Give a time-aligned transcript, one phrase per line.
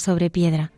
[0.00, 0.72] Sobre piedra.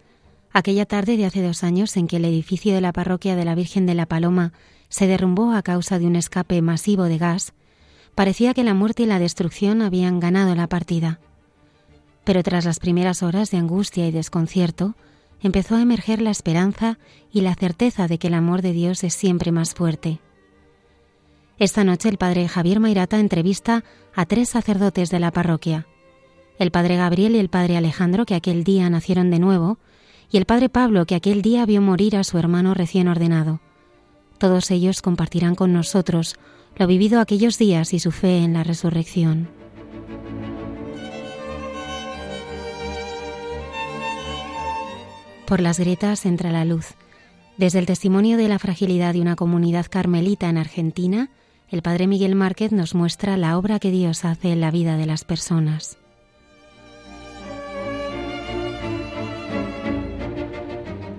[0.52, 3.54] Aquella tarde de hace dos años en que el edificio de la parroquia de la
[3.54, 4.52] Virgen de la Paloma
[4.90, 7.54] se derrumbó a causa de un escape masivo de gas,
[8.14, 11.20] parecía que la muerte y la destrucción habían ganado la partida.
[12.24, 14.94] Pero tras las primeras horas de angustia y desconcierto,
[15.40, 16.98] empezó a emerger la esperanza
[17.32, 20.20] y la certeza de que el amor de Dios es siempre más fuerte.
[21.58, 23.84] Esta noche el padre Javier Mairata entrevista
[24.14, 25.86] a tres sacerdotes de la parroquia
[26.58, 29.78] el padre Gabriel y el padre Alejandro, que aquel día nacieron de nuevo,
[30.30, 33.60] y el padre Pablo, que aquel día vio morir a su hermano recién ordenado.
[34.38, 36.36] Todos ellos compartirán con nosotros
[36.76, 39.48] lo vivido aquellos días y su fe en la resurrección.
[45.46, 46.94] Por las grietas entra la luz.
[47.58, 51.30] Desde el testimonio de la fragilidad de una comunidad carmelita en Argentina,
[51.68, 55.06] el padre Miguel Márquez nos muestra la obra que Dios hace en la vida de
[55.06, 55.98] las personas.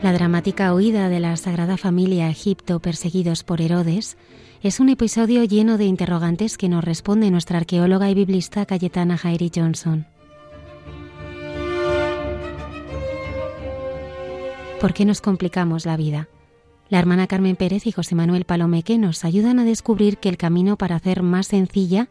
[0.04, 4.18] La dramática huida de la Sagrada Familia a Egipto perseguidos por Herodes
[4.62, 9.50] es un episodio lleno de interrogantes que nos responde nuestra arqueóloga y biblista Cayetana Jairi
[9.56, 10.06] Johnson.
[14.82, 16.28] ¿Por qué nos complicamos la vida?
[16.90, 20.78] La hermana Carmen Pérez y José Manuel Palomeque nos ayudan a descubrir que el camino
[20.78, 22.10] para hacer más sencilla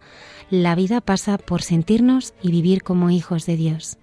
[0.49, 3.99] la vida pasa por sentirnos y vivir como hijos de Dios.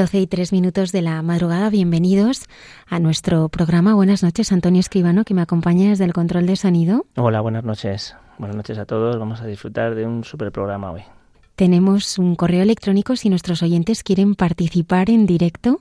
[0.00, 1.68] Y tres minutos de la madrugada.
[1.68, 2.46] Bienvenidos
[2.86, 3.94] a nuestro programa.
[3.94, 7.04] Buenas noches, Antonio Escribano, que me acompaña desde el control de sonido.
[7.16, 8.16] Hola, buenas noches.
[8.38, 9.18] Buenas noches a todos.
[9.18, 11.02] Vamos a disfrutar de un super programa hoy.
[11.54, 15.80] Tenemos un correo electrónico si nuestros oyentes quieren participar en directo,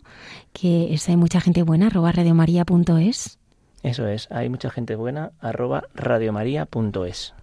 [0.52, 3.40] que es hay mucha gente buena, arroba radiomaria.es.
[3.84, 7.34] Eso es, hay mucha gente buena, arroba radiomaria.es.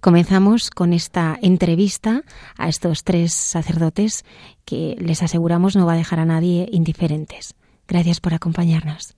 [0.00, 2.22] Comenzamos con esta entrevista
[2.56, 4.24] a estos tres sacerdotes
[4.64, 7.54] que les aseguramos no va a dejar a nadie indiferentes.
[7.86, 9.14] Gracias por acompañarnos.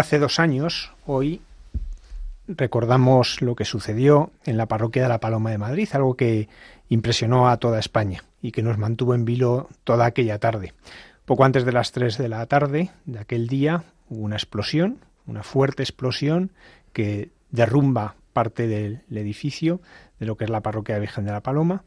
[0.00, 1.42] Hace dos años, hoy,
[2.48, 6.48] recordamos lo que sucedió en la parroquia de la Paloma de Madrid, algo que
[6.88, 10.72] impresionó a toda España y que nos mantuvo en vilo toda aquella tarde.
[11.26, 15.42] Poco antes de las tres de la tarde de aquel día hubo una explosión, una
[15.42, 16.50] fuerte explosión
[16.92, 19.80] que derrumba parte del edificio
[20.18, 21.84] de lo que es la parroquia Virgen de la Paloma.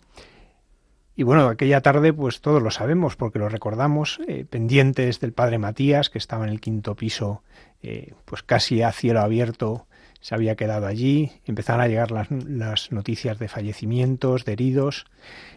[1.16, 5.58] Y bueno, aquella tarde pues todos lo sabemos porque lo recordamos, eh, pendientes del padre
[5.58, 7.44] Matías que estaba en el quinto piso
[7.84, 9.86] eh, pues casi a cielo abierto
[10.22, 15.06] se había quedado allí, empezaron a llegar las, noticias de fallecimientos, de heridos,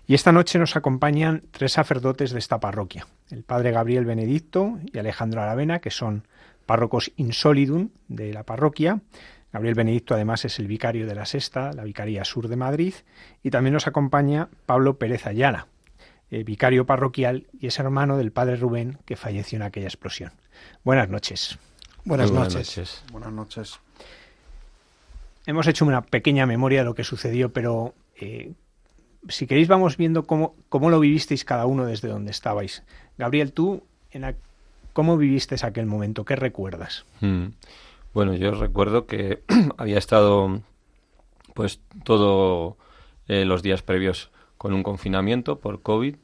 [0.09, 4.99] y esta noche nos acompañan tres sacerdotes de esta parroquia, el padre Gabriel Benedicto y
[4.99, 6.27] Alejandro Aravena, que son
[6.67, 9.01] párrocos insolidum de la parroquia,
[9.53, 12.93] Gabriel Benedicto además es el vicario de la Sexta, la Vicaría Sur de Madrid,
[13.43, 15.69] y también nos acompaña Pablo Pérez Ayala,
[16.31, 20.33] eh, vicario parroquial y es hermano del padre Rubén que falleció en aquella explosión.
[20.85, 21.59] Buenas noches.
[22.07, 23.03] Buenas, noches.
[23.11, 23.81] Buenas noches.
[25.45, 28.53] Hemos hecho una pequeña memoria de lo que sucedió, pero eh,
[29.29, 32.85] si queréis vamos viendo cómo, cómo, lo vivisteis cada uno desde donde estabais.
[33.19, 33.83] Gabriel, tú,
[34.13, 34.37] en
[34.93, 36.25] ¿cómo viviste aquel momento?
[36.25, 37.07] ¿Qué recuerdas?
[37.23, 37.47] Mm.
[38.15, 39.43] Bueno, yo recuerdo que
[39.77, 40.61] había estado
[41.55, 42.77] pues todo
[43.27, 46.15] eh, los días previos con un confinamiento por COVID,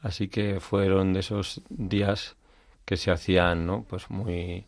[0.00, 2.36] así que fueron de esos días
[2.84, 3.84] que se hacían, ¿no?
[3.88, 4.64] Pues muy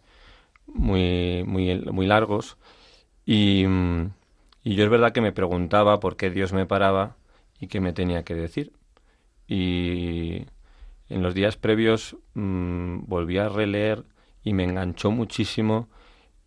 [0.66, 2.56] muy muy muy largos
[3.26, 3.64] y,
[4.62, 7.16] y yo es verdad que me preguntaba por qué Dios me paraba
[7.60, 8.72] y qué me tenía que decir.
[9.46, 10.46] Y
[11.08, 14.04] en los días previos mmm, volví a releer
[14.42, 15.88] y me enganchó muchísimo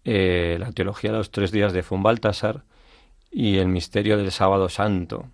[0.03, 2.63] eh, la teología de los tres días de von Baltasar
[3.31, 5.25] y el misterio del sábado santo,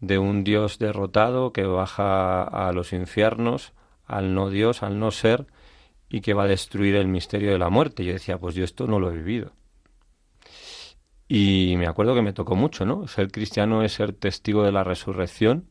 [0.00, 3.72] de un Dios derrotado que baja a los infiernos,
[4.06, 5.46] al no Dios, al no ser,
[6.10, 8.04] y que va a destruir el misterio de la muerte.
[8.04, 9.52] Yo decía, pues yo esto no lo he vivido.
[11.28, 13.06] Y me acuerdo que me tocó mucho, ¿no?
[13.06, 15.66] Ser cristiano es ser testigo de la resurrección,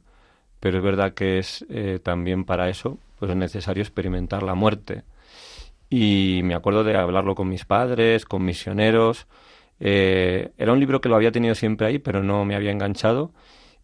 [0.59, 5.03] pero es verdad que es eh, también para eso, pues es necesario experimentar la muerte
[5.89, 9.27] y me acuerdo de hablarlo con mis padres, con misioneros.
[9.79, 13.31] Eh, era un libro que lo había tenido siempre ahí, pero no me había enganchado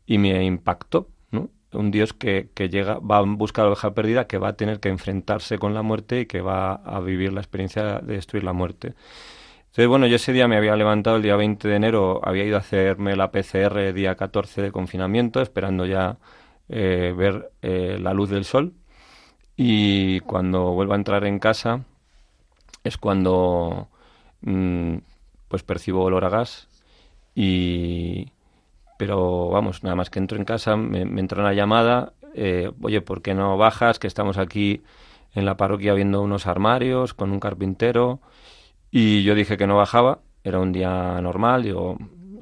[0.06, 1.50] y me impactó, ¿no?
[1.75, 4.54] Un Dios que, que llega, va en busca de la oveja perdida, que va a
[4.54, 8.44] tener que enfrentarse con la muerte y que va a vivir la experiencia de destruir
[8.44, 8.94] la muerte.
[9.75, 12.56] Entonces, bueno, yo ese día me había levantado el día 20 de enero, había ido
[12.56, 16.18] a hacerme la PCR día 14 de confinamiento, esperando ya
[16.69, 18.74] eh, ver eh, la luz del sol.
[19.57, 21.83] Y cuando vuelvo a entrar en casa,
[22.86, 23.89] es cuando
[24.42, 24.95] mm,
[25.50, 26.69] pues percibo olor a gas
[27.36, 28.31] y
[28.98, 33.22] pero vamos nada más que entro en casa me, entra una llamada eh, oye por
[33.22, 34.84] qué no bajas que estamos aquí
[35.34, 38.22] en la parroquia viendo unos armarios con un carpintero
[38.92, 41.98] y yo dije que no bajaba era un día normal digo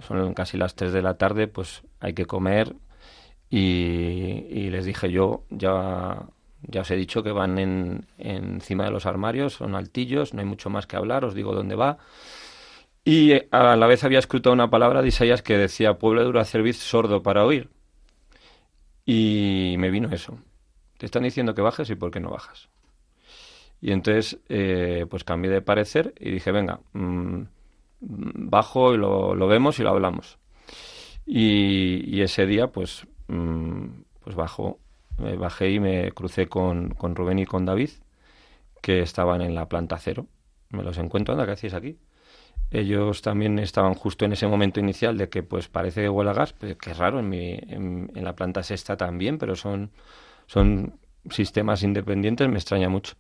[0.08, 2.76] son casi las 3 de la tarde pues hay que comer.
[3.50, 6.28] Y, y les dije yo ya
[6.66, 10.46] ya os he dicho que van en, encima de los armarios, son altillos, no hay
[10.46, 11.98] mucho más que hablar, os digo dónde va.
[13.04, 16.46] Y eh, a la vez había escrito una palabra de Isaías que decía, pueblo de
[16.46, 17.70] cerviz sordo para oír.
[19.06, 20.38] Y me vino eso.
[20.98, 22.70] Te están diciendo que bajes y por qué no bajas.
[23.82, 27.42] Y entonces, eh, pues cambié de parecer y dije, venga, mm,
[28.00, 30.38] bajo y lo, vemos y lo hablamos.
[31.26, 33.86] Y, ese día, pues, mm,
[34.22, 34.80] pues bajo
[35.18, 37.90] me bajé y me crucé con, con Rubén y con David,
[38.82, 40.28] que estaban en la planta cero.
[40.70, 41.98] Me los encuentro, anda, ¿qué hacéis aquí?
[42.74, 46.34] Ellos también estaban justo en ese momento inicial de que pues parece que huele a
[46.34, 49.92] gas, que es raro, en, mi, en, la planta sexta también, pero son,
[50.48, 51.00] son
[51.30, 53.16] sistemas independientes, me extraña mucho.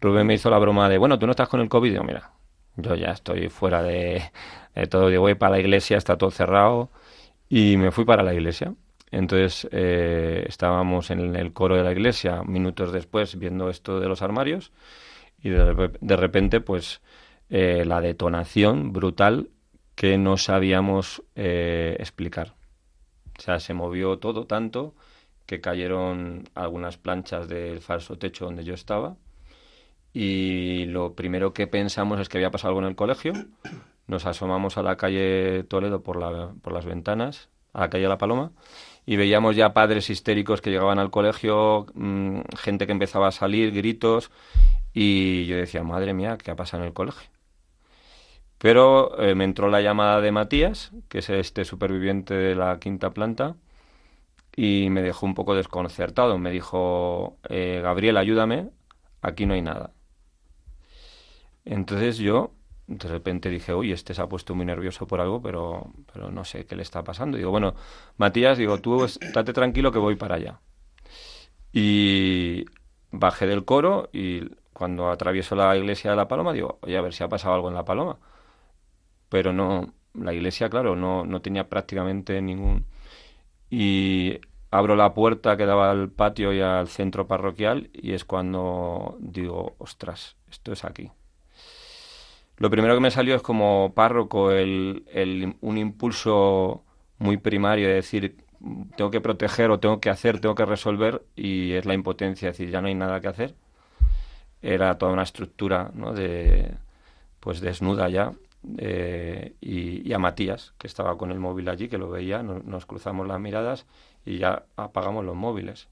[0.00, 2.32] Rubén me hizo la broma de, bueno, tú no estás con el COVID, digo, mira,
[2.76, 4.22] yo ya estoy fuera de,
[4.74, 6.90] de todo, digo, voy para la iglesia, está todo cerrado,
[7.48, 8.74] y me fui para la iglesia.
[9.10, 14.22] Entonces eh, estábamos en el coro de la iglesia minutos después viendo esto de los
[14.22, 14.72] armarios
[15.42, 17.00] y de, repente pues
[17.50, 19.50] eh, la detonación brutal
[19.94, 22.54] que no sabíamos eh, explicar.
[23.38, 24.94] O sea, se movió todo tanto
[25.46, 29.16] que cayeron algunas planchas del falso techo donde yo estaba
[30.12, 33.32] y lo primero que pensamos es que había pasado algo en el colegio.
[34.06, 38.18] Nos asomamos a la calle Toledo por, la, por las ventanas, a la calle La
[38.18, 38.52] Paloma,
[39.06, 43.72] y veíamos ya padres histéricos que llegaban al colegio, mm, gente que empezaba a salir,
[43.72, 44.30] gritos,
[44.92, 47.28] y yo decía, madre mía, ¿qué ha pasado en el colegio?
[48.58, 53.10] Pero eh, me entró la llamada de Matías, que es este superviviente de la quinta
[53.10, 53.56] planta,
[54.56, 56.38] y me dejó un poco desconcertado.
[56.38, 58.70] Me dijo, eh, Gabriel, ayúdame,
[59.22, 59.92] aquí no hay nada.
[61.64, 62.52] Entonces yo
[62.88, 66.44] de repente dije, uy, este se ha puesto muy nervioso por algo, pero, pero no
[66.44, 67.36] sé qué le está pasando.
[67.36, 67.74] digo, bueno,
[68.16, 70.60] Matías, digo, tú estate tranquilo que voy para allá.
[71.72, 72.64] Y
[73.10, 77.12] bajé del coro y cuando atravieso la iglesia de la Paloma, digo, oye, a ver
[77.12, 78.18] si ha pasado algo en la Paloma.
[79.28, 82.86] Pero no, la iglesia, claro, no, no tenía prácticamente ningún...
[83.70, 89.16] Y abro la puerta que daba al patio y al centro parroquial y es cuando
[89.20, 91.10] digo, ostras, esto es aquí.
[92.56, 96.84] Lo primero que me salió es como párroco el, el, un impulso
[97.18, 98.36] muy primario de decir
[98.96, 102.58] tengo que proteger o tengo que hacer, tengo que resolver y es la impotencia, es
[102.58, 103.54] decir, ya no hay nada que hacer.
[104.60, 106.12] Era toda una estructura ¿no?
[106.12, 106.74] de
[107.40, 108.32] pues desnuda ya
[108.78, 113.26] eh, y, a Matías que estaba con el móvil allí que lo veía, nos cruzamos
[113.26, 113.86] las miradas
[114.24, 115.88] y ya apagamos los móviles.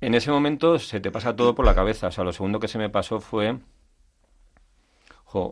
[0.00, 2.68] En ese momento se te pasa todo por la cabeza, o sea, lo segundo que
[2.68, 3.58] se me pasó fue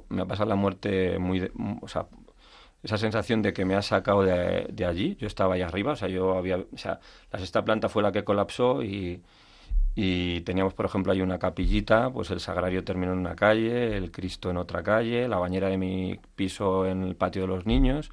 [0.09, 1.51] me ha pasado la muerte muy...
[1.81, 2.07] o sea,
[2.83, 6.09] esa sensación de que me ha sacado de, allí, yo estaba ahí arriba, o sea,
[6.09, 6.59] yo había...
[6.59, 9.23] O sea, la sexta planta fue la que colapsó y,
[9.95, 14.11] y teníamos, por ejemplo, ahí una capillita, pues el sagrario terminó en una calle, el
[14.11, 18.11] Cristo en otra calle, la bañera de mi piso en el patio de los niños.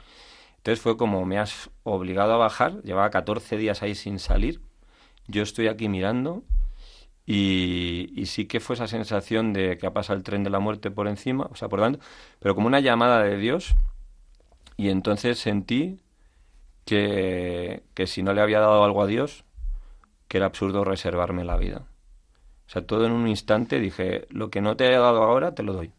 [0.58, 4.62] Entonces fue como me has obligado a bajar, llevaba 14 días ahí sin salir,
[5.28, 6.44] yo estoy aquí mirando
[7.26, 10.92] y, sí que fue esa sensación de que ha pasado el tren de la muerte
[10.92, 12.00] por encima, o sea, por delante,
[12.40, 13.76] pero como una llamada de Dios.
[14.78, 16.00] Y entonces sentí
[16.86, 19.46] que, que si no le había dado algo a Dios,
[20.30, 21.88] que era absurdo reservarme la vida.
[22.68, 25.64] O sea, todo en un instante dije, lo que no te haya dado ahora, te
[25.64, 25.92] lo doy.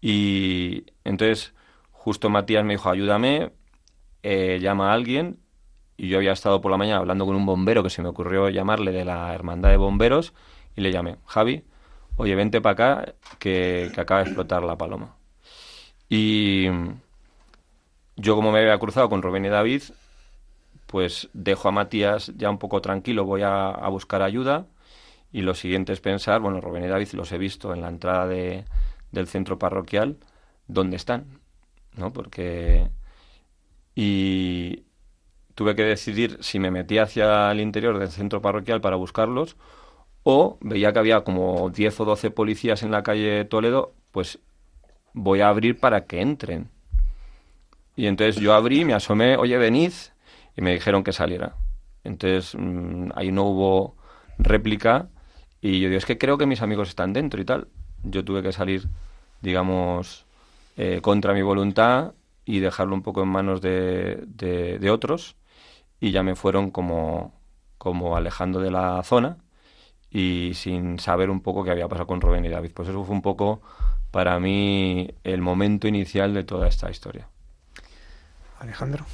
[0.00, 1.54] Y entonces
[1.90, 3.52] justo Matías me dijo, ayúdame,
[4.22, 5.38] eh, llama a alguien
[5.96, 8.48] y yo había estado por la mañana hablando con un bombero que se me ocurrió
[8.48, 10.34] llamarle de la hermandad de bomberos
[10.76, 11.64] y le llamé, Javi,
[12.16, 15.16] oye, vente para acá que, acaba de explotar la paloma.
[16.08, 16.66] Y
[18.16, 19.82] yo como me había cruzado con Rubén y David,
[20.92, 24.66] pues dejo a Matías ya un poco tranquilo, voy a, buscar ayuda
[25.32, 28.26] y lo siguiente es pensar, bueno, Rubén y David los he visto en la entrada
[28.26, 28.66] de,
[29.10, 30.18] del centro parroquial,
[30.68, 31.40] ¿dónde están?
[31.96, 32.12] ¿No?
[32.12, 32.90] Porque...
[33.94, 34.84] Y,
[35.54, 39.56] tuve que decidir si me metía hacia el interior del centro parroquial para buscarlos
[40.24, 44.40] o veía que había como 10 o 12 policías en la calle Toledo, pues
[45.14, 46.68] voy a abrir para que entren.
[47.96, 49.92] Y entonces yo abrí, me asomé, oye, venid,
[50.56, 51.56] y me dijeron que saliera.
[52.04, 53.96] Entonces mm, ahí no hubo
[54.38, 55.08] réplica
[55.60, 57.68] y yo digo, es que creo que mis amigos están dentro y tal.
[58.02, 58.88] Yo tuve que salir,
[59.40, 60.26] digamos,
[60.76, 65.36] eh, contra mi voluntad y dejarlo un poco en manos de, de otros
[66.00, 67.32] y ya me fueron como,
[67.78, 69.38] como alejando de la zona
[70.10, 72.72] y sin saber un poco qué había pasado con Rubén y David.
[72.74, 73.62] Pues eso fue un poco
[74.10, 77.28] para mí el momento inicial de toda esta historia.
[78.60, 79.06] Alejandro.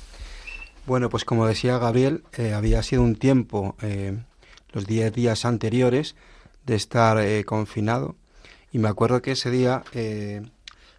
[0.88, 4.16] Bueno, pues como decía Gabriel, eh, había sido un tiempo, eh,
[4.72, 6.16] los 10 días anteriores,
[6.64, 8.16] de estar eh, confinado.
[8.72, 9.84] Y me acuerdo que ese día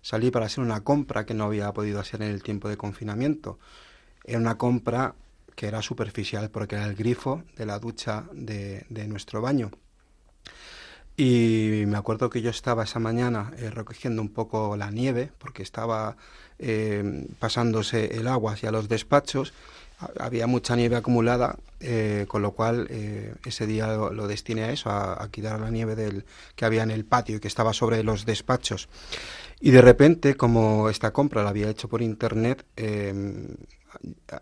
[0.03, 3.57] salí para hacer una compra que no había podido hacer en el tiempo de confinamiento.
[4.23, 5.15] Era una compra
[5.55, 9.71] que era superficial porque era el grifo de la ducha de, nuestro baño.
[11.17, 16.15] Y me acuerdo que yo estaba esa mañana recogiendo un poco la nieve porque estaba
[17.39, 19.51] pasándose el agua hacia los despachos.
[20.19, 22.87] Había mucha nieve acumulada, eh, con lo cual
[23.45, 26.25] ese día lo, destiné a eso, a, quitar la nieve del,
[26.55, 28.87] que había en el patio y que estaba sobre los despachos.
[29.59, 32.65] Y de repente, como esta compra la había hecho por internet,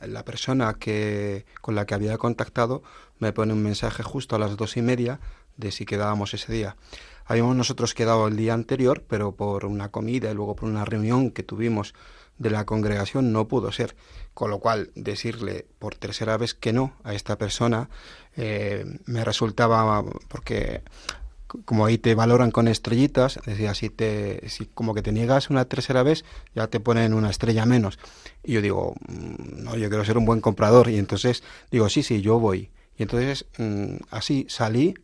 [0.05, 2.83] la persona que, con la que había contactado
[3.19, 5.19] me pone un mensaje justo a las dos y media
[5.55, 6.75] de si quedábamos ese día.
[7.25, 11.31] Habíamos nosotros quedado el día anterior, pero por una comida y luego por una reunión
[11.31, 11.93] que tuvimos
[12.37, 13.95] de la congregación no pudo ser.
[14.33, 17.89] Con lo cual, decirle por tercera vez que no a esta persona
[18.35, 20.83] eh, me resultaba, porque
[21.65, 25.65] como ahí te valoran con estrellitas, decía, si te, si como que te niegas una
[25.65, 27.99] tercera vez, ya te ponen una estrella menos.
[28.43, 30.89] Y yo digo, mm, no, yo quiero ser un buen comprador.
[30.89, 32.69] Y entonces digo, sí, sí, yo voy.
[32.97, 34.95] Y entonces mm, así salí,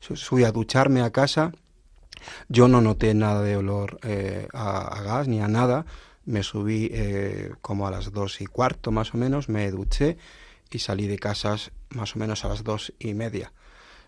[0.00, 1.52] fui a ducharme a casa.
[2.48, 5.86] Yo no noté nada de olor eh, a, gas ni a nada.
[6.24, 10.16] Me subí eh, como a las dos y cuarto más o menos, me duché
[10.70, 13.52] y salí de casas más o menos a las dos y media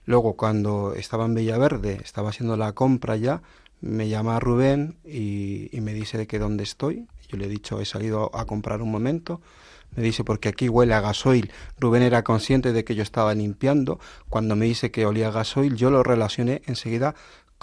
[0.07, 3.43] Luego, cuando estaba en Villaverde, estaba haciendo la compra ya,
[3.81, 7.07] me llama Rubén y, me dice de que dónde estoy.
[7.29, 9.41] Yo le he dicho, he salido a comprar un momento.
[9.97, 11.51] Me dice, porque aquí huele a gasoil.
[11.79, 13.99] Rubén era consciente de que yo estaba limpiando.
[14.29, 17.15] Cuando me dice que olía a gasoil, yo lo relacioné enseguida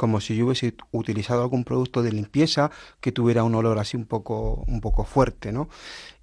[0.02, 4.08] como si yo hubiese utilizado algún producto de limpieza que tuviera un olor así un
[4.08, 5.70] poco, un poco fuerte, ¿no?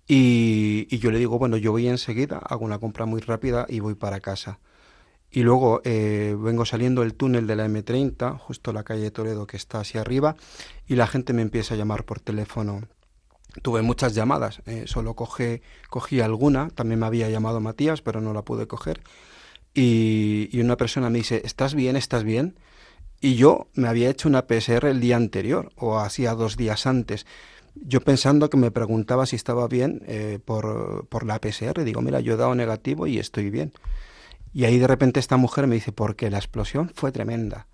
[0.09, 3.95] Y, yo le digo, bueno, yo voy enseguida, hago una compra muy rápida y voy
[3.95, 4.59] para casa.
[5.31, 9.57] Y luego eh, vengo saliendo del túnel de la M30, justo la calle Toledo que
[9.57, 10.35] está hacia arriba,
[10.89, 12.81] y la gente me empieza a llamar por teléfono.
[13.63, 18.33] Tuve muchas llamadas, eh, solo cogí, cogí alguna, también me había llamado Matías, pero no
[18.33, 19.05] la pude coger.
[19.73, 21.95] Y una persona me dice, ¿estás bien?
[21.95, 22.57] ¿Estás bien?
[23.21, 27.27] Y yo me había hecho una PSR el día anterior, o hacía dos días antes
[27.87, 32.21] yo pensando que me preguntaba si estaba bien eh, por, por, la PCR, digo, mira,
[32.21, 33.73] yo he dado negativo y estoy bien.
[34.53, 37.67] Y ahí de repente esta mujer me dice, porque la explosión fue tremenda.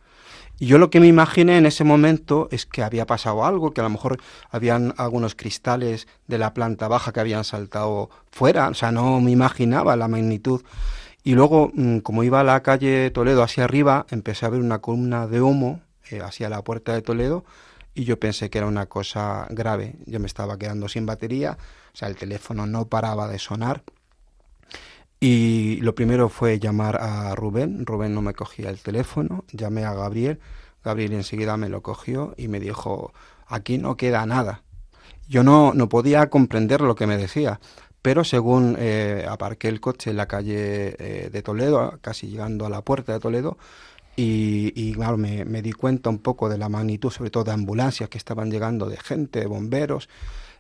[0.59, 3.81] Y yo lo que me imaginé en ese momento es que había pasado algo, que
[3.81, 4.21] a lo mejor
[4.51, 9.31] habían algunos cristales de la planta baja que habían saltado fuera, o sea, no me
[9.31, 10.63] imaginaba la magnitud.
[11.25, 14.81] Y luego, mm, como iba a la calle Toledo hacia arriba, empecé a ver una
[14.81, 17.45] columna de humo eh, hacia la puerta de Toledo
[17.95, 19.97] y yo pensé que era una cosa grave.
[20.07, 21.59] Yo me estaba quedando sin batería,
[21.93, 23.83] o sea, el teléfono no paraba de sonar
[25.27, 27.87] y lo primero fue llamar a Rubén.
[27.87, 29.45] Rubén no me cogía el teléfono.
[29.53, 30.39] Llamé a Gabriel.
[30.85, 33.11] Gabriel enseguida me lo cogió y me dijo,
[33.47, 34.65] aquí no queda nada.
[35.27, 37.59] Yo no, no podía comprender lo que me decía,
[38.05, 42.69] pero según eh, aparqué el coche en la calle eh, de Toledo, casi llegando a
[42.69, 43.57] la puerta de Toledo,
[44.15, 48.11] y, y claro, me, di cuenta un poco de la magnitud, sobre todo de ambulancias
[48.11, 50.11] que estaban llegando, de gente, de bomberos,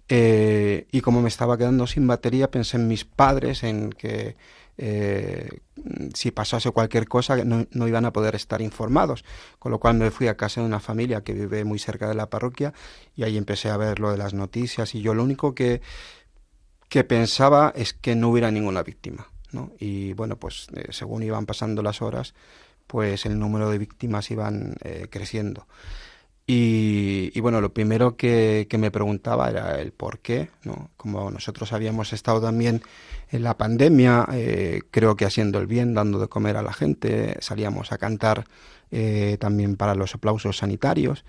[0.08, 4.36] eh, y como me estaba quedando sin batería, pensé en mis padres, en que
[6.14, 9.22] si pasase cualquier cosa no, no, iban a poder estar informados.
[9.58, 12.14] Con lo cual me fui a casa de una familia que vive muy cerca de
[12.14, 12.72] la parroquia
[13.14, 15.82] y ahí empecé a ver lo de las noticias y yo lo único que,
[16.88, 19.28] que pensaba es que no hubiera ninguna víctima.
[19.54, 19.72] ¿no?
[19.78, 22.34] Y bueno, pues eh, según iban pasando las horas,
[22.86, 25.66] pues el número de víctimas iban eh, creciendo.
[26.46, 30.90] Y, bueno, lo primero que, me preguntaba era el por qué, ¿no?
[30.98, 32.82] Como nosotros habíamos estado también
[33.30, 37.38] en la pandemia, eh, creo que haciendo el bien, dando de comer a la gente,
[37.40, 38.44] salíamos a cantar
[39.40, 41.24] también para los aplausos sanitarios.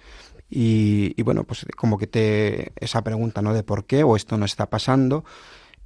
[0.49, 3.53] Y, y, bueno, pues como que te esa pregunta, ¿no?
[3.53, 5.25] De por qué o esto no está pasando.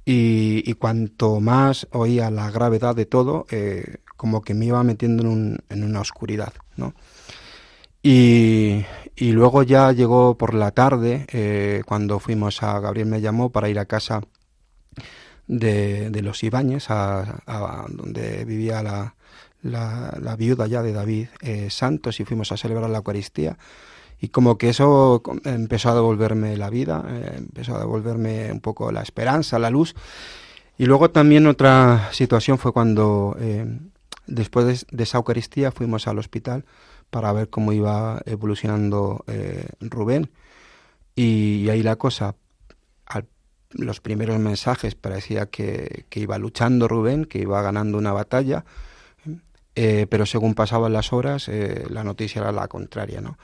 [0.04, 5.28] Y, cuanto más oía la gravedad de todo, eh, como que me iba metiendo en,
[5.28, 6.94] un, en una oscuridad, ¿no?
[8.02, 8.84] Y,
[9.18, 13.78] luego ya llegó por la tarde, eh, cuando fuimos a, Gabriel me llamó para ir
[13.78, 14.22] a casa
[15.46, 18.82] de, los Ibáñez, a, a, donde vivía
[19.62, 23.58] la, viuda ya de David eh, Santos, y fuimos a celebrar la Eucaristía.
[24.20, 28.92] Y como que eso empezó a devolverme la vida, eh, empezó a devolverme un poco
[28.92, 29.94] la esperanza, la luz.
[30.76, 33.66] Y luego también otra situación fue cuando, eh,
[34.26, 36.66] después de, esa Eucaristía, fuimos al hospital
[37.08, 40.30] para ver cómo iba evolucionando eh, Rubén.
[41.16, 42.34] Y, y, ahí la cosa,
[43.72, 48.64] los primeros mensajes parecía que, iba luchando Rubén, que iba ganando una batalla,
[49.74, 51.48] pero según pasaban las horas,
[51.88, 53.38] la noticia era la contraria, ¿no?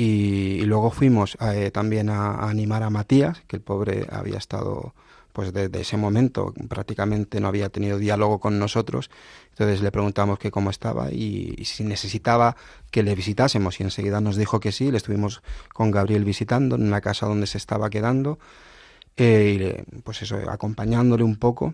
[0.00, 4.94] Y, luego fuimos eh, también a, animar a Matías, que el pobre había estado
[5.32, 9.10] pues desde ese momento prácticamente no había tenido diálogo con nosotros.
[9.50, 12.54] Entonces le preguntamos que cómo estaba y, si necesitaba
[12.92, 14.92] que le visitásemos y enseguida nos dijo que sí.
[14.92, 15.42] Le estuvimos
[15.74, 18.38] con Gabriel visitando en una casa donde se estaba quedando
[19.16, 21.72] eh, pues eso, acompañándole un poco.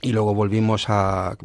[0.00, 1.36] Y luego volvimos a,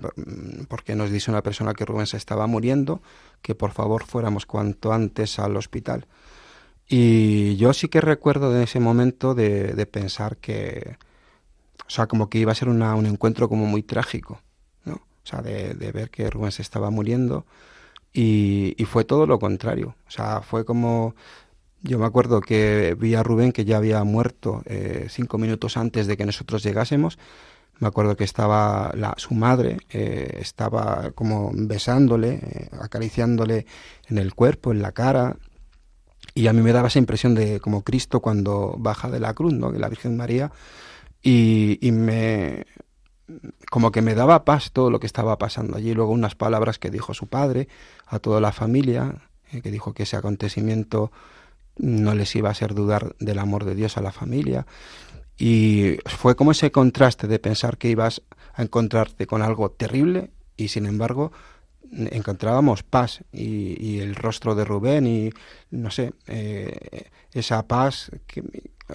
[0.68, 3.02] porque nos dice una persona que Rubén se estaba muriendo,
[3.42, 6.08] que por favor fuéramos cuanto antes al hospital.
[6.88, 10.98] Y yo sí que recuerdo de ese momento de, de pensar que,
[11.86, 14.42] o sea, como que iba a ser una, un encuentro como muy trágico,
[14.86, 14.94] ¿no?
[14.96, 17.46] O sea, de, de ver que Rubén se estaba muriendo
[18.14, 19.96] y, y, fue todo lo contrario.
[20.08, 21.16] O sea, fue como...
[21.84, 26.08] Yo me acuerdo que vi a Rubén que ya había muerto eh, cinco minutos antes
[26.08, 27.20] de que nosotros llegásemos.
[27.80, 33.66] Me acuerdo que estaba la, su madre, eh, estaba como besándole, eh, acariciándole
[34.08, 35.38] en el cuerpo, en la cara.
[36.34, 39.54] Y a mí me daba esa impresión de como Cristo cuando baja de la cruz,
[39.54, 39.72] ¿no?
[39.72, 40.52] Que la Virgen María
[41.22, 42.66] y, y, me
[43.70, 45.94] como que me daba paz todo lo que estaba pasando allí.
[45.94, 47.68] Luego unas palabras que dijo su padre
[48.06, 49.16] a toda la familia,
[49.52, 51.12] eh, que dijo que ese acontecimiento
[51.78, 54.66] no les iba a hacer dudar del amor de Dios a la familia.
[55.38, 58.22] Y fue como ese contraste de pensar que ibas
[58.54, 61.32] a encontrarte con algo terrible y sin embargo
[61.92, 65.30] encontrábamos paz y, y el rostro de Rubén y
[65.72, 68.44] no sé, eh, esa paz que,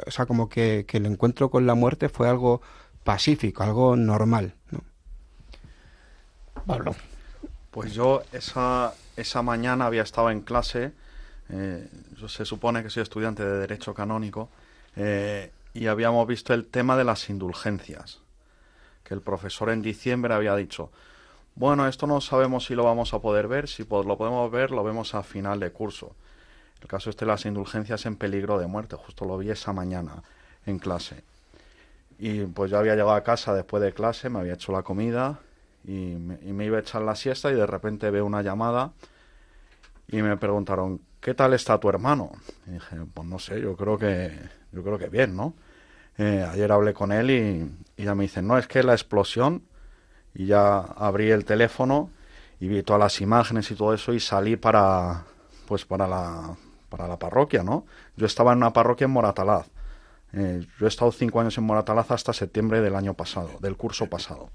[0.06, 2.60] o sea, como que, que, el encuentro con la muerte fue algo
[3.04, 4.54] pacífico, algo normal.
[4.70, 4.80] ¿no?
[6.66, 6.94] Pablo.
[7.70, 10.92] Pues yo esa, esa mañana había estado en clase
[11.52, 14.48] Eh, yo se supone que soy estudiante de Derecho Canónico
[14.96, 18.20] eh, y habíamos visto el tema de las indulgencias,
[19.04, 20.90] que el profesor en diciembre había dicho,
[21.54, 24.82] bueno, esto no sabemos si lo vamos a poder ver, si lo podemos ver, lo
[24.84, 26.14] vemos a final de curso.
[26.80, 30.22] El caso este de las indulgencias en peligro de muerte, justo lo vi esa mañana
[30.66, 31.22] en clase.
[32.18, 35.40] Y pues yo había llegado a casa después de clase, me había hecho la comida
[35.84, 38.92] y me, iba a echar la siesta y de repente veo una llamada
[40.08, 42.32] y me preguntaron, ¿qué tal está tu hermano?
[42.66, 44.32] Y dije, pues no sé, yo creo que,
[44.72, 45.54] yo creo que bien, ¿no?
[46.18, 49.62] Eh, ayer hablé con él y, ya me dicen, no, es que la explosión,
[50.34, 52.10] y ya abrí el teléfono
[52.58, 55.24] y vi todas las imágenes y todo eso y salí para,
[55.66, 56.56] pues para la,
[56.88, 57.86] para la parroquia, ¿no?
[58.16, 59.68] Yo estaba en una parroquia en Moratalaz.
[60.32, 64.06] Eh, yo he estado cinco años en Moratalaz hasta septiembre del año pasado, del curso
[64.06, 64.50] pasado.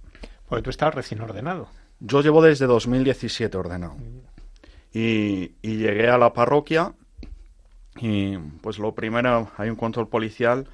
[0.47, 1.67] Porque tú estás recién ordenado.
[1.99, 3.95] Yo llevo desde 2017 ordenado.
[4.93, 6.93] Y, y llegué a la parroquia
[7.99, 10.67] y pues lo primero, hay un control policial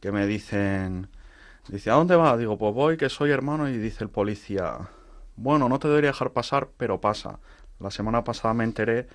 [0.00, 1.08] que me dicen,
[1.68, 2.36] dice, ¿a dónde va?
[2.36, 4.90] Digo, pues voy, que soy hermano, y dice el policía,
[5.36, 7.40] bueno, no te debería dejar pasar, pero pasa.
[7.80, 9.08] La semana pasada me enteré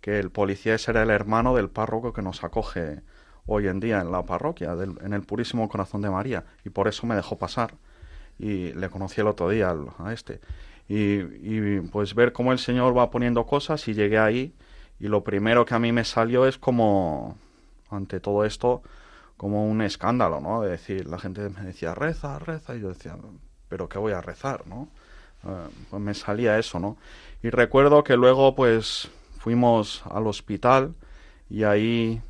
[0.00, 3.02] que el policía ese era el hermano del párroco que nos acoge
[3.46, 7.06] hoy en día en la parroquia, en el Purísimo Corazón de María, y por eso
[7.06, 7.74] me dejó pasar.
[8.38, 10.40] Y le conocí el otro día a este.
[10.88, 14.54] Y, y pues ver cómo el Señor va poniendo cosas y llegué ahí
[15.00, 17.36] y lo primero que a mí me salió es como,
[17.90, 18.82] ante todo esto,
[19.36, 20.62] como un escándalo, ¿no?
[20.62, 23.16] De decir, la gente me decía, reza, reza, y yo decía,
[23.68, 24.88] pero ¿qué voy a rezar, no?
[25.44, 26.96] Eh, pues me salía eso, ¿no?
[27.42, 30.94] Y recuerdo que luego, pues, fuimos al hospital
[31.50, 32.22] y ahí,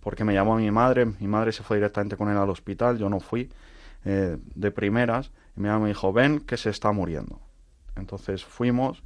[0.00, 3.10] porque me llamó mi madre, mi madre se fue directamente con él al hospital, yo
[3.10, 3.50] no fui
[4.06, 7.40] eh, de primeras, y mi mamá me dijo, ven que se está muriendo.
[7.96, 9.02] Entonces fuimos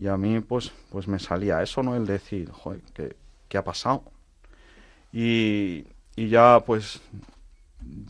[0.00, 1.94] y a mí pues, pues me salía eso, ¿no?
[1.94, 3.16] El decir, joder, ¿qué,
[3.48, 4.04] qué ha pasado?
[5.12, 5.84] Y,
[6.16, 7.02] y ya pues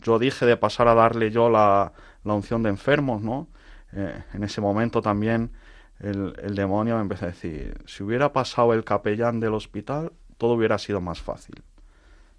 [0.01, 1.91] yo dije de pasar a darle yo la,
[2.23, 3.49] la unción de enfermos, ¿no?
[3.91, 5.51] Eh, en ese momento también
[5.99, 10.53] el, el, demonio me empezó a decir, si hubiera pasado el capellán del hospital, todo
[10.53, 11.61] hubiera sido más fácil.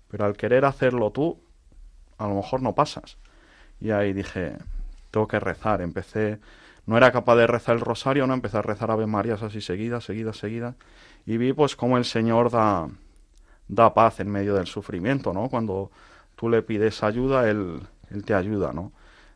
[0.08, 1.42] Pero al querer hacerlo tú,
[2.16, 3.18] a lo mejor no pasas.
[3.80, 4.56] Y ahí dije,
[5.10, 5.82] tengo que rezar.
[5.82, 6.40] Empecé,
[6.86, 10.04] no era capaz de rezar el rosario, no empecé a rezar Ave Marías así seguidas,
[10.04, 10.74] seguidas, seguidas.
[11.26, 12.88] Y vi pues cómo el Señor da,
[13.68, 15.48] da paz en medio del sufrimiento, ¿no?
[15.48, 15.90] Cuando
[16.34, 18.92] tú le pides ayuda, él, él te ayuda, ¿no?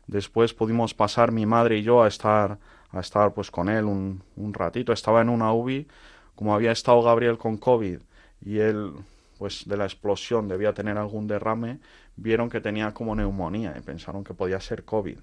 [0.07, 2.57] Después pudimos pasar mi madre y yo a estar,
[2.91, 4.93] a estar pues con él un, un ratito.
[4.93, 5.87] Estaba en una UBI,
[6.35, 7.99] como había estado Gabriel con COVID
[8.45, 8.93] y él,
[9.37, 11.79] pues de la explosión debía tener algún derrame,
[12.15, 15.17] vieron que tenía como neumonía y pensaron que podía ser COVID.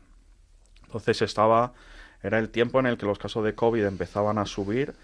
[0.86, 1.72] Entonces estaba,
[2.24, 4.94] era el tiempo en el que los casos de COVID empezaban a subir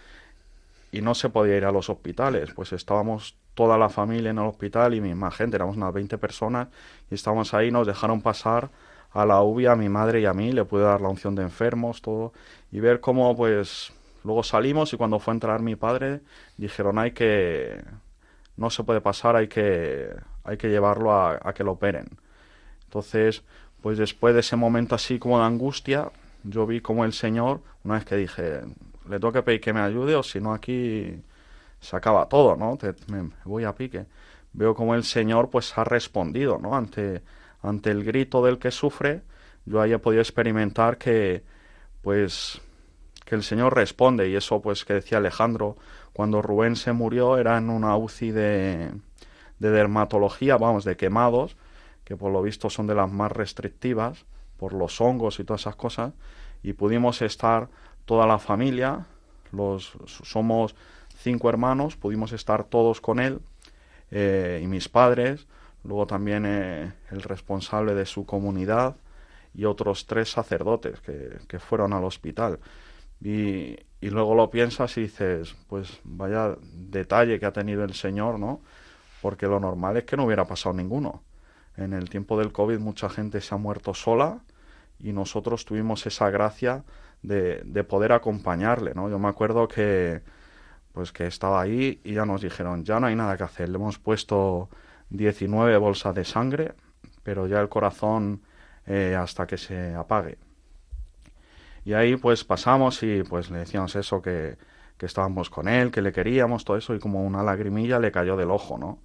[0.90, 2.50] y no se podía ir a los hospitales.
[2.54, 6.68] Pues estábamos toda la familia en el hospital y misma gente, éramos unas 20 personas
[7.10, 8.70] y estábamos ahí, nos dejaron pasar
[9.12, 11.42] a la UBI a mi madre y a mí, le pude dar la unción de
[11.42, 12.32] enfermos, todo,
[12.72, 13.92] y ver cómo pues
[14.24, 16.20] luego salimos y cuando fue a entrar mi padre
[16.56, 17.82] dijeron hay que
[18.56, 20.08] no se puede pasar, hay que
[20.44, 22.08] hay que llevarlo a, a que lo operen.
[22.84, 23.42] Entonces,
[23.82, 26.10] pues después de ese momento así como de angustia,
[26.44, 28.60] yo vi como el Señor, una vez que dije,
[29.08, 31.22] le tengo que pedir que me ayude o si no aquí
[31.80, 32.78] se acaba todo, ¿no?
[33.08, 34.06] me, voy a pique.
[34.52, 36.74] Veo como el Señor pues ha respondido, ¿no?
[36.76, 37.22] Ante,
[37.62, 39.22] ante el grito del que sufre,
[39.64, 41.44] yo ahí he podido experimentar que
[42.02, 42.60] pues
[43.24, 45.76] que el Señor responde y eso pues que decía Alejandro
[46.12, 48.90] cuando Rubén se murió era en una UCI de,
[49.60, 51.56] de dermatología, vamos, de quemados,
[52.04, 54.24] que por lo visto son de las más restrictivas
[54.60, 56.12] por los hongos y todas esas cosas
[56.62, 57.68] y pudimos estar
[58.04, 59.06] toda la familia,
[59.52, 60.76] los somos
[61.16, 63.40] cinco hermanos, pudimos estar todos con él
[64.10, 65.46] eh, y mis padres,
[65.82, 68.96] luego también eh, el responsable de su comunidad
[69.54, 72.58] y otros tres sacerdotes que, que fueron al hospital.
[73.22, 78.38] Y, y, luego lo piensas y dices, pues vaya detalle que ha tenido el Señor,
[78.38, 78.60] ¿no?
[79.22, 81.22] Porque lo normal es que no hubiera pasado ninguno.
[81.76, 84.40] En el tiempo del COVID mucha gente se ha muerto sola
[85.00, 86.84] y nosotros tuvimos esa gracia
[87.22, 89.08] de, de poder acompañarle, ¿no?
[89.08, 90.22] Yo me acuerdo que,
[90.92, 93.76] pues que estaba ahí y ya nos dijeron, ya no hay nada que hacer, le
[93.76, 94.68] hemos puesto
[95.10, 96.74] 19 bolsas de sangre,
[97.22, 98.42] pero ya el corazón
[98.86, 100.38] eh, hasta que se apague.
[101.84, 104.58] Y ahí pues pasamos y pues le decíamos eso, que,
[104.96, 108.36] que estábamos con él, que le queríamos, todo eso, y como una lagrimilla le cayó
[108.36, 108.98] del ojo, ¿no?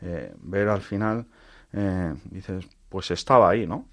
[0.00, 1.26] Eh, ver al final,
[1.72, 3.86] eh, dices, pues estaba ahí, ¿no?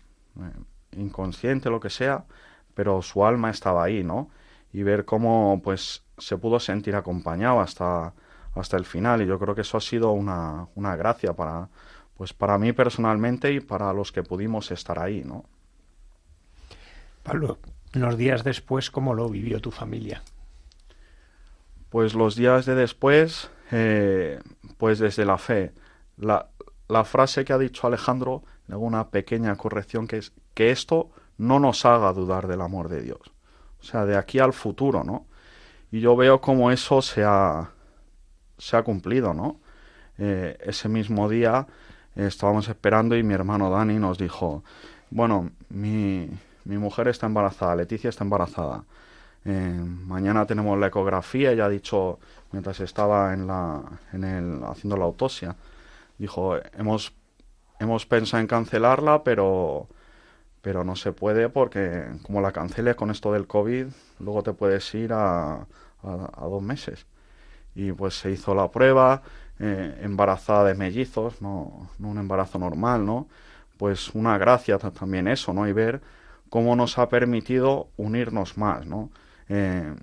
[0.97, 2.25] Inconsciente, lo que sea,
[2.73, 4.29] pero su alma estaba ahí, ¿no?
[4.73, 8.13] Y ver cómo pues se pudo sentir acompañado hasta,
[8.55, 11.69] hasta el final y yo creo que eso ha sido una, una gracia para,
[12.15, 15.45] pues para mí personalmente y para los que pudimos estar ahí, ¿no?
[17.23, 17.59] Pablo,
[17.95, 20.23] unos días después, ¿cómo lo vivió tu familia?
[21.89, 24.39] Pues los días de después, eh,
[24.77, 25.73] pues desde la fe.
[26.17, 26.49] La,
[26.87, 31.59] la frase que ha dicho Alejandro, hago una pequeña corrección, que es que esto no
[31.59, 33.19] nos haga dudar del amor de Dios.
[33.81, 35.25] O sea, de aquí al futuro, ¿no?
[35.91, 37.71] Y yo veo cómo eso se ha,
[38.57, 39.59] se ha cumplido, ¿no?
[40.17, 41.67] Eh, ese mismo día
[42.15, 44.63] eh, estábamos esperando y mi hermano Dani nos dijo,
[45.09, 46.29] bueno, mi,
[46.65, 48.83] mi mujer está embarazada, Leticia está embarazada.
[49.43, 52.19] Eh, mañana tenemos la ecografía, ella ha dicho,
[52.51, 53.81] mientras estaba en la,
[54.13, 55.55] en el, haciendo la autopsia,
[56.17, 57.13] dijo, hemos,
[57.79, 59.87] hemos pensado en cancelarla, pero,
[60.61, 63.87] pero no se puede porque como la canceles con esto del COVID,
[64.19, 65.65] luego te puedes ir a,
[66.03, 67.05] a, dos meses.
[67.75, 69.21] Y pues se hizo la prueba,
[69.59, 73.27] eh, embarazada de mellizos, no, no un embarazo normal, ¿no?
[73.77, 75.67] Pues una gracia también eso, ¿no?
[75.67, 76.01] Y ver
[76.49, 79.09] cómo nos ha permitido unirnos más, ¿no?
[79.49, 79.95] Eh,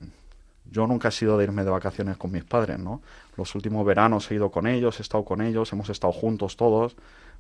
[0.71, 3.03] yo nunca he sido de irme de vacaciones con mis padres, ¿no?
[3.37, 6.97] Los últimos veranos he ido con ellos, he estado con ellos, hemos estado juntos todos.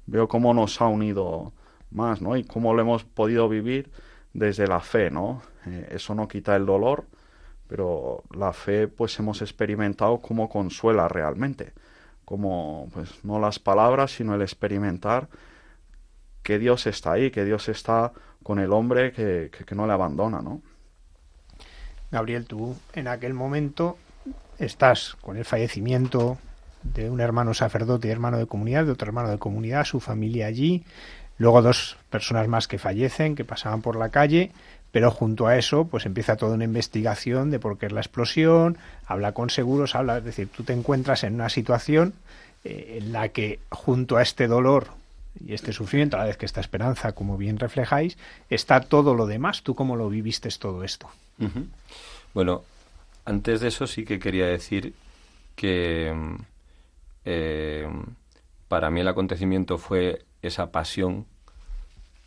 [0.06, 1.52] Veo cómo nos ha unido
[1.90, 2.36] más, ¿no?
[2.36, 3.90] Y cómo lo hemos podido vivir
[4.32, 5.42] desde la fe, ¿no?
[5.66, 7.06] Eh, eso no quita el dolor,
[7.66, 11.72] pero la fe, pues hemos experimentado cómo consuela realmente.
[12.24, 15.28] Como, pues, no las palabras, sino el experimentar
[16.42, 20.40] que Dios está ahí, que Dios está con el hombre que, que no le abandona,
[20.40, 20.62] ¿no?
[22.10, 23.98] Gabriel, tú en aquel momento
[24.58, 26.38] estás con el fallecimiento
[26.82, 30.46] de un hermano sacerdote y hermano de comunidad, de otro hermano de comunidad, su familia
[30.46, 30.84] allí,
[31.38, 34.52] luego dos personas más que fallecen, que pasaban por la calle,
[34.90, 38.78] pero junto a eso, pues empieza toda una investigación de por qué es la explosión,
[39.06, 42.14] habla con seguros, habla, es decir, tú te encuentras en una situación
[42.64, 44.88] eh, en la que junto a este dolor
[45.44, 48.18] y este sufrimiento, a la vez que esta esperanza, como bien reflejáis,
[48.50, 49.62] está todo lo demás.
[49.62, 51.08] ¿Tú cómo lo viviste todo esto?
[52.34, 52.62] Bueno,
[53.24, 54.94] antes de eso sí que quería decir
[55.54, 56.12] que
[57.24, 57.88] eh,
[58.68, 61.26] para mí el acontecimiento fue esa pasión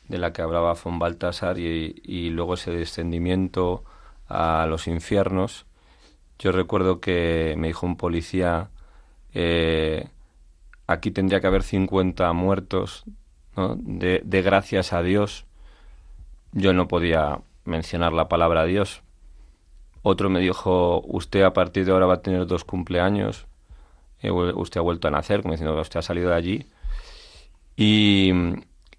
[0.08, 3.84] de la que hablaba von Baltasar y, luego ese descendimiento
[4.28, 5.66] a los infiernos.
[6.38, 8.70] Yo recuerdo que me dijo un policía,
[9.34, 10.10] eh,
[10.88, 13.06] aquí tendría que haber 50 muertos,
[13.56, 15.46] de, gracias a Dios.
[16.52, 19.04] Yo no podía mencionar la palabra Dios.
[20.04, 23.46] Otro me dijo, usted a partir de ahora va a tener dos cumpleaños,
[24.22, 26.66] eh, usted ha vuelto a nacer, como diciendo, usted ha salido de allí.
[27.76, 28.32] Y,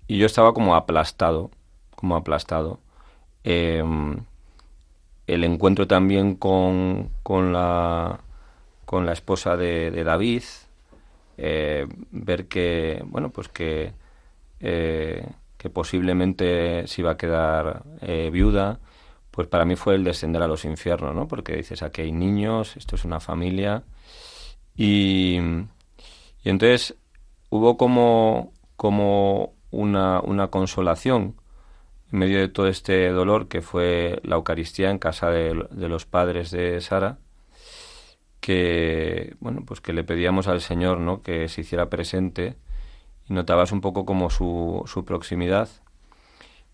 [0.09, 1.51] yo estaba como aplastado,
[1.97, 2.81] como aplastado.
[3.45, 4.19] Em,
[5.27, 8.21] el encuentro también con, con, la,
[8.85, 10.43] con la esposa de, David,
[11.39, 13.95] eh, ver que, bueno, pues que
[14.61, 15.27] eh,
[15.63, 18.81] que posiblemente se iba a quedar eh, viuda,
[19.31, 21.29] pues para mí fue el descender a los infiernos, ¿no?
[21.29, 23.85] Porque dices, aquí hay niños, esto es una familia.
[24.77, 25.39] Y,
[26.43, 26.97] y entonces
[27.51, 28.53] hubo como,
[28.83, 31.37] como una, una consolación
[32.11, 36.51] en medio de todo este dolor que fue la Eucaristía en casa de, los padres
[36.51, 37.19] de Sara,
[38.41, 41.23] que bueno, pues que le pedíamos al Señor, ¿no?
[41.23, 42.57] que se hiciera presente
[43.29, 45.69] y notabas un poco como su, su proximidad.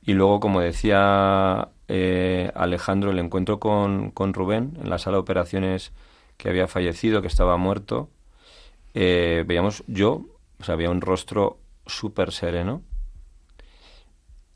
[0.01, 5.21] Y luego, como decía eh, Alejandro, el encuentro con, con, Rubén en la sala de
[5.21, 5.93] operaciones
[6.39, 8.09] que había fallecido, que estaba muerto,
[8.95, 10.23] eh, veíamos yo,
[10.59, 12.83] o sea, había un rostro súper sereno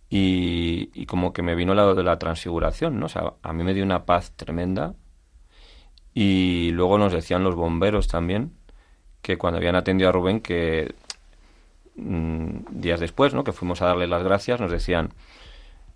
[0.08, 3.06] y, como que me vino lado de la transfiguración, ¿no?
[3.06, 4.94] O sea, a mí me dio una paz tremenda
[6.14, 8.52] y luego nos decían los bomberos también
[9.22, 10.94] que cuando habían atendido a Rubén que
[11.96, 13.44] Mm, días después, ¿no?
[13.44, 15.10] que fuimos a darle las gracias, nos decían,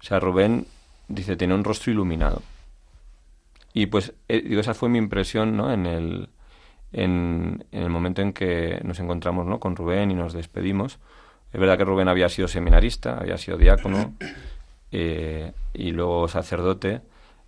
[0.00, 0.66] o sea, Rubén
[1.08, 2.42] dice, tiene un rostro iluminado.
[3.72, 5.72] Y pues, eh, digo, esa fue mi impresión, ¿no?
[5.72, 6.28] En el,
[6.92, 9.60] en, el momento en que nos encontramos, ¿no?
[9.60, 10.98] Con Rubén y nos despedimos.
[11.56, 14.12] Es verdad que Rubén había sido seminarista, había sido diácono
[14.92, 17.00] eh, y luego sacerdote.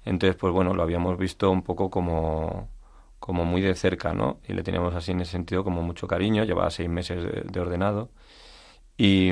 [0.02, 2.70] Entonces, pues bueno, lo habíamos visto un poco como,
[3.18, 4.40] como muy de cerca, ¿no?
[4.48, 6.44] Y le teníamos así en ese sentido como mucho cariño.
[6.44, 8.08] Llevaba seis meses de ordenado.
[8.96, 9.30] Y,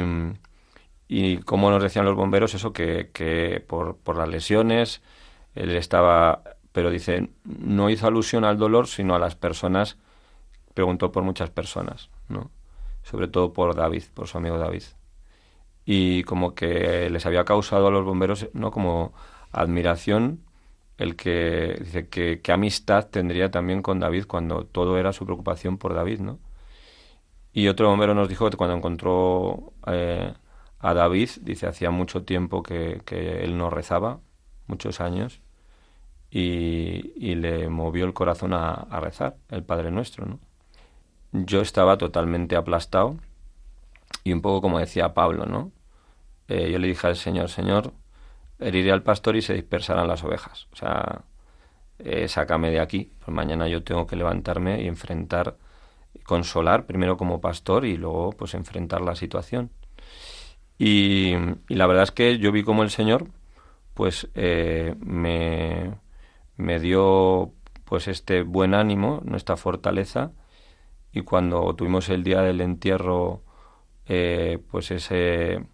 [1.08, 5.00] y como nos decían los bomberos, eso que, que por, por las lesiones,
[5.54, 9.96] él estaba, pero dice, no hizo alusión al dolor, sino a las personas,
[10.74, 12.50] preguntó por muchas personas, ¿no?
[13.06, 14.82] Sobre todo por David, por su amigo David.
[15.84, 18.70] Y como que les había causado a los bomberos, ¿no?
[18.72, 19.14] Como
[19.52, 20.44] admiración
[20.98, 25.78] el que dice que qué amistad tendría también con David cuando todo era su preocupación
[25.78, 26.38] por David, ¿no?
[27.52, 30.34] Y otro bombero nos dijo que cuando encontró eh,
[30.78, 33.02] a David, dice, hacía mucho tiempo que,
[33.42, 34.20] él no rezaba,
[34.66, 35.40] muchos años,
[36.30, 40.40] y, le movió el corazón a, rezar, el Padre Nuestro, ¿no?
[41.44, 43.16] Yo estaba totalmente aplastado
[44.24, 45.70] y un poco como decía Pablo, ¿no?
[46.48, 47.92] Eh, yo le dije al Señor, Señor,
[48.58, 50.66] heriré al pastor y se dispersarán las ovejas.
[50.72, 51.22] O sea,
[51.98, 55.56] eh, sácame de aquí, pues mañana yo tengo que levantarme y enfrentar
[56.24, 59.70] consolar primero como pastor y luego pues enfrentar la situación.
[60.78, 61.34] Y,
[61.68, 63.28] la verdad es que yo vi como el Señor
[63.94, 65.94] pues eh, me,
[66.56, 67.52] me dio
[67.84, 70.32] pues este buen ánimo, nuestra fortaleza
[71.16, 73.40] y cuando tuvimos el día del entierro
[74.06, 75.64] eh, pues ese,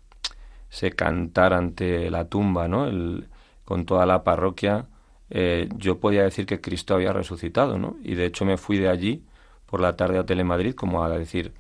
[0.95, 2.87] cantar ante la tumba, ¿no?
[2.87, 3.27] El,
[3.65, 4.87] con toda la parroquia,
[5.31, 7.97] eh, yo podía decir que Cristo había resucitado, ¿no?
[8.05, 9.25] Y de hecho me fui de allí
[9.67, 11.53] por la tarde a Telemadrid como a decir,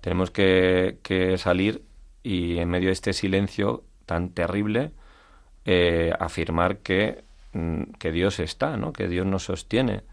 [0.00, 0.98] tenemos que,
[1.36, 1.82] salir
[2.22, 4.92] y en medio de este silencio tan terrible,
[5.66, 8.94] eh, afirmar que, mm, que, Dios está, ¿no?
[8.94, 10.04] que Dios nos sostiene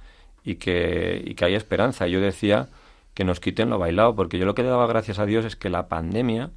[0.43, 2.07] y que, y que hay esperanza.
[2.07, 2.67] Yo decía
[3.13, 5.69] que nos quiten lo bailado, porque yo lo que daba gracias a Dios es que
[5.69, 6.52] la pandemia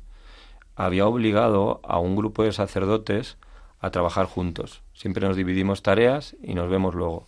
[0.75, 3.39] había obligado a un grupo de sacerdotes
[3.81, 4.83] a trabajar juntos.
[4.93, 7.27] Siempre nos dividimos tareas y nos vemos luego.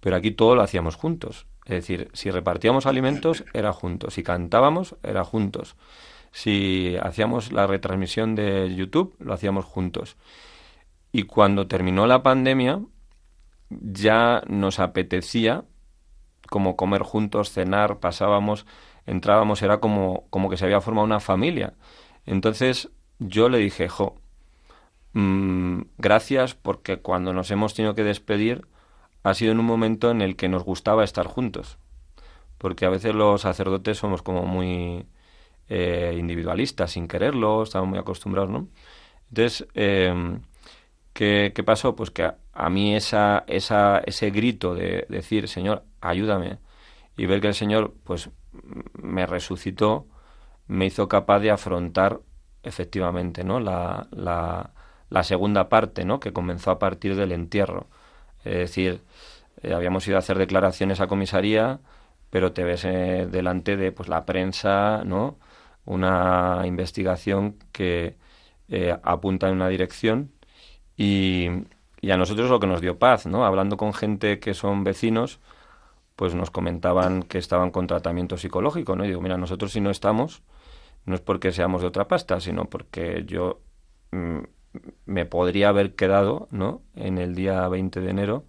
[0.00, 1.46] Pero aquí todo lo hacíamos juntos.
[1.64, 4.14] Es decir, si repartíamos alimentos, era juntos.
[4.14, 5.76] Si cantábamos, era juntos.
[6.30, 10.16] Si hacíamos la retransmisión de YouTube, lo hacíamos juntos.
[11.10, 12.80] Y cuando terminó la pandemia,
[13.70, 15.64] ya nos apetecía
[16.46, 18.66] como comer juntos, cenar, pasábamos,
[19.06, 21.74] entrábamos, era como, como que se había formado una familia.
[22.26, 24.16] Entonces yo le dije, jo,
[25.12, 28.66] mm, gracias porque cuando nos hemos tenido que despedir,
[29.22, 31.78] ha sido en un momento en el que nos gustaba estar juntos.
[32.58, 35.06] Porque a veces los sacerdotes somos como muy
[35.68, 38.68] eh, individualistas, sin quererlo, estamos muy acostumbrados, ¿no?
[39.30, 40.42] Entonces, em,
[41.12, 41.96] ¿qué, pasó?
[41.96, 46.58] Pues que a, mí esa, esa, ese grito de, decir, Señor, ayúdame,
[47.16, 48.30] y ver que el Señor, pues,
[48.94, 50.06] me resucitó,
[50.66, 52.20] me hizo capaz de afrontar
[52.62, 53.60] efectivamente, ¿no?
[53.60, 54.72] La, la,
[55.10, 56.20] la segunda parte, ¿no?
[56.20, 57.88] Que comenzó a partir del entierro
[58.46, 59.02] es decir,
[59.62, 61.80] eh, habíamos ido a hacer declaraciones a comisaría,
[62.30, 65.38] pero te ves eh, delante de pues la prensa, ¿no?
[65.84, 68.16] Una investigación que
[68.68, 70.32] eh, apunta en una dirección
[70.96, 71.48] y,
[72.06, 73.44] y, a nosotros lo que nos dio paz, ¿no?
[73.44, 75.40] Hablando con gente que son vecinos,
[76.16, 79.04] pues nos comentaban que estaban con tratamiento psicológico, ¿no?
[79.04, 80.42] Y digo, mira, nosotros si no estamos,
[81.04, 83.60] no es porque seamos de otra pasta, sino porque yo
[84.12, 84.38] mm,
[85.06, 86.82] me podría haber quedado, ¿no?
[86.94, 88.44] En el día 20 de enero,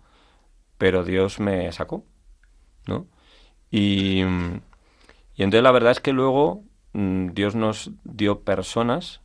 [0.78, 2.06] pero Dios me sacó,
[2.88, 3.08] ¿no?
[3.72, 4.22] Y,
[5.36, 9.22] y entonces la verdad es que luego mm, Dios nos dio personas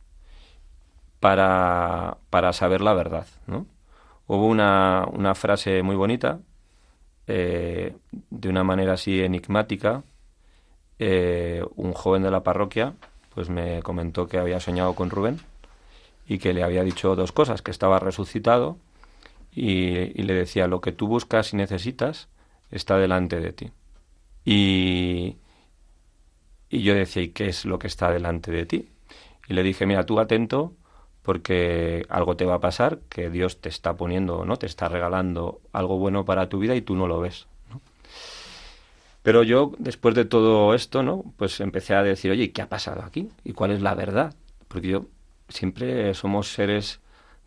[1.19, 3.65] para, para saber la verdad, ¿no?
[4.27, 6.39] Hubo una, una frase muy bonita,
[7.27, 7.95] eh,
[8.29, 10.03] de una manera así enigmática,
[10.99, 12.93] eh, un joven de la parroquia
[13.33, 15.39] pues me comentó que había soñado con Rubén
[16.27, 18.77] y que le había dicho dos cosas, que estaba resucitado
[19.51, 22.29] y, le decía, lo que tú buscas y necesitas
[22.71, 23.71] está delante de ti.
[24.45, 25.37] Y,
[26.69, 28.89] y yo decía, ¿y qué es lo que está delante de ti?
[29.47, 30.73] Y le dije, mira, tú atento
[31.23, 34.57] porque algo te va a pasar, que Dios te está poniendo, ¿no?
[34.57, 37.47] Te está regalando algo bueno para tu vida y tú no lo ves.
[39.23, 41.23] Pero yo, después de todo esto, ¿no?
[41.37, 43.29] Pues empecé a decir, oye, ¿qué ha pasado aquí?
[43.43, 44.35] ¿Y cuál es la verdad?
[44.67, 45.05] Porque yo
[45.47, 46.99] siempre somos seres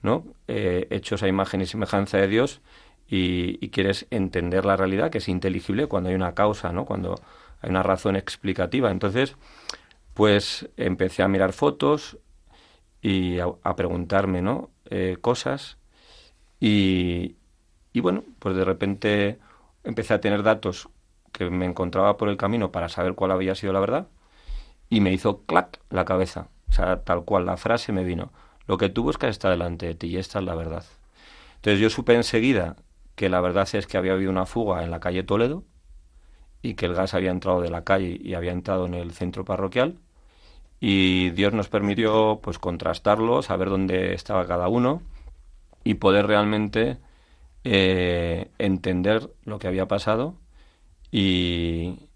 [0.03, 0.25] ¿no?
[0.49, 2.61] Eh, hechos a imagen y semejanza de Dios
[3.09, 6.87] y, quieres entender la realidad, que es inteligible cuando hay una causa, ¿no?
[6.87, 7.21] cuando
[7.61, 8.91] hay una razón explicativa.
[8.91, 9.37] Entonces,
[10.15, 12.19] pues empecé a mirar fotos
[13.07, 14.71] y a, preguntarme ¿no?
[14.91, 15.79] Eh, cosas
[16.59, 17.37] y,
[17.93, 19.39] y bueno, pues de repente
[19.85, 20.89] empecé a tener datos
[21.31, 24.09] que me encontraba por el camino para saber cuál había sido la verdad
[24.91, 26.49] y me hizo clac la cabeza.
[26.69, 28.33] O sea, tal cual la frase me vino.
[28.67, 30.85] Lo que tú buscas está delante de ti y esta es la verdad.
[31.57, 32.75] Entonces yo supe enseguida
[33.15, 35.63] que la verdad es que había habido una fuga en la calle Toledo
[36.61, 39.45] y que el gas había entrado de la calle y había entrado en el centro
[39.45, 40.01] parroquial
[40.81, 45.03] y Dios nos permitió pues contrastarlo, saber dónde estaba cada uno
[45.85, 46.99] y poder realmente
[47.65, 50.35] eh, entender lo que había pasado
[51.11, 52.09] y,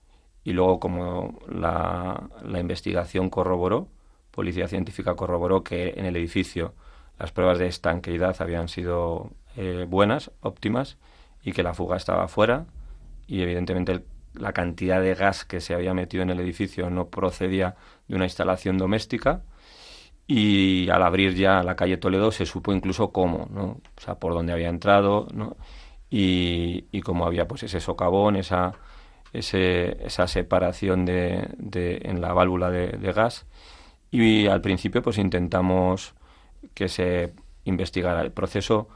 [0.44, 3.88] y luego como la, la investigación corroboró,
[4.30, 6.74] Policía Científica corroboró que en el edificio
[7.18, 10.96] las pruebas de estanqueidad habían sido eh, buenas, óptimas,
[11.42, 12.66] y que la fuga estaba fuera
[13.26, 14.04] y evidentemente
[14.34, 17.76] la cantidad de gas que se había metido en el edificio no procedía
[18.08, 19.42] de una instalación doméstica
[20.26, 23.80] y al abrir ya la calle Toledo se supo incluso cómo, ¿no?
[23.96, 25.56] O sea, por dónde había entrado, ¿no?
[26.10, 28.74] Y, y cómo había pues ese socavón, esa,
[29.32, 33.46] ese, esa separación de, de, en la válvula de, de gas
[34.10, 36.14] y al principio pues intentamos
[36.74, 38.88] que se investigara el proceso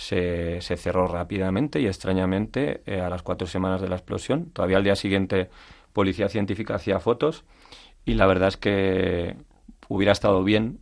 [0.00, 4.50] se, se cerró rápidamente y extrañamente eh, a las cuatro semanas de la explosión.
[4.50, 5.50] Todavía al día siguiente
[5.92, 7.44] Policía Científica hacía fotos
[8.06, 9.36] y la verdad es que
[9.88, 10.80] hubiera estado bien,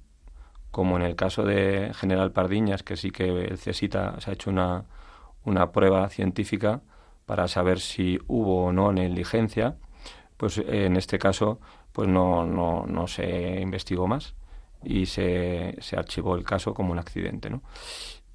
[0.70, 4.50] como en el caso de General Pardiñas, que sí que el CESITA se ha hecho
[4.50, 4.84] una,
[5.44, 6.82] una prueba científica
[7.26, 9.78] para saber si hubo o no negligencia,
[10.36, 11.58] pues en este caso
[11.90, 14.36] pues no, no, no se investigó más
[14.84, 17.62] y se, se archivó el caso como un accidente, ¿no?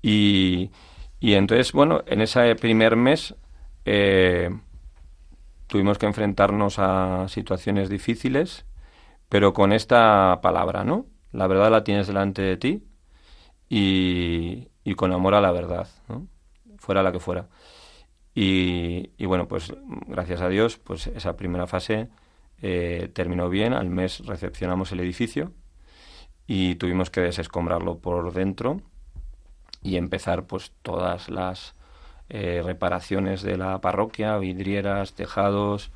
[0.04, 0.70] Y,
[1.20, 3.36] y entonces, bueno, en ese primer mes
[3.86, 4.52] eh,
[5.68, 8.66] tuvimos que enfrentarnos a situaciones difíciles,
[9.30, 11.08] pero con esta palabra, ¿no?
[11.32, 12.84] La verdad la tienes delante de ti
[13.70, 16.28] y, y con amor a la verdad, ¿no?
[16.78, 17.48] Fuera la que fuera.
[18.36, 19.74] Y, y, bueno, pues
[20.08, 22.10] gracias a Dios, pues esa primera fase
[22.62, 23.74] eh, terminó bien.
[23.74, 25.54] Al mes recepcionamos el edificio
[26.48, 28.82] y tuvimos que desescombrarlo por dentro
[29.84, 31.76] y empezar pues todas las
[32.30, 35.92] eh, reparaciones de la parroquia, vidrieras, tejados,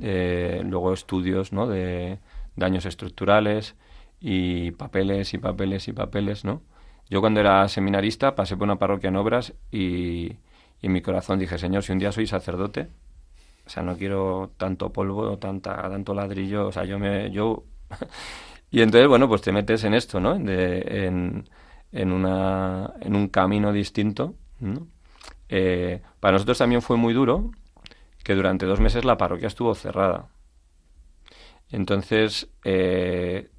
[0.00, 1.66] eh, luego estudios ¿no?
[1.66, 2.18] de
[2.56, 3.76] daños estructurales
[4.20, 6.62] y papeles y papeles y papeles, ¿no?
[7.10, 10.32] Yo cuando era seminarista pasé por una parroquia en obras y,
[10.80, 12.88] y en mi corazón dije, Señor, si un día soy sacerdote,
[13.68, 17.30] o sea, no quiero tanto polvo, tanta, tanto ladrillo, o sea, yo me...
[17.30, 17.64] Yo...
[18.70, 20.38] y entonces, bueno, pues te metes en esto, ¿no?
[20.38, 21.48] De, en,
[21.92, 24.34] en, una, en un camino distinto.
[25.48, 27.50] Eh, para nosotros también fue muy duro
[28.22, 30.28] que durante dos meses la parroquia estuvo cerrada.
[31.70, 33.50] Entonces, eh,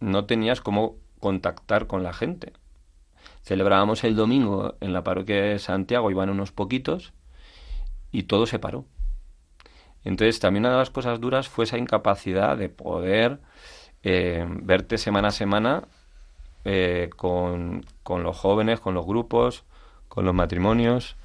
[0.00, 2.52] no tenías cómo contactar con la gente.
[3.42, 7.12] Celebrábamos el domingo en la parroquia de Santiago, iban unos poquitos,
[8.12, 8.84] y todo se paró.
[10.04, 13.40] Entonces, también una de las cosas duras fue esa incapacidad de poder
[14.02, 15.88] eh, verte semana a semana
[16.64, 19.64] eh, con, con, los jóvenes, con los grupos,
[20.08, 21.16] con los matrimonios.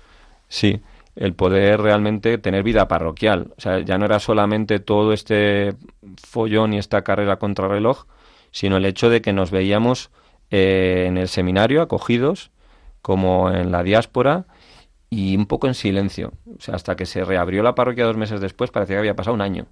[0.47, 0.81] Sí,
[1.15, 3.53] el poder realmente tener vida parroquial.
[3.57, 5.75] O sea, ya no era solamente todo este
[6.17, 8.05] follón y esta carrera contra reloj,
[8.51, 10.11] sino el hecho de que nos veíamos
[10.51, 12.51] eh, en el seminario acogidos,
[13.01, 14.45] como en la diáspora,
[15.09, 16.33] y un poco en silencio.
[16.57, 19.35] O sea, hasta que se reabrió la parroquia dos meses después, parecía que había pasado
[19.35, 19.67] un año.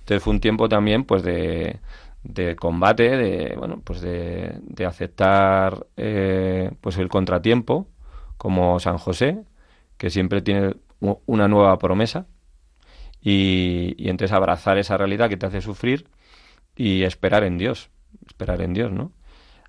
[0.00, 1.80] Entonces fue un tiempo también, pues, de,
[2.22, 7.88] de combate, de bueno, pues de, de aceptar eh, pues el contratiempo,
[8.36, 9.44] como San José,
[9.96, 10.76] que siempre tiene
[11.26, 12.26] una nueva promesa,
[13.22, 16.06] y, y, entonces abrazar esa realidad que te hace sufrir
[16.76, 17.90] y esperar en Dios,
[18.26, 19.12] esperar en Dios, ¿no?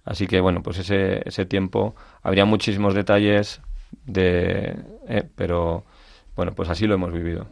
[0.05, 3.61] Así que bueno, pues ese, ese tiempo habría muchísimos detalles
[4.05, 4.77] de,
[5.07, 5.85] eh, pero
[6.35, 7.47] bueno, pues así lo hemos vivido.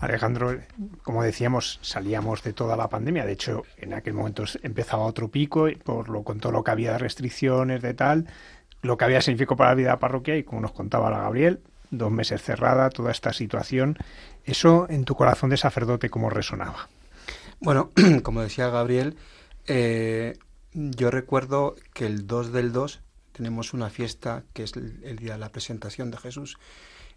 [0.00, 0.58] Alejandro,
[1.02, 3.26] como decíamos, salíamos de toda la pandemia.
[3.26, 6.92] De hecho, en aquel momento empezaba otro pico, por lo con todo lo que había
[6.92, 8.26] de restricciones, de tal,
[8.80, 11.20] lo que había significado para la vida de la parroquia, y como nos contaba la
[11.20, 13.98] Gabriel, dos meses cerrada, toda esta situación.
[14.44, 16.88] ¿Eso en tu corazón de sacerdote cómo resonaba?
[17.60, 17.90] Bueno,
[18.22, 19.16] como decía Gabriel,
[19.66, 20.38] eh,
[20.72, 25.38] yo recuerdo que el 2 del 2 tenemos una fiesta que es el día de
[25.38, 26.56] la presentación de Jesús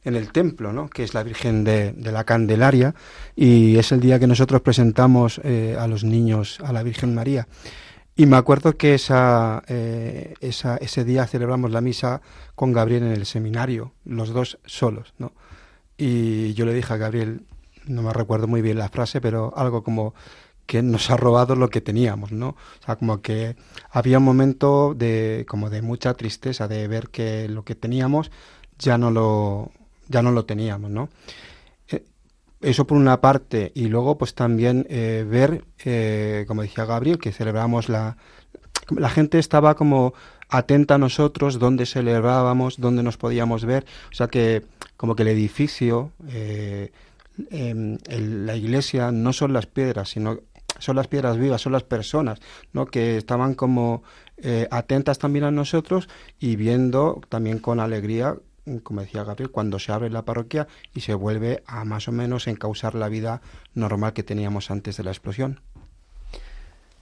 [0.03, 0.89] en el templo, ¿no?
[0.89, 2.95] que es la Virgen de, la Candelaria,
[3.35, 7.47] y es el día que nosotros presentamos eh, a los niños a la Virgen María.
[8.15, 12.21] Y me acuerdo que esa, eh, esa, ese día celebramos la misa
[12.53, 15.33] con Gabriel en el seminario, los dos solos, ¿no?
[15.97, 17.45] Y yo le dije a Gabriel,
[17.85, 20.13] no me recuerdo muy bien la frase, pero algo como
[20.65, 22.49] que nos ha robado lo que teníamos, ¿no?
[22.49, 23.55] O sea, como que
[23.89, 28.31] había un momento de como de mucha tristeza de ver que lo que teníamos
[28.79, 29.71] ya no lo
[30.13, 31.09] ya no lo teníamos, ¿no?
[31.89, 32.05] Eh,
[32.61, 37.33] eso por una parte, y luego pues también eh, ver, eh, como decía Gabriel, que
[37.33, 38.15] celebramos la...
[38.89, 40.13] La gente estaba como
[40.49, 44.63] atenta a nosotros, dónde celebrábamos, dónde nos podíamos ver, o sea que
[44.97, 46.11] como que el edificio,
[47.49, 50.39] em, la iglesia no son las piedras, sino
[50.79, 52.39] son las piedras vivas, son las personas,
[52.73, 52.85] ¿no?
[52.87, 54.03] Que estaban como
[54.69, 56.09] atentas también a nosotros
[56.39, 58.35] y viendo también con alegría
[58.83, 62.47] como decía Gabriel, cuando se abre la parroquia y se vuelve a más o menos
[62.47, 63.41] encauzar la vida
[63.73, 65.59] normal que teníamos antes de la explosión.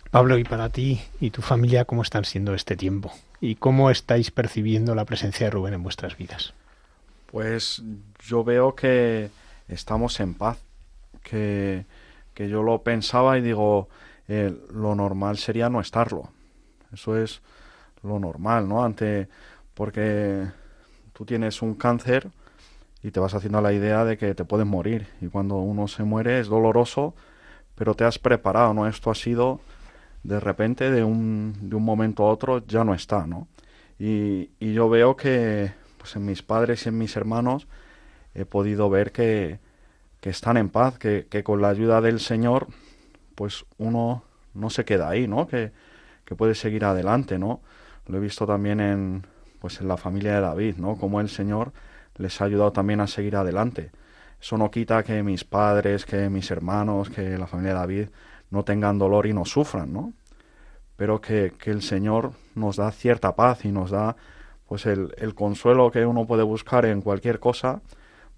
[0.09, 3.11] Pablo, y para ti y tu familia, ¿cómo están siendo este tiempo?
[3.39, 6.53] ¿Y cómo estáis percibiendo la presencia de Rubén en vuestras vidas?
[7.27, 7.81] Pues
[8.25, 9.29] yo veo que
[9.69, 10.57] estamos en paz,
[11.23, 11.85] que,
[12.33, 13.87] que yo lo pensaba y digo,
[14.27, 16.29] eh, lo normal sería no estarlo.
[16.91, 17.41] Eso es
[18.03, 18.83] lo normal, ¿no?
[18.83, 19.29] Ante,
[19.73, 20.47] porque
[21.13, 22.29] tú tienes un cáncer
[23.03, 25.07] y te vas haciendo la idea de que te puedes morir.
[25.21, 27.15] Y cuando uno se muere es doloroso,
[27.75, 28.87] pero te has preparado, ¿no?
[28.87, 29.59] Esto ha sido
[30.23, 33.47] de repente, de un, de un momento a otro, ya no está, ¿no?
[33.97, 37.67] Y, y yo veo que pues en mis padres y en mis hermanos
[38.33, 39.59] he podido ver que,
[40.19, 42.67] que están en paz, que, que, con la ayuda del Señor,
[43.35, 45.47] pues uno no se queda ahí, ¿no?
[45.47, 45.71] Que,
[46.25, 47.61] que puede seguir adelante, ¿no?
[48.07, 49.25] Lo he visto también en,
[49.61, 50.97] pues en la familia de David, ¿no?
[50.97, 51.71] Como el Señor
[52.17, 53.91] les ha ayudado también a seguir adelante.
[54.41, 58.09] Eso no quita que mis padres, que mis hermanos, que la familia de David
[58.49, 60.13] no tengan dolor y no sufran, ¿no?
[60.97, 64.15] Pero que, que el Señor nos da cierta paz y nos da
[64.67, 67.81] pues el, el, consuelo que uno puede buscar en cualquier cosa,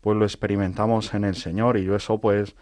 [0.01, 2.55] pues lo experimentamos en el Señor y yo eso pues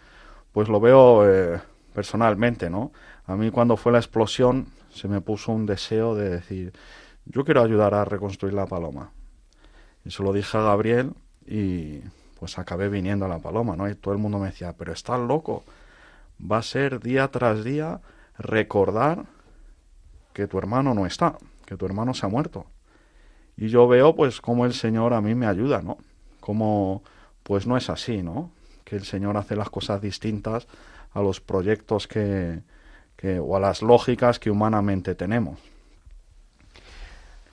[0.52, 1.60] pues lo veo eh,
[1.94, 2.92] personalmente, ¿no?
[3.26, 6.72] A mí cuando fue la explosión se me puso un deseo de decir,
[7.24, 9.12] yo quiero ayudar a reconstruir la paloma.
[10.04, 11.12] Y se lo dije a Gabriel
[11.46, 12.00] y
[12.38, 13.88] pues acabé viniendo a la paloma, ¿no?
[13.88, 15.64] Y todo el mundo me decía, pero estás loco.
[16.40, 18.00] Va a ser día tras día
[18.36, 19.26] recordar
[20.32, 22.66] que tu hermano no está, que tu hermano se ha muerto.
[23.56, 25.98] Y yo veo pues cómo el Señor a mí me ayuda, ¿no?
[26.40, 27.02] Como
[27.42, 28.50] pues no es así, ¿no?
[28.84, 30.66] Que el Señor hace las cosas distintas
[31.12, 32.62] a los proyectos que,
[33.16, 35.58] que o a las lógicas que humanamente tenemos.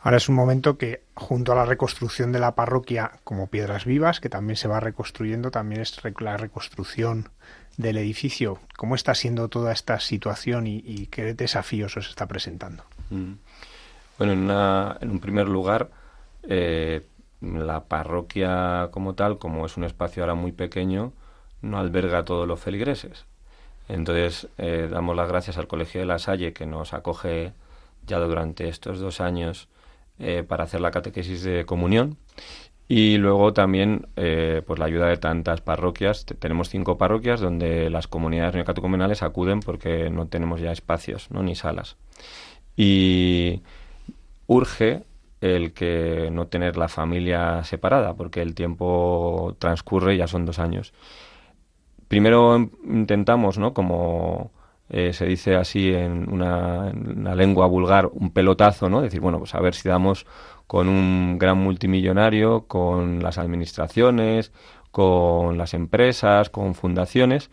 [0.01, 4.21] Ahora es un momento que, junto a la reconstrucción de la parroquia como piedras vivas,
[4.21, 7.29] que también se va reconstruyendo, también es la reconstrucción
[7.75, 8.59] del edificio.
[8.77, 12.83] ¿Cómo está siendo toda esta situación y, qué desafíos os está presentando?
[13.09, 13.33] Mm.
[14.17, 15.89] Bueno, en, una, en, un primer lugar,
[16.43, 17.05] eh,
[17.41, 21.11] la parroquia como tal, como es un espacio ahora muy pequeño,
[21.61, 23.25] no alberga a todos los feligreses.
[23.89, 27.53] Entonces, eh, damos las gracias al Colegio de la Salle que nos acoge
[28.05, 29.67] ya durante estos dos años
[30.19, 32.17] eh, para hacer la catequesis de comunión.
[32.87, 36.25] Y luego también eh, pues la ayuda de tantas parroquias.
[36.25, 41.55] Tenemos cinco parroquias donde las comunidades neocatecumenales acuden porque no tenemos ya espacios no ni
[41.55, 41.97] salas.
[42.75, 43.61] Y
[44.47, 45.03] urge
[45.41, 50.93] el que no tener la familia separada porque el tiempo transcurre ya son dos años.
[52.07, 54.51] Primero intentamos no como
[54.89, 59.01] eh, se dice así en una, en una, lengua vulgar, un pelotazo, ¿no?
[59.01, 60.25] Decir, bueno, pues a ver si damos
[60.65, 64.51] con un gran multimillonario, con las administraciones,
[64.91, 67.51] con las empresas, con fundaciones,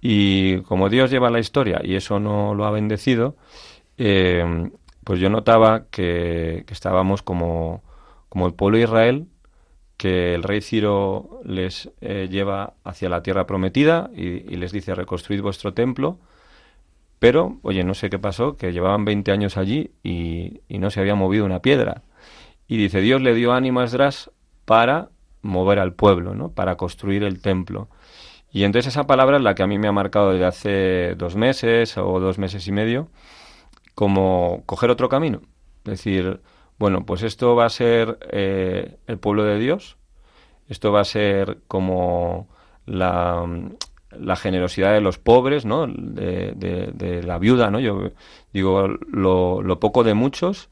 [0.00, 3.36] y como Dios lleva la historia y eso no lo ha bendecido,
[3.96, 4.70] eh,
[5.04, 7.82] pues yo notaba que, que estábamos como,
[8.28, 9.26] como el pueblo de Israel,
[9.96, 14.94] que el rey Ciro les eh, lleva hacia la tierra prometida y, y les dice,
[14.94, 16.18] reconstruid vuestro templo,
[17.24, 21.14] pero, oye, no sé qué pasó, que llevaban 20 años allí y, no se había
[21.14, 22.02] movido una piedra.
[22.68, 24.30] Y dice, Dios le dio ánimo a Esdras
[24.66, 25.08] para
[25.40, 26.50] mover al pueblo, ¿no?
[26.50, 27.88] Para construir el templo.
[28.52, 31.34] Y entonces esa palabra es la que a mí me ha marcado desde hace dos
[31.34, 33.08] meses o dos meses y medio,
[33.94, 35.40] como coger otro camino.
[35.86, 36.42] Es decir,
[36.78, 39.96] bueno, pues esto va a ser eh, el pueblo de Dios,
[40.68, 42.50] esto va a ser como
[42.84, 43.46] la,
[44.18, 45.86] la generosidad de los pobres, ¿no?
[45.86, 47.80] De, la viuda, ¿no?
[47.80, 48.10] Yo
[48.52, 50.68] digo lo, lo, poco de muchos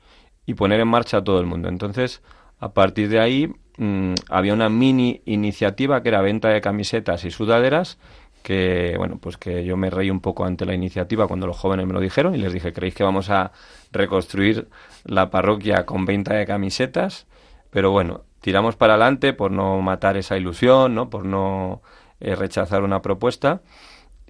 [0.47, 1.69] y poner en marcha a todo el mundo.
[1.69, 2.23] Entonces,
[2.59, 7.31] a partir de ahí mmm, había una mini iniciativa que era venta de camisetas y
[7.31, 7.99] sudaderas
[8.43, 11.87] que bueno pues que yo me reí un poco ante la iniciativa cuando los jóvenes
[11.87, 13.53] me lo dijeron y les dije creéis que vamos a
[13.93, 14.69] reconstruir
[15.05, 17.27] la parroquia con venta de camisetas
[17.71, 21.83] pero bueno tiramos para adelante por no matar esa ilusión no por no
[22.23, 23.61] eh, rechazar una propuesta.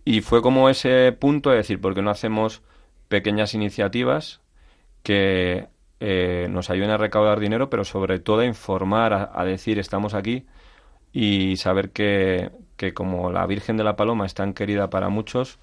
[0.04, 2.62] Y fue como ese punto de decir, ¿por qué no hacemos
[3.08, 4.40] pequeñas iniciativas
[5.04, 5.68] que
[6.00, 10.14] eh, nos ayuden a recaudar dinero, pero sobre todo a informar, a, a decir, estamos
[10.14, 10.46] aquí
[11.12, 15.60] y saber que, que, como la Virgen de la Paloma es tan querida para muchos,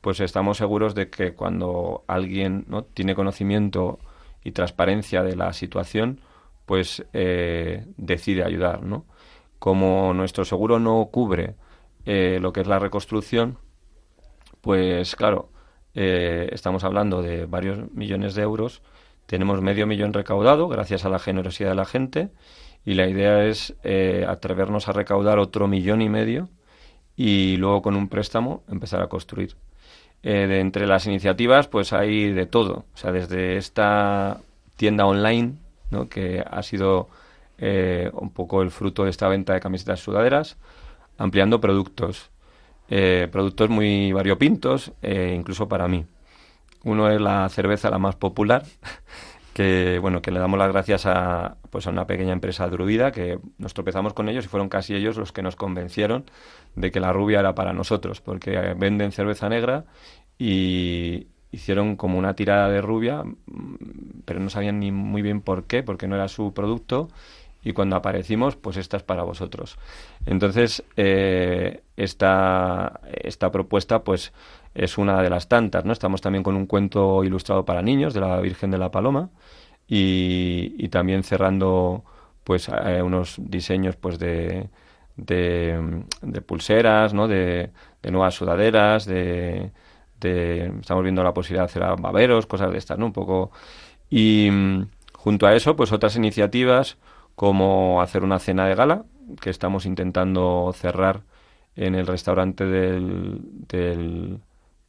[0.00, 2.84] pues estamos seguros de que cuando alguien ¿no?
[2.84, 3.98] tiene conocimiento
[4.44, 6.20] y transparencia de la situación,
[6.66, 9.04] pues eh, decide ayudar, ¿no?
[9.58, 11.54] Como nuestro seguro no cubre
[12.04, 13.58] eh, lo que es la reconstrucción,
[14.60, 15.50] pues claro,
[15.94, 18.82] eh, estamos hablando de varios millones de euros,
[19.26, 22.30] tenemos medio millón recaudado gracias a la generosidad de la gente
[22.84, 26.48] y la idea es eh, atrevernos a recaudar otro millón y medio
[27.16, 29.56] y luego con un préstamo empezar a construir.
[30.22, 32.84] de entre las iniciativas, pues hay de todo.
[32.94, 34.40] O sea, desde esta
[34.76, 35.54] tienda online,
[35.90, 36.08] ¿no?
[36.08, 37.08] que ha sido
[37.58, 40.56] un poco el fruto de esta venta de camisetas sudaderas,
[41.22, 42.30] ampliando productos.
[42.88, 46.04] Eh, productos muy variopintos, incluso para mí.
[46.84, 48.64] Uno es la cerveza la más popular,
[49.54, 53.38] que bueno que le damos las gracias a pues a una pequeña empresa druida que
[53.58, 56.24] nos tropezamos con ellos y fueron casi ellos los que nos convencieron
[56.74, 59.84] de que la rubia era para nosotros porque venden cerveza negra
[60.38, 65.64] y hicieron como una tirada de rubia mm, pero no sabían ni muy bien por
[65.64, 67.08] qué porque no era su producto
[67.62, 69.78] y cuando aparecimos pues esta es para vosotros
[70.26, 74.32] entonces eh, esta esta propuesta pues
[74.74, 75.92] es una de las tantas, ¿no?
[75.92, 79.30] Estamos también con un cuento ilustrado para niños de la Virgen de la Paloma
[79.86, 82.04] y, también cerrando
[82.44, 84.68] pues eh, unos diseños pues de,
[85.16, 87.28] de, pulseras, ¿no?
[87.28, 87.70] De,
[88.10, 89.70] nuevas sudaderas, de,
[90.20, 93.06] estamos viendo la posibilidad de hacer baberos, cosas de estas, ¿no?
[93.06, 93.50] Un poco
[94.10, 94.50] y
[95.14, 96.96] junto a eso pues otras iniciativas
[97.34, 99.04] como hacer una cena de gala
[99.40, 101.22] que estamos intentando cerrar
[101.76, 104.40] en el restaurante del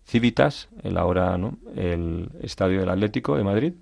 [0.05, 1.57] Civitas, el ahora ¿no?
[1.75, 3.73] el Estadio del Atlético de Madrid.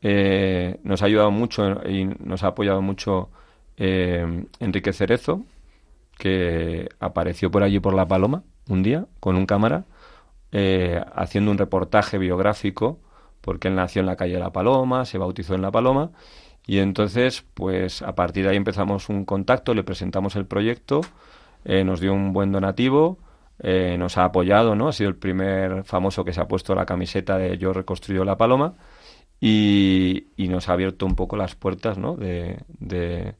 [0.00, 3.30] Eh, nos ha ayudado mucho y nos ha apoyado mucho
[3.76, 5.42] eh, Enrique Cerezo,
[6.18, 9.84] que apareció por allí por La Paloma un día con un cámara
[10.52, 12.98] eh, haciendo un reportaje biográfico
[13.40, 16.10] porque él nació en la calle de La Paloma, se bautizó en La Paloma
[16.66, 21.02] y entonces pues a partir de ahí empezamos un contacto, le presentamos el proyecto,
[21.64, 23.18] nos dio un buen donativo
[23.60, 24.88] eh, nos ha apoyado, ¿no?
[24.88, 28.36] Ha sido el primer famoso que se ha puesto la camiseta de Yo reconstruyo la
[28.36, 28.74] paloma
[29.40, 32.16] y, nos ha abierto un poco las puertas, ¿no?
[32.16, 33.34] De,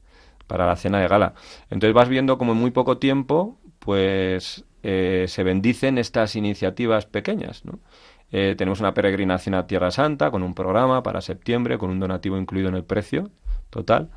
[0.47, 1.33] para la cena de gala.
[1.69, 7.65] Entonces vas viendo como en muy poco tiempo, pues eh, se bendicen estas iniciativas pequeñas,
[7.65, 7.79] ¿no?
[8.31, 12.37] Eh, tenemos una peregrinación a Tierra Santa con un programa para septiembre, con un donativo
[12.37, 13.29] incluido en el precio
[13.69, 14.09] total.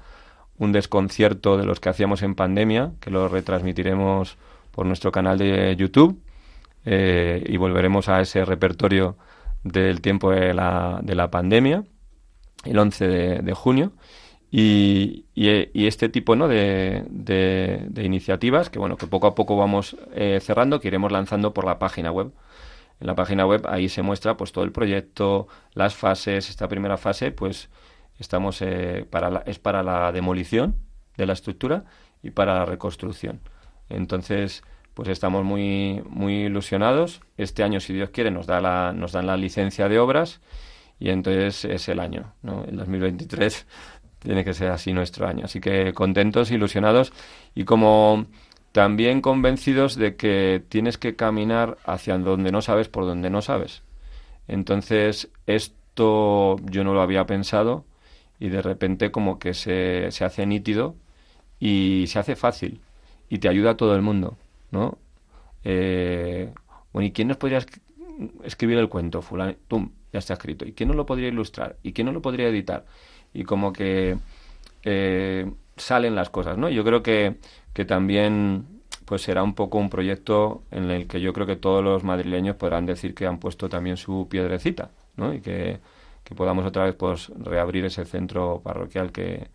[0.57, 4.37] Un desconcierto de los que hacíamos en pandemia, que lo retransmitiremos
[4.73, 6.21] por nuestro canal de YouTube
[6.85, 9.17] eh, y volveremos a ese repertorio
[9.63, 11.85] del tiempo de la, de la pandemia,
[12.65, 13.09] el 11
[13.43, 13.93] de, junio.
[14.51, 16.49] Y, este tipo ¿no?
[16.49, 21.53] de, de, iniciativas que bueno que poco a poco vamos eh, cerrando que iremos lanzando
[21.53, 22.33] por la página web
[23.01, 26.97] en la página web ahí se muestra pues todo el proyecto las fases esta primera
[26.97, 27.69] fase pues
[28.19, 30.77] estamos eh, para es para la demolición
[31.17, 31.85] de la estructura
[32.23, 33.41] y para la reconstrucción
[33.89, 34.63] entonces,
[34.95, 37.21] pues estamos muy, muy ilusionados.
[37.37, 40.41] Este año, si Dios quiere, nos, da la, nos dan la licencia de obras
[40.99, 42.65] y entonces es el año, ¿no?
[42.65, 43.67] El 2023
[44.19, 45.45] tiene que ser así nuestro año.
[45.45, 47.13] Así que contentos, ilusionados
[47.55, 48.27] y como
[48.79, 53.83] también convencidos de que tienes que caminar hacia donde no sabes por donde no sabes.
[54.47, 57.85] Entonces, esto yo no lo había pensado
[58.39, 60.95] y de repente como que se, se hace nítido
[61.59, 62.81] y se hace fácil
[63.29, 64.39] y te ayuda a todo el mundo,
[64.71, 64.97] ¿no?
[65.65, 66.55] Eh,
[66.93, 67.59] bueno, ¿y quién nos podría
[68.45, 69.23] escribir el cuento?
[69.23, 69.91] Fulano, ¡tum!
[70.13, 70.65] Ya está escrito.
[70.65, 71.75] ¿Y quién no lo podría ilustrar?
[71.83, 72.85] ¿Y quién no lo podría editar?
[73.35, 74.17] Y como que
[74.85, 76.69] eh, salen las cosas, ¿no?
[76.69, 77.39] Yo creo que,
[77.79, 78.67] que también
[79.05, 82.57] pues será un poco un proyecto en el que yo creo que todos los madrileños
[82.57, 85.33] podrán decir que han puesto también su piedrecita, ¿no?
[85.33, 85.79] Y que,
[86.25, 89.51] que podamos otra vez pues reabrir ese centro parroquial que,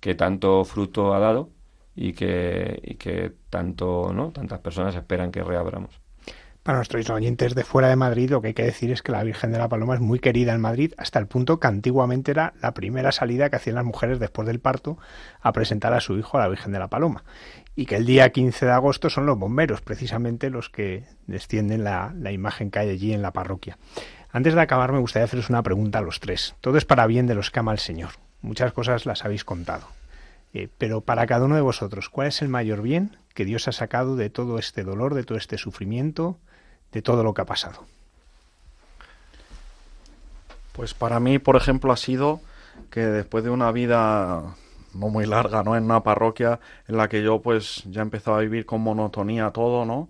[0.00, 1.50] que tanto fruto ha dado
[1.94, 4.30] y que, y que tanto, ¿no?
[4.30, 6.00] tantas personas esperan que reabramos.
[6.66, 9.22] Para nuestros oyentes de fuera de Madrid, lo que hay que decir es que la
[9.22, 12.54] Virgen de la Paloma es muy querida en Madrid, hasta el punto que antiguamente era
[12.60, 14.98] la primera salida que hacían las mujeres después del parto
[15.40, 17.22] a presentar a su hijo a la Virgen de la Paloma.
[17.76, 22.12] Y que el día 15 de agosto son los bomberos, precisamente los que descienden la,
[22.18, 23.78] la imagen que hay allí en la parroquia.
[24.32, 26.54] Antes de acabar, me gustaría haceros una pregunta a los tres.
[26.60, 28.10] Todo es para bien de los que ama el Señor.
[28.40, 29.86] Muchas cosas las habéis contado.
[30.54, 33.72] Eh, pero para cada uno de vosotros, ¿cuál es el mayor bien que Dios ha
[33.72, 36.38] sacado de todo este dolor, de todo este sufrimiento,
[36.92, 37.84] de todo lo que ha pasado?
[40.72, 42.40] Pues para mí, por ejemplo, ha sido
[42.90, 44.54] que después de una vida
[44.98, 45.76] no muy larga, ¿no?
[45.76, 49.84] En una parroquia en la que yo pues ya empezaba a vivir con monotonía todo,
[49.84, 50.08] ¿no?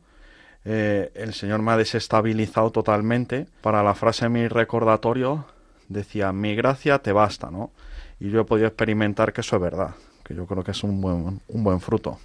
[0.65, 3.47] Eh, el Señor me ha desestabilizado totalmente.
[3.61, 5.47] Para la frase mi recordatorio
[5.89, 7.71] decía, mi gracia te basta, ¿no?
[8.19, 9.95] Y yo he podido experimentar que eso es verdad
[10.27, 12.19] que yo creo que es un buen, un buen fruto.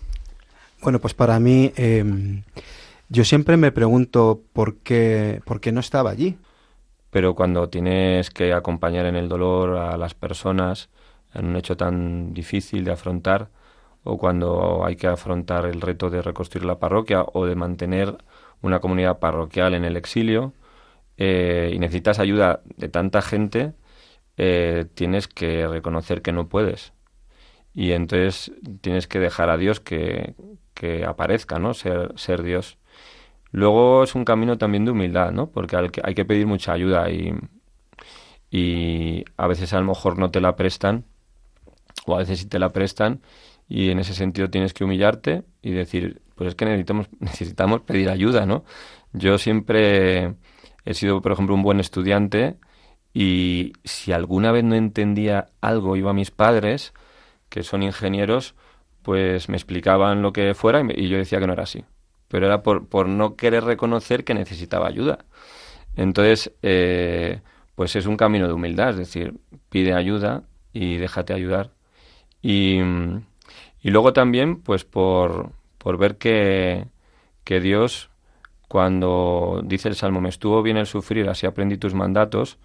[0.82, 2.42] Bueno, pues para mí, em,
[3.10, 6.38] yo siempre me pregunto por qué, por qué no estaba allí.
[7.12, 10.90] Pero cuando tienes que acompañar en el dolor a las personas
[11.34, 13.50] en un hecho tan difícil de afrontar,
[14.04, 18.18] o cuando hay que afrontar el reto de reconstruir la parroquia o de mantener
[18.62, 20.54] una comunidad parroquial en el exilio,
[21.18, 23.74] eh, y necesitas ayuda de tanta gente,
[24.38, 26.94] eh, tienes que reconocer que no puedes.
[27.74, 28.52] Y entonces
[28.82, 30.36] tienes que dejar a Dios que,
[30.74, 31.74] que aparezca, ¿no?
[31.74, 32.78] Ser, ser Dios.
[33.52, 35.52] Luego es un camino también de humildad, ¿no?
[35.52, 37.34] Porque hay que pedir mucha ayuda y,
[38.50, 41.06] y a veces a lo mejor no te la prestan
[42.06, 43.22] o a veces sí te la prestan
[43.68, 48.10] y en ese sentido tienes que humillarte y decir, pues es que necesitamos, necesitamos pedir
[48.10, 48.64] ayuda, ¿no?
[49.14, 50.36] Yo siempre
[50.86, 52.58] he sido, por ejemplo, un buen estudiante
[53.14, 56.94] y si alguna vez no entendía algo, iba a mis padres,
[57.50, 58.56] que son ingenieros,
[59.04, 61.84] pues me explicaban lo que fuera y, yo decía que no era así.
[62.28, 65.26] Pero era por, por no querer reconocer que necesitaba ayuda.
[65.96, 67.42] Entonces, eh,
[67.76, 69.36] pues es un camino de humildad, es decir,
[69.70, 70.44] pide ayuda
[70.74, 71.72] y déjate ayudar.
[72.42, 72.80] Y,
[73.82, 76.88] y luego también, pues por, por ver que,
[77.44, 78.10] que Dios,
[78.68, 82.58] cuando dice el Salmo, me estuvo bien el sufrir, así aprendí tus mandatos,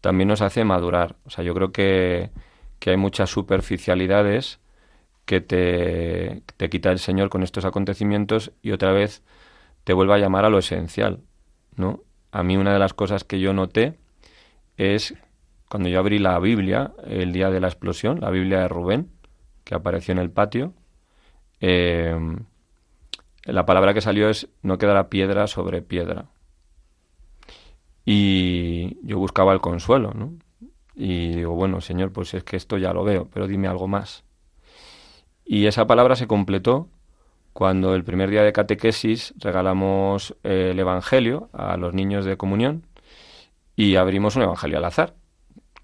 [0.00, 1.16] también nos hace madurar.
[1.24, 2.30] O sea, yo creo que,
[2.78, 4.58] que hay muchas superficialidades
[5.24, 9.22] que te, te quita el Señor con estos acontecimientos y otra vez
[9.84, 11.20] te vuelve a llamar a lo esencial,
[11.76, 12.02] ¿no?
[12.32, 13.98] A mí una de las cosas que yo noté
[14.76, 15.14] es
[15.68, 19.11] cuando yo abrí la Biblia el día de la explosión, la Biblia de Rubén,
[19.74, 20.74] apareció en el patio,
[21.60, 22.16] eh,
[23.44, 26.26] la palabra que salió es no quedará piedra sobre piedra.
[28.04, 30.12] Y yo buscaba el consuelo.
[30.94, 34.24] Y digo, bueno, Señor, pues es que esto ya lo veo, pero dime algo más.
[35.44, 36.88] Y esa palabra se completó
[37.52, 42.86] cuando el primer día de catequesis regalamos el Evangelio a los niños de comunión
[43.76, 45.14] y abrimos un Evangelio al azar.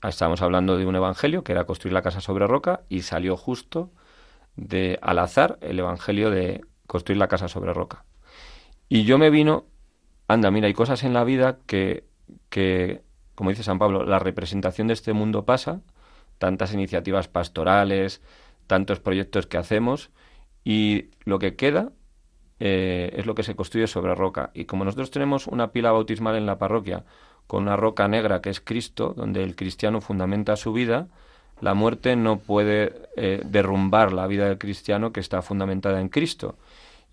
[0.03, 3.91] Estábamos hablando de un Evangelio que era construir la casa sobre roca y salió justo
[4.55, 8.05] de al azar el Evangelio de construir la casa sobre roca.
[8.89, 9.67] Y yo me vino,
[10.29, 12.05] anda, mira, hay cosas en la vida que,
[12.49, 13.03] que,
[13.35, 15.81] como dice San Pablo, la representación de este mundo pasa,
[16.39, 18.23] tantas iniciativas pastorales,
[18.67, 20.11] tantos proyectos que hacemos,
[20.65, 21.93] y lo que queda
[22.61, 24.51] eh, es lo que se construye sobre roca.
[24.55, 27.05] Y como nosotros tenemos una pila bautismal en la parroquia,
[27.49, 31.09] con una roca negra que es Cristo, donde el cristiano fundamenta su vida,
[31.61, 36.57] la muerte no puede eh, derrumbar la vida del cristiano que está fundamentada en Cristo.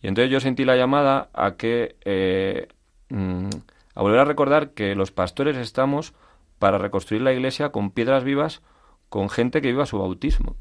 [0.03, 2.67] Y entonces yo sentí la llamada a que eh,
[3.09, 3.49] mm,
[3.95, 6.13] a volver a recordar que los pastores estamos
[6.59, 8.61] para reconstruir la iglesia con piedras vivas,
[9.09, 10.57] con gente que viva su bautismo.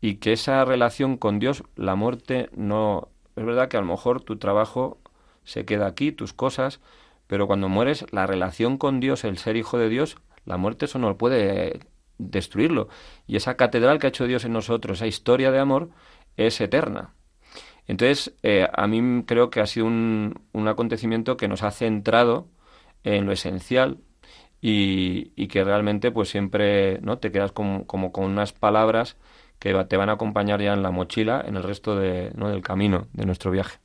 [0.00, 3.08] Y que esa relación con Dios, la muerte no...
[3.36, 4.98] Es verdad que a lo mejor tu trabajo
[5.44, 6.80] se queda aquí, tus cosas,
[7.30, 10.16] pero cuando mueres, la relación con Dios, el ser hijo de Dios,
[10.46, 11.78] la muerte eso no puede
[12.18, 12.88] destruirlo.
[13.28, 15.90] Y esa catedral que ha hecho Dios en nosotros, esa historia de amor,
[16.36, 17.14] es eterna.
[17.86, 20.34] Entonces, eh, a mí creo que ha sido un,
[20.66, 22.48] acontecimiento que nos ha centrado
[23.04, 23.98] en lo esencial
[24.60, 29.16] y, que realmente pues siempre no te quedas como, como, con unas palabras
[29.60, 32.48] que te van a acompañar ya en la mochila en el resto de, ¿no?
[32.48, 33.78] del camino de nuestro viaje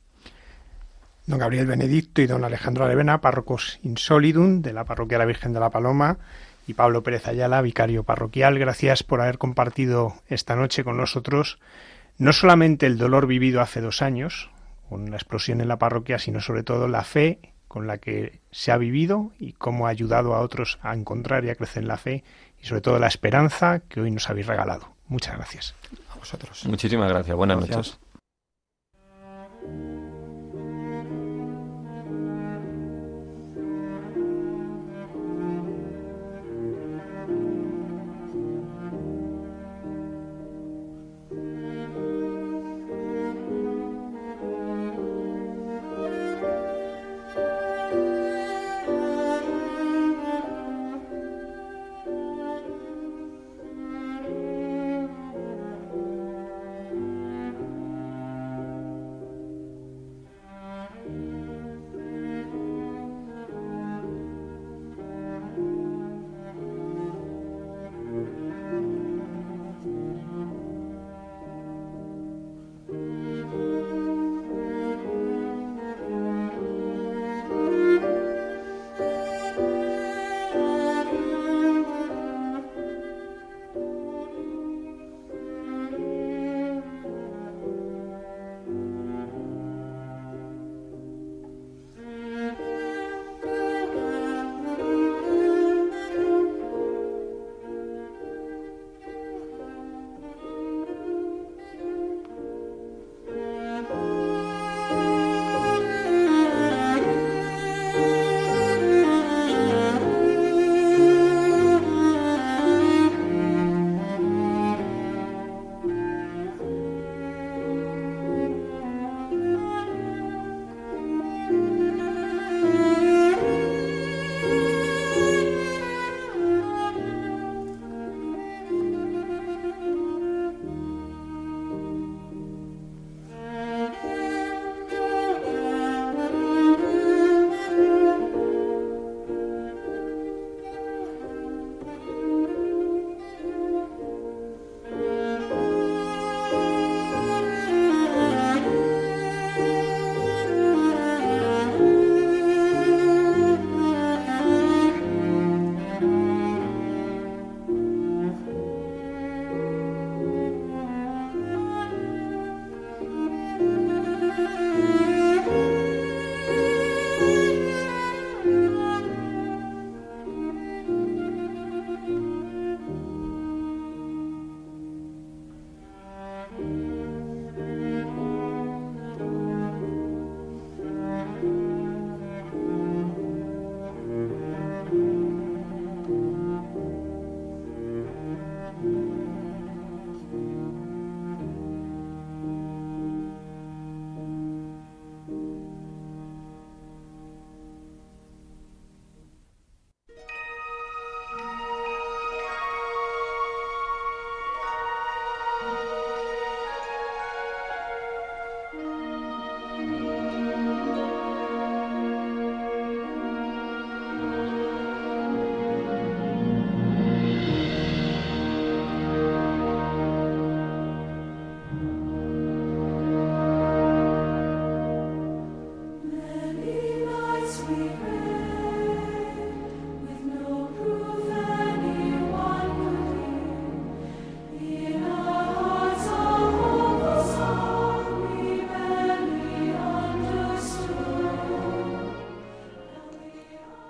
[1.26, 5.52] don Gabriel Benedicto y don Alejandro Arevena, párrocos insolidum de la parroquia de la Virgen
[5.52, 6.18] de la Paloma,
[6.66, 8.58] y Pablo Pérez Ayala, vicario parroquial.
[8.58, 11.58] Gracias por haber compartido esta noche con nosotros
[12.18, 14.50] no solamente el dolor vivido hace dos años,
[14.88, 18.72] con la explosión en la parroquia, sino sobre todo la fe con la que se
[18.72, 21.98] ha vivido y cómo ha ayudado a otros a encontrar y a crecer en la
[21.98, 22.24] fe
[22.62, 24.94] y sobre todo la esperanza que hoy nos habéis regalado.
[25.08, 25.74] Muchas gracias.
[26.10, 26.64] A vosotros.
[26.66, 27.36] Muchísimas gracias.
[27.36, 27.98] Buenas noches.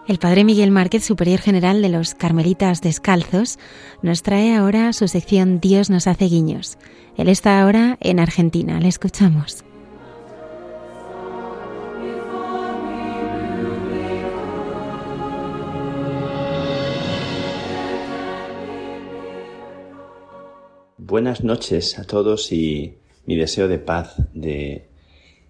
[0.08, 3.58] El padre Miguel Márquez, superior general de los Carmelitas Descalzos,
[4.02, 6.78] nos trae ahora su sección Dios nos hace guiños.
[7.16, 8.78] Él está ahora en Argentina.
[8.78, 9.64] Le escuchamos.
[20.98, 24.86] Buenas noches a todos y mi deseo de paz, de,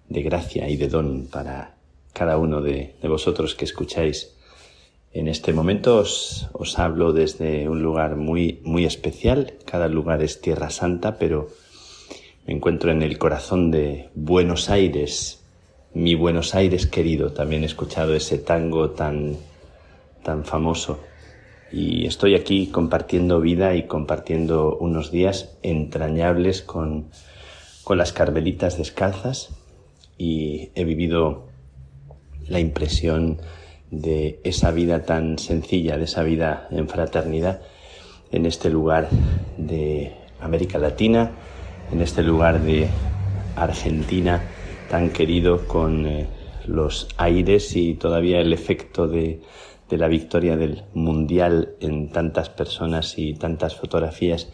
[0.09, 1.77] gracia y de don para
[2.15, 4.36] cada uno de vosotros que escucháis
[5.13, 9.55] en este momento os, hablo desde un lugar muy, muy especial.
[9.65, 11.49] Cada lugar es Tierra Santa, pero
[12.47, 15.43] me encuentro en el corazón de Buenos Aires,
[15.95, 17.33] mi Buenos Aires querido.
[17.33, 19.37] También he escuchado ese tango tan,
[20.23, 21.01] tan famoso.
[21.73, 27.09] Y estoy aquí compartiendo vida y compartiendo unos días entrañables con,
[27.85, 29.51] con las carmelitas descalzas
[30.19, 31.49] y he vivido
[32.49, 33.41] la impresión
[33.91, 37.61] de esa vida tan sencilla, de esa vida en fraternidad
[38.33, 39.09] en este lugar
[39.57, 41.31] de América Latina,
[41.93, 42.89] en este lugar de
[43.55, 44.43] Argentina
[44.91, 46.27] tan querido con eh,
[46.67, 49.41] los aires y todavía el efecto de,
[49.89, 54.49] de la victoria del Mundial en tantas personas y tantas fotografías,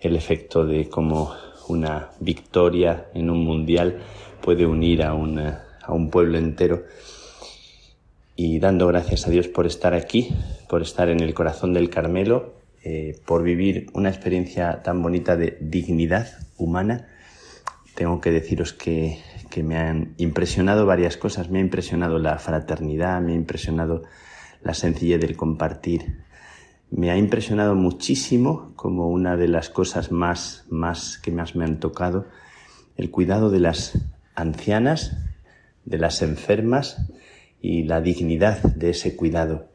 [0.00, 1.32] el efecto de cómo
[1.68, 3.98] una victoria en un Mundial
[4.40, 6.84] puede unir a, a un pueblo entero
[8.36, 10.34] y dando gracias a Dios por estar aquí,
[10.68, 15.58] por estar en el corazón del Carmelo, eh, por vivir una experiencia tan bonita de
[15.60, 17.06] dignidad humana.
[17.94, 19.18] Tengo que deciros que,
[19.50, 21.50] que me han impresionado varias cosas.
[21.50, 24.02] Me ha impresionado la fraternidad, me ha impresionado
[24.62, 26.22] la sencillez del compartir.
[26.90, 31.80] Me ha impresionado muchísimo como una de las cosas más, más que más me han
[31.80, 32.26] tocado,
[32.96, 33.98] el cuidado de las
[34.34, 35.16] ancianas,
[35.84, 37.08] de las enfermas,
[37.62, 39.68] y la dignidad de ese cuidado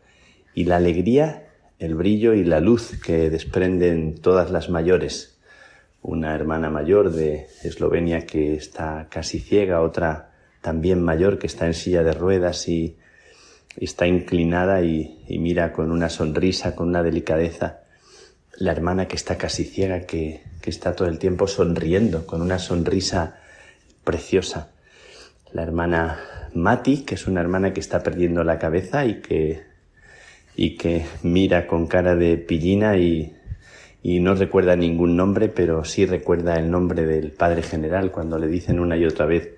[0.54, 1.48] y la alegría,
[1.80, 5.40] el brillo y la luz que desprenden todas las mayores.
[6.02, 10.32] Una hermana mayor de Eslovenia que está casi ciega, otra
[10.62, 12.98] también mayor que está en silla de ruedas y,
[13.78, 17.82] está inclinada y, mira con una sonrisa, con una delicadeza.
[18.58, 23.38] La hermana que está casi ciega, que, está todo el tiempo sonriendo, con una sonrisa
[24.04, 24.72] preciosa.
[25.54, 26.20] La hermana
[26.58, 29.64] Mati, que es una hermana que está perdiendo la cabeza y que,
[30.56, 33.36] y que mira con cara de pillina y,
[34.04, 38.12] y no recuerda ningún nombre, pero sí recuerda el nombre del padre general.
[38.12, 39.52] Cuando le dicen una y otra vez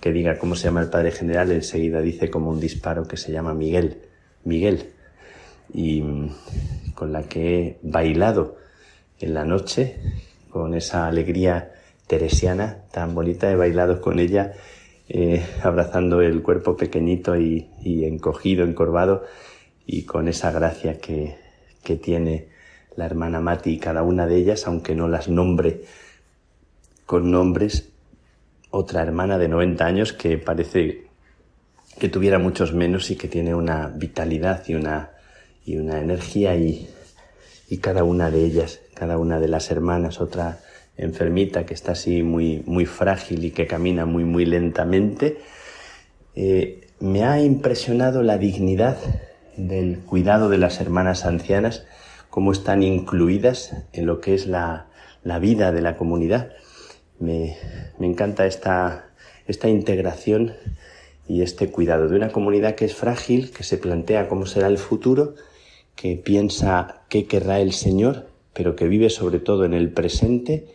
[0.00, 3.30] que diga cómo se llama el padre general, enseguida dice como un disparo que se
[3.30, 3.98] llama Miguel.
[4.44, 4.90] Miguel.
[5.72, 6.02] Y
[6.94, 8.56] con la que he bailado
[9.20, 9.96] en la noche,
[10.50, 11.72] con esa alegría
[12.06, 14.52] teresiana tan bonita, he bailado con ella
[15.14, 19.24] eh, abrazando el cuerpo pequeñito y, encogido, encorvado,
[19.84, 21.36] y con esa gracia que,
[21.84, 22.48] que tiene
[22.96, 25.84] la hermana Mati y cada una de ellas, aunque no las nombre
[27.04, 27.90] con nombres,
[28.70, 31.08] otra hermana de 90 años que parece
[31.98, 35.10] que tuviera muchos menos y que tiene una vitalidad y una,
[35.66, 36.88] y una energía y,
[37.68, 40.60] y cada una de ellas, cada una de las hermanas, otra
[41.02, 45.38] enfermita que está así muy, muy frágil y que camina muy, muy lentamente,
[46.34, 48.96] eh, me ha impresionado la dignidad
[49.56, 51.84] del cuidado de las hermanas ancianas,
[52.30, 54.86] cómo están incluidas en lo que es la,
[55.22, 56.52] la vida de la comunidad.
[57.18, 57.56] Me,
[57.98, 59.10] me encanta esta,
[59.46, 60.54] esta integración
[61.28, 64.78] y este cuidado de una comunidad que es frágil, que se plantea cómo será el
[64.78, 65.34] futuro,
[65.94, 70.68] que piensa qué querrá el Señor, pero que vive sobre todo en el presente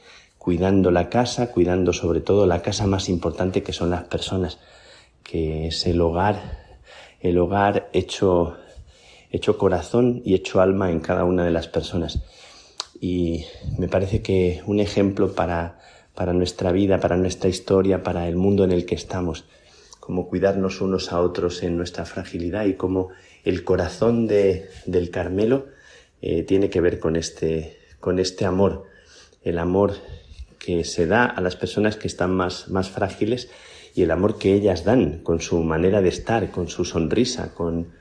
[0.48, 4.60] cuidando la casa, cuidando sobre todo la casa más importante que son las personas,
[5.22, 6.58] que es el hogar,
[7.20, 8.56] el hogar hecho,
[9.30, 12.24] hecho corazón y hecho alma en cada una de las personas.
[13.02, 13.44] Y
[13.78, 15.80] me parece que un ejemplo para,
[16.16, 19.44] para nuestra vida, para nuestra historia, para el mundo en el que estamos,
[20.00, 23.10] cómo cuidarnos unos a otros en nuestra fragilidad y cómo
[23.44, 25.66] el corazón de, del Carmelo
[26.22, 28.86] eh, tiene que ver con este, con este amor,
[29.44, 29.92] el amor
[30.68, 33.48] que se da a las personas que están más, más frágiles
[33.96, 37.94] y el amor que ellas dan con su manera de estar, con su sonrisa, con,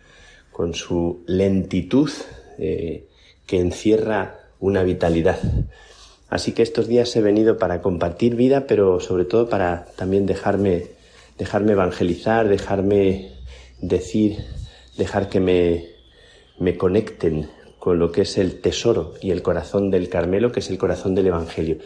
[0.50, 2.10] con su lentitud
[2.58, 3.06] eh,
[3.46, 5.38] que encierra una vitalidad.
[6.28, 10.88] Así que estos días he venido para compartir vida, pero sobre todo para también dejarme,
[11.38, 13.30] dejarme evangelizar, dejarme
[13.80, 14.38] decir,
[14.98, 15.86] dejar que me,
[16.58, 17.48] me conecten
[17.78, 21.14] con lo que es el tesoro y el corazón del Carmelo, que es el corazón
[21.14, 21.78] del Evangelio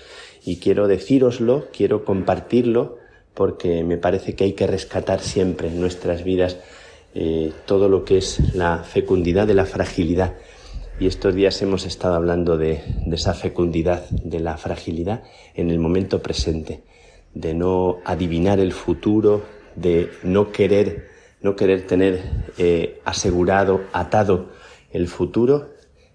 [0.45, 2.99] y quiero decíroslo, quiero compartirlo,
[3.35, 6.59] porque me parece que hay que rescatar siempre en nuestras vidas
[7.15, 10.35] eh, todo lo que es la fecundidad de la fragilidad.
[10.99, 15.23] Y estos días hemos estado hablando de, esa fecundidad, de la fragilidad
[15.55, 16.83] en el momento presente,
[17.35, 19.43] de no adivinar el futuro,
[19.77, 21.09] de no querer,
[21.41, 22.23] no querer tener
[22.59, 24.51] eh, asegurado, atado
[24.93, 25.71] el futuro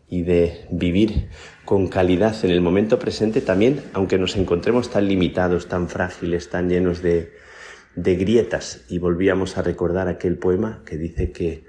[0.08, 1.30] y de vivir
[1.66, 6.70] con calidad en el momento presente también, aunque nos encontremos tan limitados, tan frágiles, tan
[6.70, 7.34] llenos de,
[7.96, 8.86] de grietas.
[8.88, 11.66] Y volvíamos a recordar aquel poema que dice que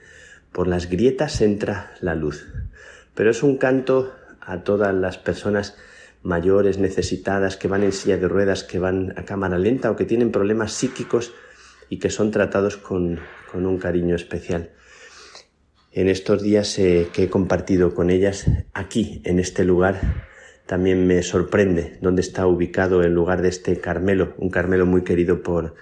[0.52, 2.46] por las grietas entra la luz.
[3.14, 5.76] Pero es un canto a todas las personas
[6.22, 10.04] mayores, necesitadas, que van en silla de ruedas, que van a cámara lenta o que
[10.04, 11.32] tienen problemas psíquicos
[11.88, 13.20] y que son tratados con,
[13.50, 14.70] con un cariño especial.
[15.96, 18.44] En estos días eh, que he compartido con ellas
[18.74, 20.26] aquí, en este lugar,
[20.66, 25.42] también me sorprende dónde está ubicado el lugar de este Carmelo, un Carmelo muy querido
[25.42, 25.74] por,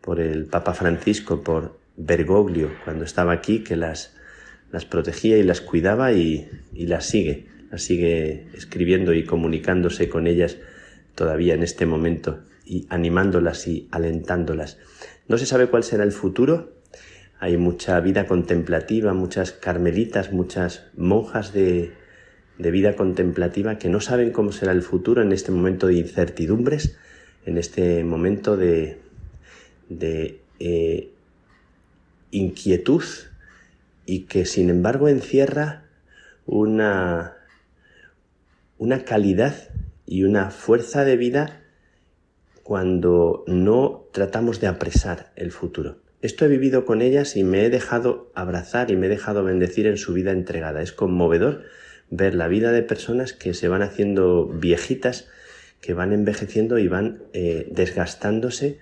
[0.00, 4.16] por el Papa Francisco, por Bergoglio, cuando estaba aquí, que las,
[4.72, 10.26] las protegía y las cuidaba y, y las sigue, las sigue escribiendo y comunicándose con
[10.26, 10.56] ellas
[11.14, 14.78] todavía en este momento y animándolas y alentándolas.
[15.28, 16.77] No se sabe cuál será el futuro.
[17.40, 21.92] Hay mucha vida contemplativa, muchas carmelitas, muchas monjas de,
[22.58, 26.96] vida contemplativa que no saben cómo será el futuro en este momento de incertidumbres,
[27.46, 29.00] en este momento de,
[29.88, 31.12] de eh,
[32.32, 33.04] inquietud
[34.04, 35.84] y que sin embargo encierra
[36.44, 37.36] una,
[38.78, 39.54] una calidad
[40.06, 41.60] y una fuerza de vida
[42.64, 46.07] cuando no tratamos de apresar el futuro.
[46.20, 49.86] Esto he vivido con ellas y me he dejado abrazar y me he dejado bendecir
[49.86, 50.82] en su vida entregada.
[50.82, 51.64] Es conmovedor
[52.10, 55.28] ver la vida de personas que se van haciendo viejitas,
[55.80, 58.78] que van envejeciendo y van eh, desgastándose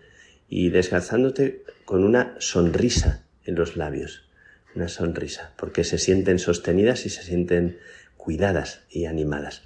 [0.48, 4.28] y desgastándote con una sonrisa en los labios,
[4.74, 7.78] una sonrisa, porque se sienten sostenidas y se sienten
[8.16, 9.62] cuidadas y animadas.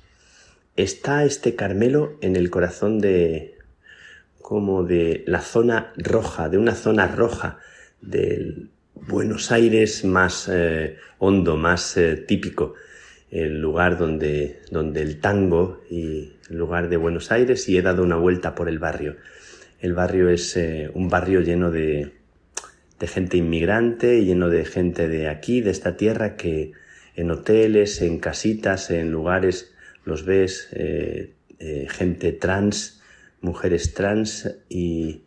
[0.76, 3.59] Está este Carmelo en el corazón de
[4.50, 7.60] como de la zona roja, de una zona roja
[8.00, 12.74] del Buenos Aires más eh, hondo, más eh, típico,
[13.30, 18.02] el lugar donde, donde el tango y el lugar de Buenos Aires y he dado
[18.02, 19.18] una vuelta por el barrio.
[19.78, 22.10] El barrio es eh, un barrio lleno de,
[22.98, 26.72] de gente inmigrante, lleno de gente de aquí, de esta tierra, que
[27.14, 29.72] en hoteles, en casitas, en lugares
[30.04, 30.70] los ves,
[31.88, 32.99] gente trans,
[33.40, 35.24] mujeres trans y,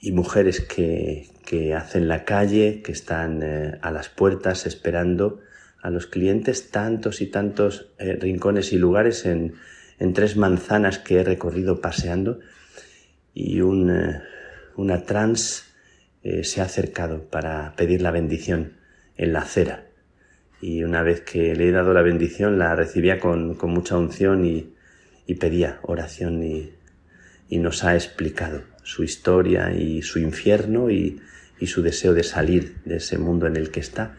[0.00, 3.42] y mujeres que, que, hacen la calle, que están
[3.80, 5.40] a las puertas esperando
[5.82, 9.54] a los clientes, tantos y tantos rincones y lugares en,
[9.98, 12.40] en tres manzanas que he recorrido paseando
[13.34, 14.24] y una
[15.06, 15.64] trans
[16.22, 18.74] eh, se ha acercado para pedir la bendición
[19.16, 19.86] en la acera.
[20.60, 24.74] Y una vez que le he dado la bendición, la recibía con, mucha unción y,
[25.40, 26.72] pedía oración y,
[27.58, 31.20] nos ha explicado su historia y su infierno y,
[31.58, 34.16] y su deseo de salir de ese mundo en el que está.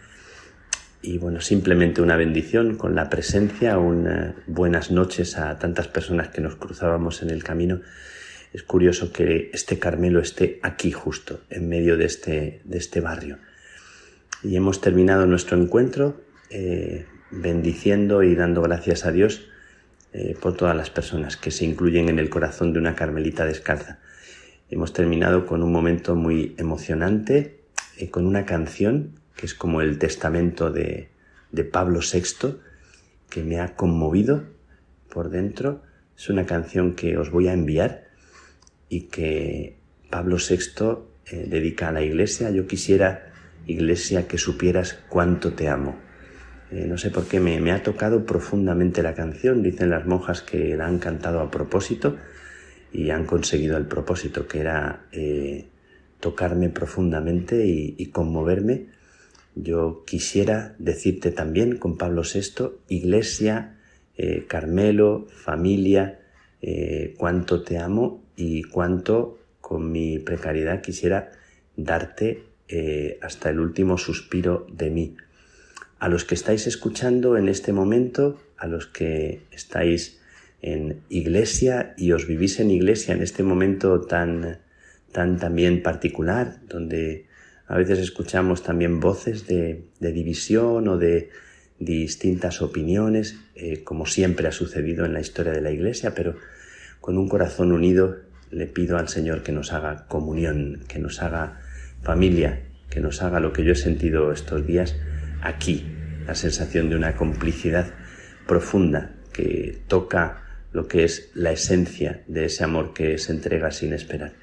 [1.01, 6.41] Y bueno, simplemente una bendición con la presencia, unas buenas noches a tantas personas que
[6.41, 7.81] nos cruzábamos en el camino
[8.53, 13.39] es curioso que este Carmelo esté aquí justo, en medio de este, de este barrio.
[14.43, 16.21] Y hemos terminado nuestro encuentro
[16.51, 19.47] eh, bendiciendo y dando gracias a Dios
[20.13, 23.97] eh, por todas las personas que se incluyen en el corazón de una Carmelita descalza.
[24.69, 27.63] Hemos terminado con un momento muy emocionante,
[27.97, 31.09] eh, con una canción que es como el testamento de,
[31.71, 32.59] Pablo VI,
[33.29, 34.43] que me ha conmovido
[35.09, 35.81] por dentro.
[36.15, 38.05] Es una canción que os voy a enviar
[38.89, 39.77] y que
[40.11, 40.99] Pablo VI
[41.31, 42.51] eh, dedica a la iglesia.
[42.51, 43.31] Yo quisiera,
[43.65, 45.97] iglesia, que supieras cuánto te amo.
[46.73, 49.61] Eh, no sé por qué me, ha tocado profundamente la canción.
[49.61, 52.17] Dicen las monjas que la han cantado a propósito
[52.91, 55.67] y han conseguido el propósito, que era eh,
[56.19, 58.87] tocarme profundamente y, conmoverme.
[59.55, 63.77] Yo quisiera decirte también con Pablo VI, iglesia,
[64.47, 66.19] Carmelo, familia,
[67.17, 71.31] cuánto te amo y cuánto con mi precariedad quisiera
[71.75, 75.15] darte eh, hasta el último suspiro de mí.
[76.03, 80.19] A los que estáis escuchando en este momento, a los que estáis
[80.61, 84.59] en iglesia y os vivís en iglesia en este momento tan,
[85.13, 87.27] tan también particular, donde
[87.67, 91.29] a veces escuchamos también voces de, división o de
[91.79, 96.35] distintas opiniones, eh, como siempre ha sucedido en la historia de la iglesia, pero
[96.99, 98.17] con un corazón unido
[98.51, 101.61] le pido al Señor que nos haga comunión, que nos haga
[102.01, 104.97] familia, que nos haga lo que yo he sentido estos días
[105.43, 105.85] aquí,
[106.25, 107.93] la sensación de una complicidad
[108.47, 113.93] profunda que toca lo que es la esencia de ese amor que se entrega sin
[113.93, 114.33] esperar.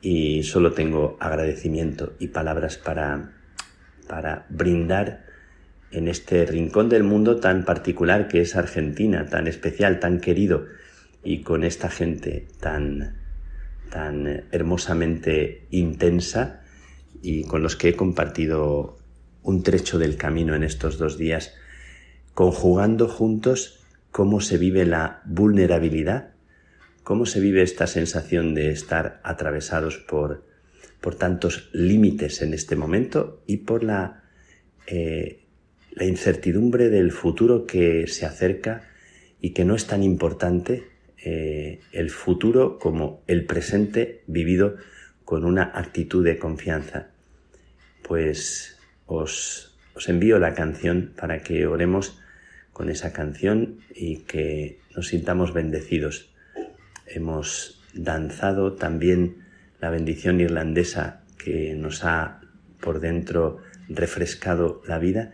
[0.00, 3.32] Y solo tengo agradecimiento y palabras para,
[4.06, 5.26] para brindar
[5.90, 10.66] en este rincón del mundo tan particular que es Argentina, tan especial, tan querido,
[11.24, 13.16] y con esta gente tan,
[13.90, 16.62] tan hermosamente intensa
[17.22, 18.97] y con los que he compartido
[19.48, 21.54] un trecho del camino en estos dos días,
[22.34, 23.80] conjugando juntos
[24.10, 26.34] cómo se vive la vulnerabilidad,
[27.02, 30.44] cómo se vive esta sensación de estar atravesados por,
[31.00, 34.22] por tantos límites en este momento y por la,
[34.86, 35.46] eh,
[35.92, 38.90] la incertidumbre del futuro que se acerca
[39.40, 40.88] y que no es tan importante
[41.24, 44.76] eh, el futuro como el presente vivido
[45.24, 47.08] con una actitud de confianza.
[48.02, 48.77] Pues
[49.08, 52.20] os, os envío la canción para que oremos
[52.72, 56.30] con esa canción y que nos sintamos bendecidos.
[57.06, 59.42] Hemos danzado también
[59.80, 62.42] la bendición irlandesa que nos ha
[62.80, 63.58] por dentro
[63.88, 65.32] refrescado la vida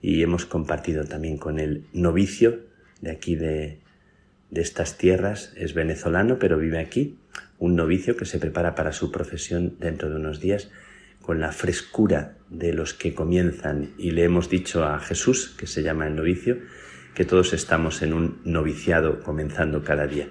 [0.00, 2.60] y hemos compartido también con el novicio
[3.02, 3.80] de aquí de,
[4.50, 7.18] de estas tierras, es venezolano pero vive aquí,
[7.58, 10.70] un novicio que se prepara para su profesión dentro de unos días
[11.22, 15.82] con la frescura de los que comienzan y le hemos dicho a Jesús, que se
[15.82, 16.58] llama el novicio,
[17.14, 20.28] que todos estamos en un noviciado comenzando cada día.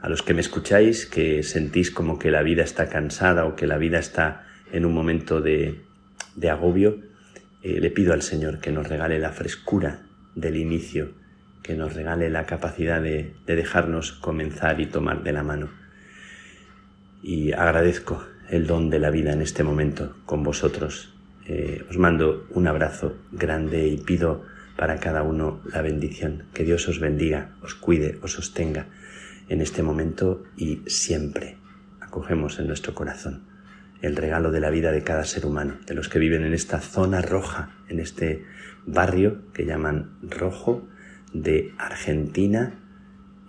[0.00, 3.66] A los que me escucháis, que sentís como que la vida está cansada o que
[3.66, 5.82] la vida está en un momento de,
[6.34, 7.00] de agobio,
[7.62, 10.02] eh, le pido al Señor que nos regale la frescura
[10.34, 11.12] del inicio,
[11.62, 15.70] que nos regale la capacidad de, de dejarnos comenzar y tomar de la mano.
[17.22, 21.14] Y agradezco el don de la vida en este momento con vosotros.
[21.46, 24.44] Eh, os mando un abrazo grande y pido
[24.76, 26.44] para cada uno la bendición.
[26.52, 28.88] Que Dios os bendiga, os cuide, os sostenga
[29.48, 31.56] en este momento y siempre.
[32.00, 33.48] Acogemos en nuestro corazón
[34.02, 36.80] el regalo de la vida de cada ser humano, de los que viven en esta
[36.80, 38.44] zona roja, en este
[38.84, 40.86] barrio que llaman rojo
[41.32, 42.74] de Argentina,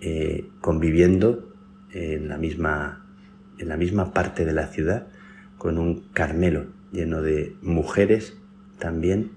[0.00, 1.52] eh, conviviendo
[1.90, 3.03] en la misma
[3.58, 5.06] en la misma parte de la ciudad
[5.58, 8.34] con un Carmelo lleno de mujeres
[8.78, 9.32] también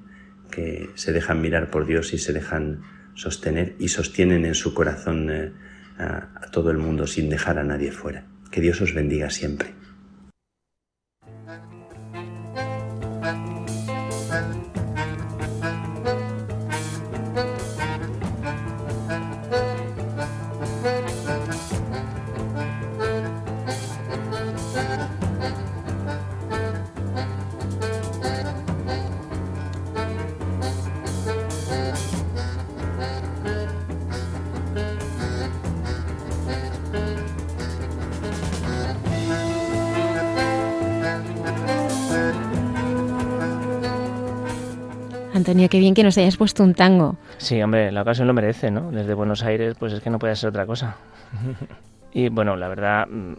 [0.52, 2.82] que se dejan mirar por Dios y se dejan
[3.14, 5.52] sostener y sostienen en su corazón eh,
[5.98, 8.26] a, a todo el mundo sin dejar a nadie fuera.
[8.52, 9.74] Que Dios os bendiga siempre.
[45.48, 47.16] Antonio, qué bien que nos hayas puesto un tango.
[47.38, 48.92] Sí, hombre, la ocasión lo merece, ¿no?
[48.92, 50.98] Desde Buenos Aires, pues es que no puede ser otra cosa.
[52.12, 53.36] y bueno, la verdad mm,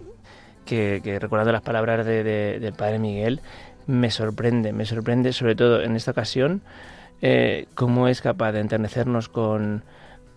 [0.65, 3.43] que, que recordando las palabras de, de, del padre Miguel,
[3.87, 6.63] me sorprende, me sorprende sobre todo en esta ocasión
[7.21, 9.83] eh, cómo es capaz de enternecernos con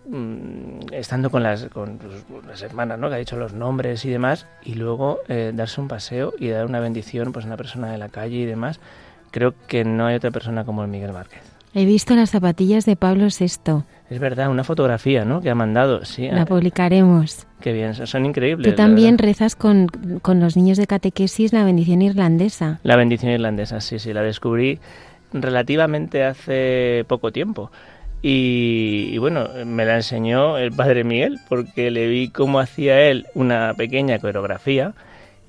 [0.04, 1.98] mm, estando con las, con
[2.46, 3.08] las hermanas, ¿no?
[3.08, 6.66] que ha dicho los nombres y demás, y luego eh, darse un paseo y dar
[6.66, 8.78] una bendición pues, a una persona de la calle y demás.
[9.30, 11.51] Creo que no hay otra persona como el Miguel Márquez.
[11.74, 13.84] He visto las zapatillas de Pablo VI.
[14.10, 15.40] Es verdad, una fotografía, ¿no?
[15.40, 16.28] Que ha mandado, sí.
[16.30, 17.46] La publicaremos.
[17.60, 18.70] Qué bien, son increíbles.
[18.70, 19.86] Tú también rezas con,
[20.20, 22.78] con los niños de catequesis la bendición irlandesa.
[22.82, 24.80] La bendición irlandesa, sí, sí, la descubrí
[25.32, 27.70] relativamente hace poco tiempo.
[28.20, 33.26] Y, y, bueno, me la enseñó el padre Miguel porque le vi cómo hacía él
[33.34, 34.92] una pequeña coreografía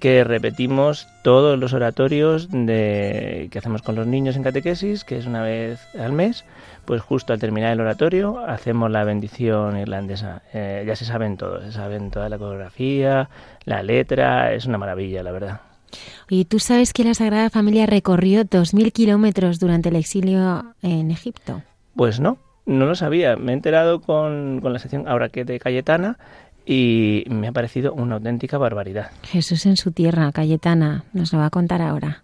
[0.04, 5.26] que repetimos todos los oratorios de, que hacemos con los niños en catequesis, que es
[5.26, 6.44] una vez al mes,
[6.84, 10.42] pues justo al terminar el oratorio hacemos la bendición irlandesa.
[10.54, 13.30] Eh, ya se saben todos, se saben toda la coreografía,
[13.64, 15.62] la letra, es una maravilla, la verdad.
[16.28, 21.62] Y tú sabes que la Sagrada Familia recorrió 2.000 kilómetros durante el exilio en Egipto.
[21.96, 23.38] Pues no, no lo sabía.
[23.38, 26.18] Me he enterado con, con la sección Ahora que de Cayetana
[26.66, 29.12] y me ha parecido una auténtica barbaridad.
[29.24, 32.24] Jesús en su tierra, Cayetana, nos lo va a contar ahora.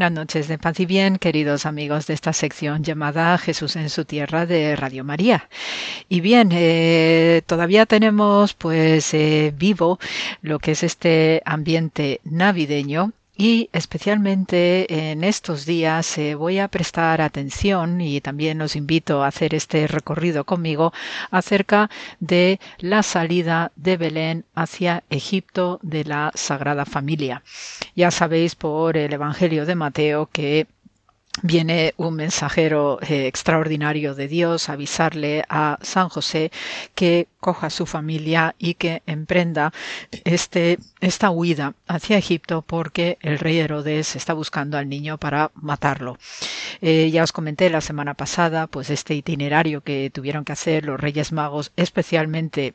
[0.00, 4.06] Buenas noches de paz y bien, queridos amigos de esta sección llamada Jesús en su
[4.06, 5.50] tierra de Radio María.
[6.08, 9.98] Y bien, eh, todavía tenemos pues eh, vivo
[10.40, 17.22] lo que es este ambiente navideño y especialmente en estos días eh, voy a prestar
[17.22, 20.92] atención y también os invito a hacer este recorrido conmigo
[21.30, 21.88] acerca
[22.18, 27.42] de la salida de Belén hacia Egipto de la Sagrada Familia.
[27.96, 30.66] Ya sabéis por el Evangelio de Mateo que
[31.42, 36.50] viene un mensajero eh, extraordinario de Dios a avisarle a San José
[36.94, 39.72] que coja su familia y que emprenda
[40.24, 46.18] este, esta huida hacia Egipto porque el rey Herodes está buscando al niño para matarlo.
[46.82, 51.00] Eh, ya os comenté la semana pasada pues este itinerario que tuvieron que hacer los
[51.00, 52.74] reyes magos especialmente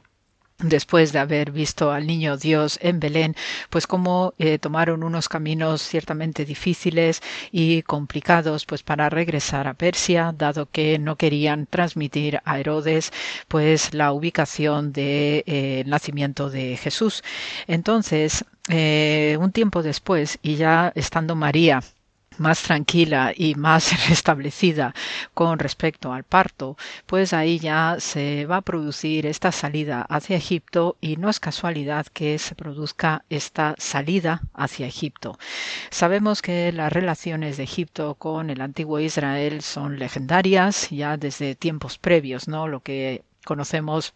[0.59, 3.35] después de haber visto al niño Dios en Belén,
[3.69, 7.21] pues cómo eh, tomaron unos caminos ciertamente difíciles
[7.51, 13.11] y complicados pues para regresar a Persia, dado que no querían transmitir a Herodes
[13.47, 17.23] pues la ubicación del de, eh, nacimiento de Jesús.
[17.67, 21.81] Entonces, eh, un tiempo después, y ya estando María
[22.39, 24.93] más tranquila y más restablecida
[25.33, 30.97] con respecto al parto, pues ahí ya se va a producir esta salida hacia Egipto
[31.01, 35.37] y no es casualidad que se produzca esta salida hacia Egipto.
[35.89, 41.97] Sabemos que las relaciones de Egipto con el antiguo Israel son legendarias ya desde tiempos
[41.97, 42.67] previos, ¿no?
[42.67, 44.13] Lo que conocemos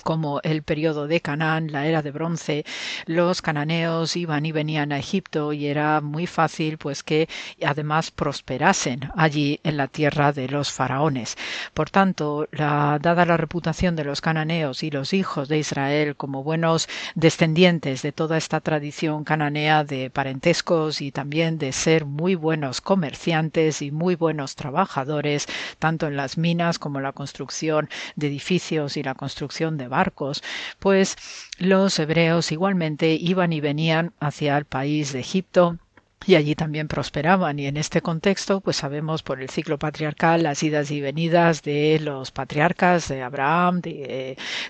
[0.00, 2.64] como el periodo de Canaán, la era de bronce,
[3.06, 7.28] los cananeos iban y venían a Egipto y era muy fácil pues que
[7.64, 11.36] además prosperasen allí en la tierra de los faraones.
[11.74, 16.88] Por tanto, dada la reputación de los cananeos y los hijos de Israel como buenos
[17.14, 23.82] descendientes de toda esta tradición cananea de parentescos y también de ser muy buenos comerciantes
[23.82, 25.46] y muy buenos trabajadores,
[25.78, 30.42] tanto en las minas como en la construcción de edificios y la construcción de barcos,
[30.78, 31.16] pues
[31.58, 35.78] los hebreos igualmente iban y venían hacia el país de Egipto
[36.26, 37.58] y allí también prosperaban.
[37.58, 41.98] Y en este contexto pues sabemos por el ciclo patriarcal las idas y venidas de
[42.00, 43.82] los patriarcas de Abraham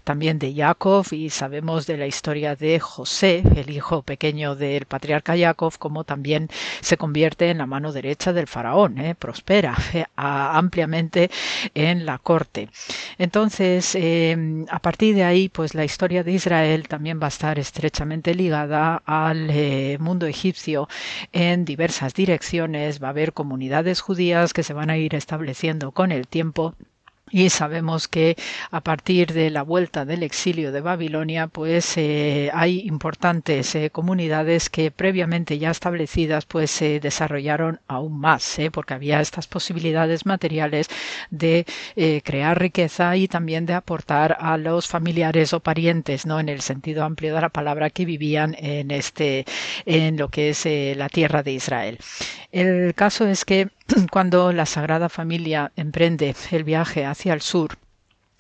[0.05, 5.37] también de Jacob y sabemos de la historia de José el hijo pequeño del patriarca
[5.37, 6.49] Jacob como también
[6.81, 11.31] se convierte en la mano derecha del faraón eh, prospera eh, ampliamente
[11.75, 12.69] en la corte.
[13.19, 17.59] Entonces em, a partir de ahí pues la historia de Israel también va a estar
[17.59, 20.89] estrechamente ligada al eh, mundo egipcio
[21.41, 26.13] en diversas direcciones, va a haber comunidades judías que se van a ir estableciendo con
[26.13, 26.75] el tiempo
[27.31, 28.37] y sabemos que
[28.71, 34.69] a partir de la vuelta del exilio de Babilonia, pues eh, hay importantes eh, comunidades
[34.69, 38.71] que previamente ya establecidas, pues se desarrollaron aún más, ¿eh?
[38.71, 40.89] porque había estas posibilidades materiales
[41.31, 41.67] de
[42.25, 47.05] crear riqueza y también de aportar a los familiares o parientes, no, en el sentido
[47.05, 49.45] amplio de la palabra que vivían en este,
[49.87, 50.67] en lo que es
[50.97, 51.99] la tierra de Israel.
[52.53, 53.69] El caso es que
[54.11, 57.79] cuando la Sagrada Familia emprende el viaje hacia el sur,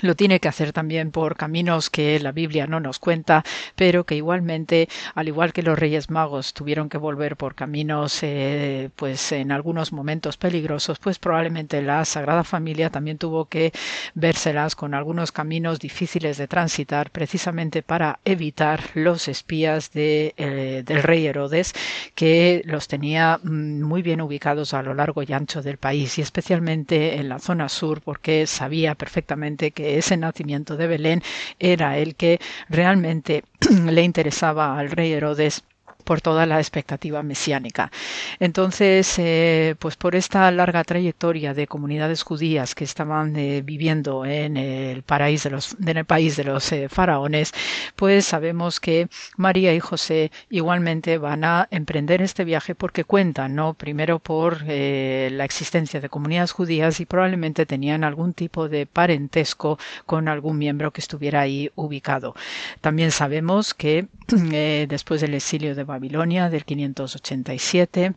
[0.01, 3.45] lo tiene que hacer también por caminos que la Biblia no nos cuenta,
[3.77, 8.91] pero que igualmente, al igual que los Reyes Magos tuvieron que volver por caminos, eh,
[8.97, 13.73] pues en algunos momentos peligrosos, pues probablemente la Sagrada Familia también tuvo que
[14.15, 21.03] vérselas con algunos caminos difíciles de transitar, precisamente para evitar los espías de, eh, del
[21.03, 21.75] rey Herodes,
[22.15, 26.23] que los tenía mm, muy bien ubicados a lo largo y ancho del país, y
[26.23, 31.23] especialmente en la zona sur, porque sabía perfectamente que ese nacimiento de Belén
[31.59, 33.45] era el que realmente
[33.87, 35.65] le interesaba al rey Herodes
[36.11, 37.93] por toda la expectativa mesiánica.
[38.41, 44.57] Entonces, eh, pues por esta larga trayectoria de comunidades judías que estaban eh, viviendo en
[44.57, 47.53] el, paraíso de los, en el país de los eh, faraones,
[47.95, 53.75] pues sabemos que María y José igualmente van a emprender este viaje porque cuentan, ¿no?
[53.75, 60.27] Primero por la existencia de comunidades judías y probablemente tenían algún tipo de parentesco con
[60.27, 62.35] algún miembro que estuviera ahí ubicado.
[62.81, 64.09] También sabemos que
[64.89, 68.15] después del exilio de Babilonia del 587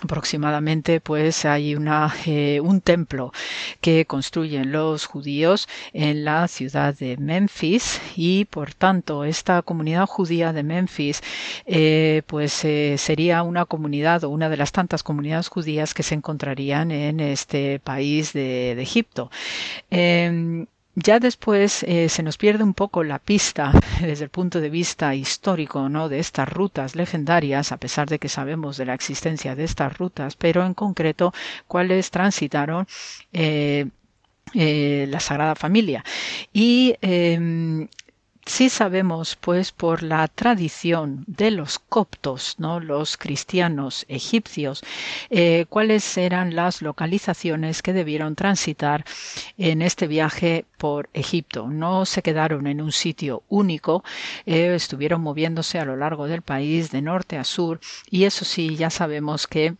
[0.00, 3.32] aproximadamente pues hay una, eh, un templo
[3.80, 10.52] que construyen los judíos en la ciudad de Memphis y por tanto esta comunidad judía
[10.52, 11.20] de Memphis
[11.66, 16.14] eh, pues eh, sería una comunidad o una de las tantas comunidades judías que se
[16.14, 19.30] encontrarían en este país de, de Egipto.
[21.00, 23.70] Ya después eh, se nos pierde un poco la pista
[24.00, 26.08] desde el punto de vista histórico ¿no?
[26.08, 30.34] de estas rutas legendarias, a pesar de que sabemos de la existencia de estas rutas,
[30.34, 31.32] pero en concreto
[31.68, 32.88] cuáles transitaron
[33.32, 33.86] eh,
[34.54, 36.04] eh, la Sagrada Familia.
[36.52, 37.86] Y em,
[38.48, 42.80] Sí sabemos, pues, por la tradición de los coptos, ¿no?
[42.80, 44.82] los cristianos egipcios,
[45.28, 49.04] eh, cuáles eran las localizaciones que debieron transitar
[49.58, 51.68] en este viaje por Egipto.
[51.68, 54.02] No se quedaron en un sitio único,
[54.46, 57.80] eh, estuvieron moviéndose a lo largo del país, de norte a sur,
[58.10, 59.74] y eso sí, ya sabemos que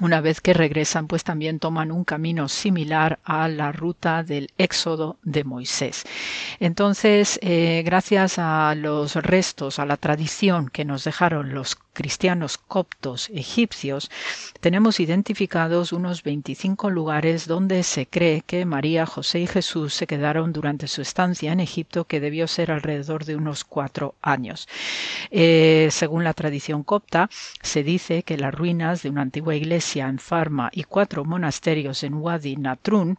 [0.00, 5.18] una vez que regresan, pues también toman un camino similar a la ruta del éxodo
[5.22, 6.04] de Moisés.
[6.60, 13.28] Entonces, eh, gracias a los restos, a la tradición que nos dejaron los cristianos coptos
[13.34, 14.10] egipcios,
[14.60, 20.54] tenemos identificados unos 25 lugares donde se cree que María, José y Jesús se quedaron
[20.54, 24.68] durante su estancia en Egipto, que debió ser alrededor de unos cuatro años.
[25.30, 27.28] Eh, según la tradición copta,
[27.60, 32.14] se dice que las ruinas de una antigua iglesia en Farma y cuatro monasterios en
[32.14, 33.18] Wadi Natrun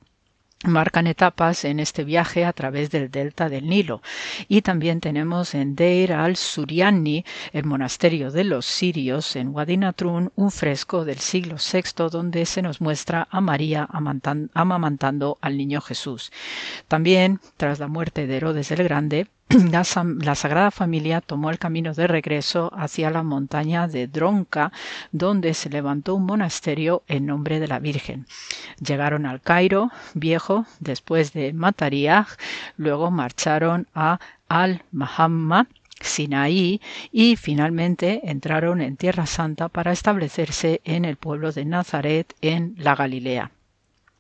[0.64, 4.02] marcan etapas en este viaje a través del delta del Nilo.
[4.48, 10.52] Y también tenemos en Deir al-Suryani, el monasterio de los sirios en Wadi Natrun, un
[10.52, 13.88] fresco del siglo VI donde se nos muestra a María
[14.54, 16.32] amamantando al niño Jesús.
[16.88, 19.28] También, tras la muerte de Herodes el Grande,
[19.72, 24.72] la, Sagrada Familia tomó el camino de regreso hacia la montaña de Dronca,
[25.12, 28.26] donde se levantó un monasterio en nombre de la Virgen.
[28.80, 32.28] Llegaron al Cairo viejo después de Matariah,
[32.78, 35.68] luego marcharon a Al-Mahamma,
[36.02, 42.76] Sinaí y finalmente entraron en Tierra Santa para establecerse en el pueblo de Nazaret en
[42.78, 43.52] la Galilea.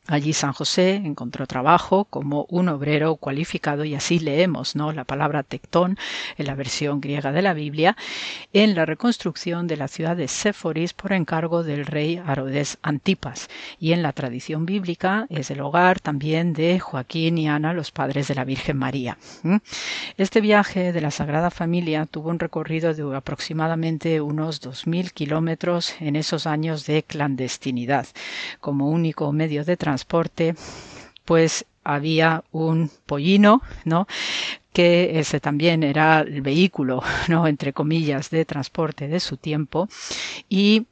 [0.05, 4.91] Allí San José encontró trabajo como un obrero cualificado y así leemos ¿no?
[4.91, 5.97] la palabra tectón
[6.37, 7.95] en la versión griega de la Biblia
[8.51, 13.49] en la reconstrucción de la ciudad de Séforis por encargo del rey Arodes Antipas
[13.79, 18.27] y en la tradición bíblica es el hogar también de Joaquín y Ana los padres
[18.27, 19.17] de la Virgen María.
[20.17, 26.17] Este viaje de la Sagrada Familia tuvo un recorrido de aproximadamente unos 2.000 kilómetros en
[26.17, 28.05] esos años de clandestinidad
[28.59, 30.55] como único medio de transporte transporte,
[31.23, 34.07] pues había un pollino, ¿no?
[34.73, 37.45] que ese también era el vehículo, ¿no?
[37.47, 39.87] entre comillas, de transporte de su tiempo,
[40.49, 40.87] y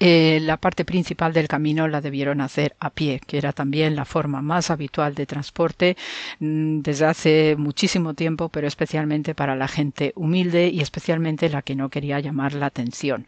[0.00, 4.04] eh, la parte principal del camino la debieron hacer a pie, que era también la
[4.04, 5.96] forma más habitual de transporte
[6.38, 11.74] mm, desde hace muchísimo tiempo, pero especialmente para la gente humilde y especialmente la que
[11.74, 13.26] no quería llamar la atención.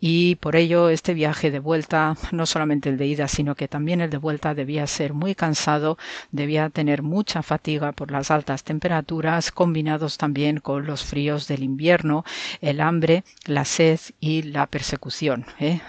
[0.00, 4.00] Y por ello este viaje de vuelta, no solamente el de ida, sino que también
[4.00, 5.98] el de vuelta debía ser muy cansado,
[6.32, 12.24] debía tener mucha fatiga por las altas temperaturas, combinados también con los fríos del invierno,
[12.60, 15.46] el hambre, la sed y la persecución.
[15.60, 15.80] ¿eh?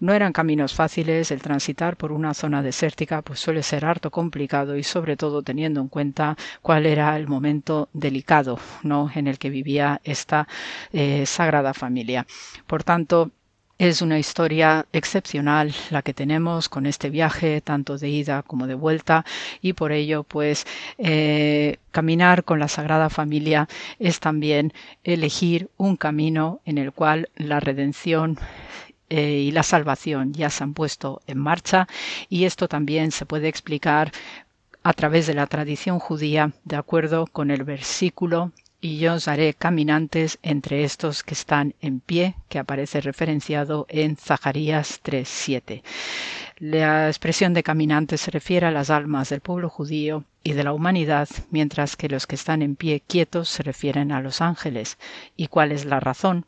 [0.00, 4.76] No eran caminos fáciles, el transitar por una zona desértica pues suele ser harto complicado
[4.76, 9.10] y sobre todo teniendo en cuenta cuál era el momento delicado ¿no?
[9.14, 10.46] en el que vivía esta
[10.92, 12.26] eh, sagrada familia.
[12.66, 13.30] Por tanto,
[13.78, 18.74] es una historia excepcional la que tenemos con este viaje, tanto de ida como de
[18.74, 19.26] vuelta,
[19.60, 20.66] y por ello, pues,
[20.96, 24.72] eh, caminar con la Sagrada Familia es también
[25.04, 28.38] elegir un camino en el cual la redención
[29.08, 31.86] eh, y la salvación ya se han puesto en marcha.
[32.28, 34.12] Y esto también se puede explicar
[34.82, 38.52] a través de la tradición judía de acuerdo con el versículo
[38.86, 44.16] y yo os haré caminantes entre estos que están en pie, que aparece referenciado en
[44.16, 45.82] Zacarías 3.7.
[46.58, 50.72] La expresión de caminantes se refiere a las almas del pueblo judío y de la
[50.72, 54.98] humanidad, mientras que los que están en pie quietos se refieren a los ángeles.
[55.36, 56.46] ¿Y cuál es la razón?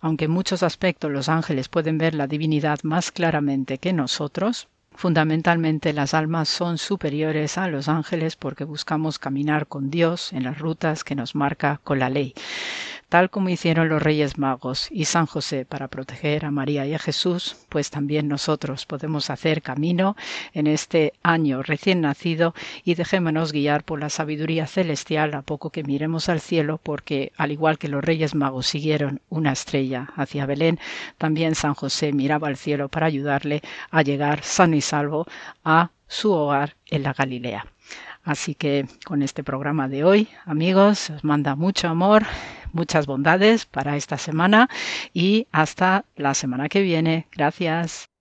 [0.00, 5.92] Aunque en muchos aspectos los ángeles pueden ver la divinidad más claramente que nosotros, Fundamentalmente
[5.92, 11.02] las almas son superiores a los ángeles porque buscamos caminar con Dios en las rutas
[11.02, 12.34] que nos marca con la ley
[13.12, 16.98] tal como hicieron los Reyes Magos y San José para proteger a María y a
[16.98, 20.16] Jesús, pues también nosotros podemos hacer camino
[20.54, 25.84] en este año recién nacido y dejémonos guiar por la sabiduría celestial a poco que
[25.84, 30.80] miremos al cielo, porque al igual que los Reyes Magos siguieron una estrella hacia Belén,
[31.18, 33.60] también San José miraba al cielo para ayudarle
[33.90, 35.26] a llegar sano y salvo
[35.64, 37.66] a su hogar en la Galilea.
[38.22, 42.24] Así que con este programa de hoy, amigos, os manda mucho amor,
[42.72, 44.68] muchas bondades para esta semana
[45.12, 47.26] y hasta la semana que viene.
[47.32, 48.11] Gracias.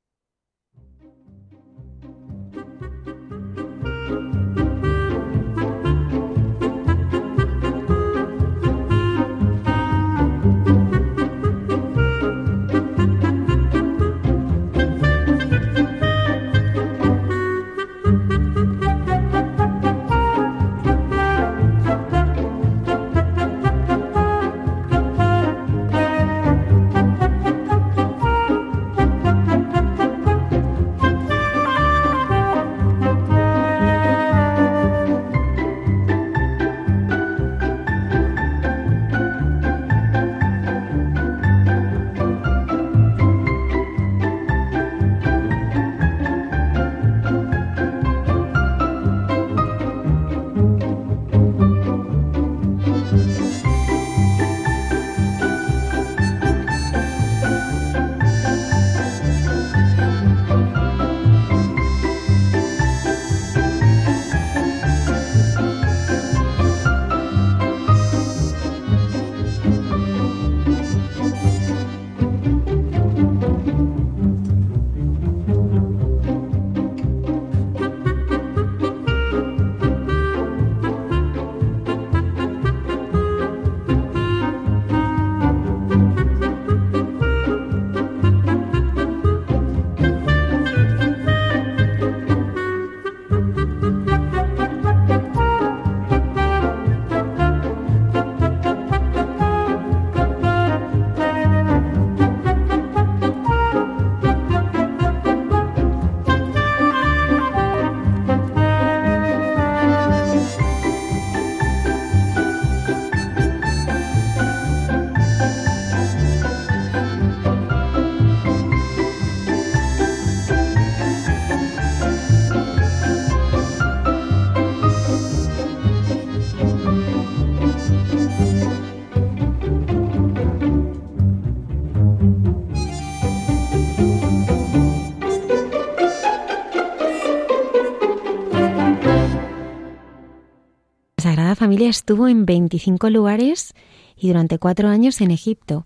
[141.71, 143.73] Familia estuvo en 25 lugares
[144.17, 145.85] y durante cuatro años en Egipto.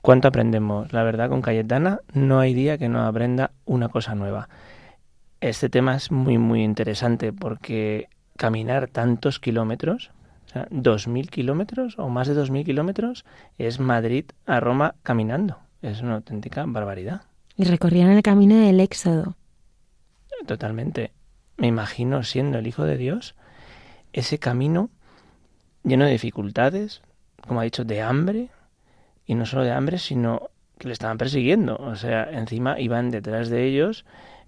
[0.00, 0.94] ¿Cuánto aprendemos?
[0.94, 4.48] La verdad, con Cayetana no hay día que no aprenda una cosa nueva.
[5.42, 8.08] Este tema es muy, muy interesante porque
[8.38, 10.10] caminar tantos kilómetros,
[10.46, 13.26] o sea, 2.000 kilómetros o más de 2.000 kilómetros,
[13.58, 15.58] es Madrid a Roma caminando.
[15.82, 17.24] Es una auténtica barbaridad.
[17.58, 19.36] Y recorrían el camino del Éxodo.
[20.46, 21.12] Totalmente.
[21.58, 23.34] Me imagino siendo el Hijo de Dios,
[24.14, 24.90] ese camino
[25.82, 27.02] lleno de dificultades,
[27.46, 28.48] como ha dicho, de hambre,
[29.26, 31.76] y no solo de hambre, sino que le estaban persiguiendo.
[31.76, 34.04] O sea, encima iban detrás de ellos,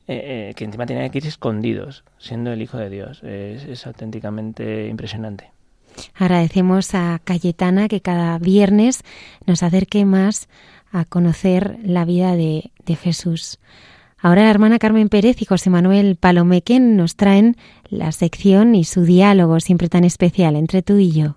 [0.06, 3.22] eh, eh, que encima tenían que ir escondidos, siendo el Hijo de Dios.
[3.22, 5.50] Es, auténticamente impresionante.
[6.14, 9.02] Agradecemos a Cayetana que cada viernes
[9.46, 10.48] nos acerque más
[10.92, 12.70] a conocer la vida de
[13.02, 13.58] Jesús.
[14.18, 17.56] Ahora la hermana Carmen Pérez y José Manuel Palomequen nos traen
[17.88, 21.36] la sección y su diálogo siempre tan especial entre tú y yo.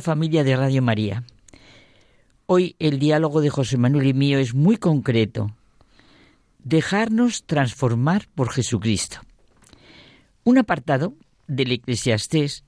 [0.00, 1.24] Familia de Radio María,
[2.46, 5.54] hoy el diálogo de José Manuel y mío es muy concreto.
[6.58, 9.18] Dejarnos transformar por Jesucristo.
[10.44, 11.14] Un apartado
[11.46, 12.64] del Eclesiastés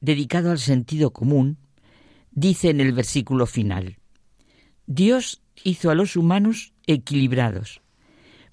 [0.00, 1.58] dedicado al sentido común
[2.30, 3.98] dice en el versículo final,
[4.86, 7.82] Dios hizo a los humanos equilibrados,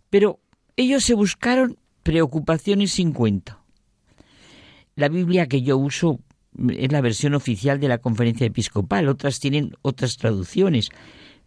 [0.10, 0.40] pero
[0.76, 3.60] ellos se buscaron preocupaciones sin cuento.
[4.96, 6.20] La Biblia que yo uso
[6.70, 10.90] es la versión oficial de la conferencia episcopal, otras tienen otras traducciones,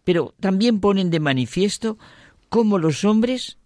[0.03, 1.97] pero también ponen de manifiesto
[2.49, 3.57] cómo los hombres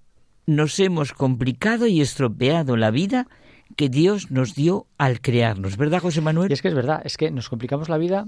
[0.45, 3.27] nos hemos complicado y estropeado la vida
[3.76, 6.51] que Dios nos dio al crearnos, ¿verdad, José Manuel?
[6.51, 8.27] Es que es verdad, es que nos complicamos la vida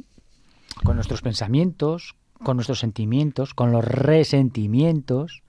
[0.84, 5.44] con nuestros pensamientos, con nuestros sentimientos, con los resentimientos,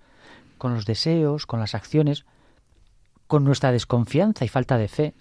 [0.58, 2.24] con los deseos, con las acciones,
[3.26, 5.14] con nuestra desconfianza y falta de fe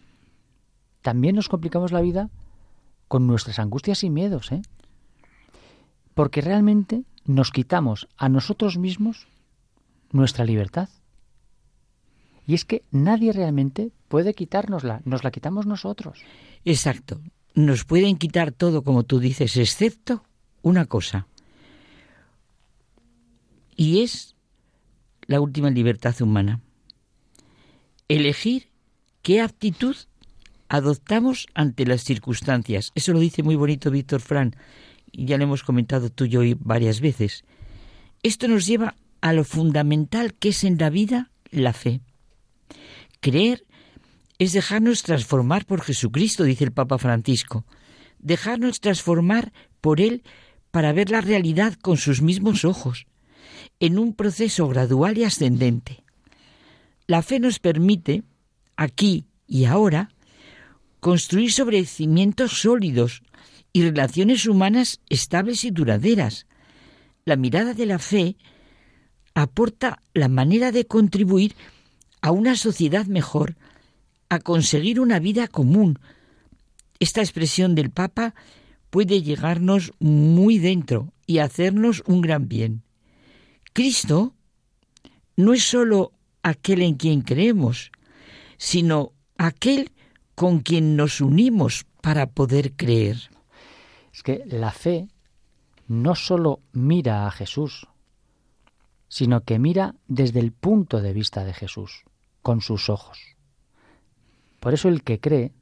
[1.01, 2.29] también nos complicamos la vida
[3.07, 4.61] con nuestras angustias y miedos, ¿eh?
[6.13, 9.27] Porque realmente nos quitamos a nosotros mismos
[10.11, 10.89] nuestra libertad.
[12.45, 16.19] Y es que nadie realmente puede quitárnosla, nos la quitamos nosotros.
[16.63, 17.19] Exacto.
[17.53, 20.23] Nos pueden quitar todo, como tú dices, excepto
[20.61, 21.27] una cosa.
[23.75, 24.35] Y es
[25.27, 26.61] la última libertad humana.
[28.07, 28.69] Elegir
[29.21, 29.95] qué actitud
[30.69, 32.91] adoptamos ante las circunstancias.
[32.95, 34.55] Eso lo dice muy bonito Víctor Fran,
[35.11, 37.43] y ya lo hemos comentado tú y yo varias veces.
[38.23, 42.01] Esto nos lleva a lo fundamental que es en la vida la fe.
[43.19, 43.65] Creer
[44.37, 47.65] es dejarnos transformar por Jesucristo, dice el Papa Francisco,
[48.19, 50.23] dejarnos transformar por Él
[50.71, 53.07] para ver la realidad con sus mismos ojos,
[53.79, 56.03] en un proceso gradual y ascendente.
[57.07, 58.23] La fe nos permite,
[58.75, 60.09] aquí y ahora,
[60.99, 63.21] construir sobre cimientos sólidos
[63.73, 66.47] y relaciones humanas estables y duraderas.
[67.25, 68.37] La mirada de la fe
[69.33, 71.55] aporta la manera de contribuir
[72.21, 73.55] a una sociedad mejor,
[74.29, 75.99] a conseguir una vida común.
[76.99, 78.33] Esta expresión del Papa
[78.89, 82.83] puede llegarnos muy dentro y hacernos un gran bien.
[83.73, 84.33] Cristo
[85.35, 87.91] no es sólo aquel en quien creemos,
[88.57, 89.91] sino aquel
[90.37, 93.17] con quien nos unimos para poder creer.
[94.13, 95.07] Es que la fe
[95.87, 97.87] no solo mira a Jesús,
[99.07, 102.03] sino que mira desde el punto de vista de Jesús,
[102.43, 103.17] con sus ojos.
[104.59, 105.53] Por eso el que cree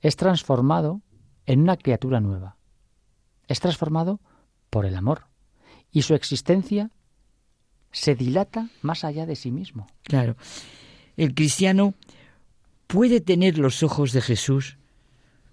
[0.00, 1.02] es transformado
[1.46, 2.56] en una criatura nueva.
[3.46, 4.18] Es transformado
[4.70, 5.28] por el amor.
[5.92, 6.90] Y su existencia
[7.92, 9.86] se dilata más allá de sí mismo.
[10.02, 10.34] Claro.
[11.16, 11.94] El cristiano
[12.90, 14.76] puede tener los ojos de Jesús,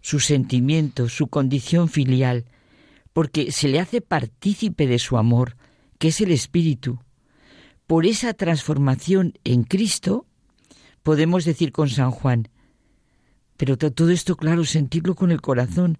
[0.01, 2.45] sus sentimientos, su condición filial,
[3.13, 5.55] porque se le hace partícipe de su amor,
[5.99, 6.99] que es el Espíritu.
[7.85, 10.25] Por esa transformación en Cristo,
[11.03, 12.49] podemos decir con San Juan,
[13.55, 15.99] Pero todo esto, claro, sentirlo con el corazón.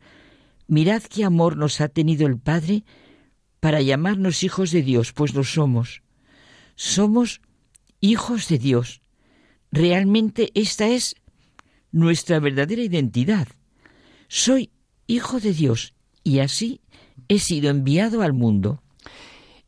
[0.68, 2.84] Mirad qué amor nos ha tenido el Padre
[3.60, 6.02] para llamarnos hijos de Dios, pues lo somos.
[6.76, 7.42] Somos
[8.00, 9.02] hijos de Dios.
[9.72, 11.16] Realmente esta es
[11.92, 13.48] nuestra verdadera identidad.
[14.28, 14.72] Soy
[15.08, 15.94] hijo de Dios
[16.24, 16.82] y así
[17.28, 18.82] he sido enviado al mundo.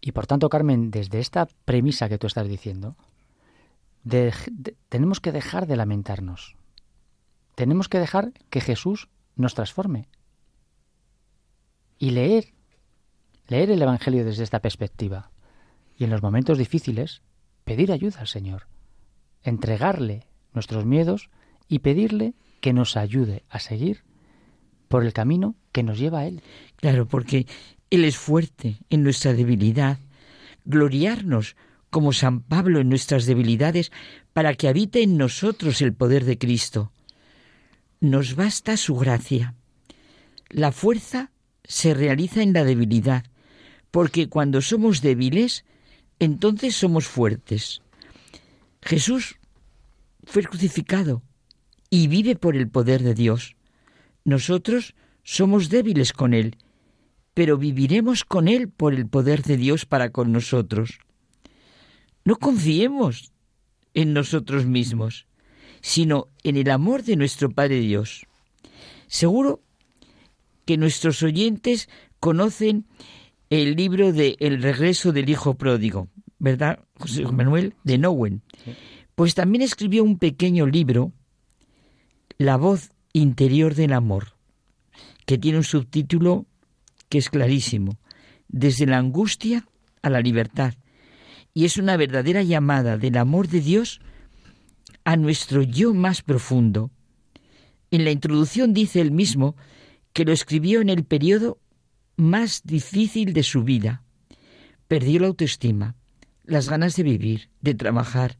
[0.01, 2.95] Y por tanto, Carmen, desde esta premisa que tú estás diciendo,
[4.89, 6.55] tenemos que dejar de lamentarnos.
[7.55, 10.07] Tenemos que dejar que Jesús nos transforme.
[11.97, 12.53] Y leer,
[13.47, 15.31] leer el Evangelio desde esta perspectiva.
[15.97, 17.21] Y en los momentos difíciles,
[17.65, 18.67] pedir ayuda al Señor.
[19.43, 21.29] Entregarle nuestros miedos
[21.69, 24.03] y pedirle que nos ayude a seguir
[24.89, 26.41] por el camino que nos lleva a Él.
[26.75, 27.45] Claro, porque
[27.89, 29.99] Él es fuerte en nuestra debilidad.
[30.65, 31.55] Gloriarnos
[31.89, 33.91] como San Pablo en nuestras debilidades
[34.33, 36.91] para que habite en nosotros el poder de Cristo.
[38.01, 39.55] Nos basta su gracia.
[40.49, 41.31] La fuerza
[41.63, 43.25] se realiza en la debilidad,
[43.91, 45.65] porque cuando somos débiles,
[46.17, 47.81] entonces somos fuertes.
[48.81, 49.37] Jesús
[50.23, 51.21] fue crucificado
[51.89, 53.55] y vive por el poder de Dios.
[54.23, 56.57] Nosotros somos débiles con Él,
[57.33, 60.99] pero viviremos con Él por el poder de Dios para con nosotros.
[62.25, 63.31] No confiemos
[63.93, 65.25] en nosotros mismos,
[65.81, 68.25] sino en el amor de nuestro Padre Dios.
[69.07, 69.61] Seguro
[70.65, 71.89] que nuestros oyentes
[72.19, 72.85] conocen
[73.49, 77.73] el libro de El regreso del Hijo Pródigo, ¿verdad, José Manuel?
[77.83, 78.43] De Nowen.
[79.15, 81.11] Pues también escribió un pequeño libro,
[82.41, 84.37] La voz interior del amor,
[85.25, 86.45] que tiene un subtítulo
[87.09, 87.99] que es clarísimo,
[88.47, 89.67] Desde la angustia
[90.01, 90.73] a la libertad.
[91.53, 93.99] Y es una verdadera llamada del amor de Dios
[95.03, 96.91] a nuestro yo más profundo.
[97.91, 99.57] En la introducción dice él mismo
[100.13, 101.59] que lo escribió en el periodo
[102.15, 104.01] más difícil de su vida.
[104.87, 105.95] Perdió la autoestima,
[106.45, 108.37] las ganas de vivir, de trabajar,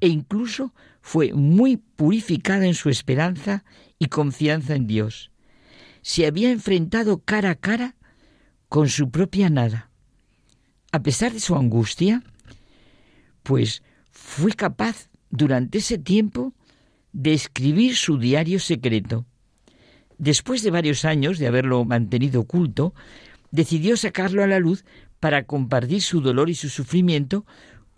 [0.00, 3.64] e incluso fue muy purificada en su esperanza
[3.98, 5.30] y confianza en Dios.
[6.02, 7.96] Se había enfrentado cara a cara
[8.68, 9.90] con su propia nada.
[10.92, 12.22] A pesar de su angustia,
[13.42, 16.54] pues fue capaz durante ese tiempo
[17.12, 19.26] de escribir su diario secreto.
[20.18, 22.94] Después de varios años de haberlo mantenido oculto,
[23.50, 24.84] decidió sacarlo a la luz
[25.20, 27.46] para compartir su dolor y su sufrimiento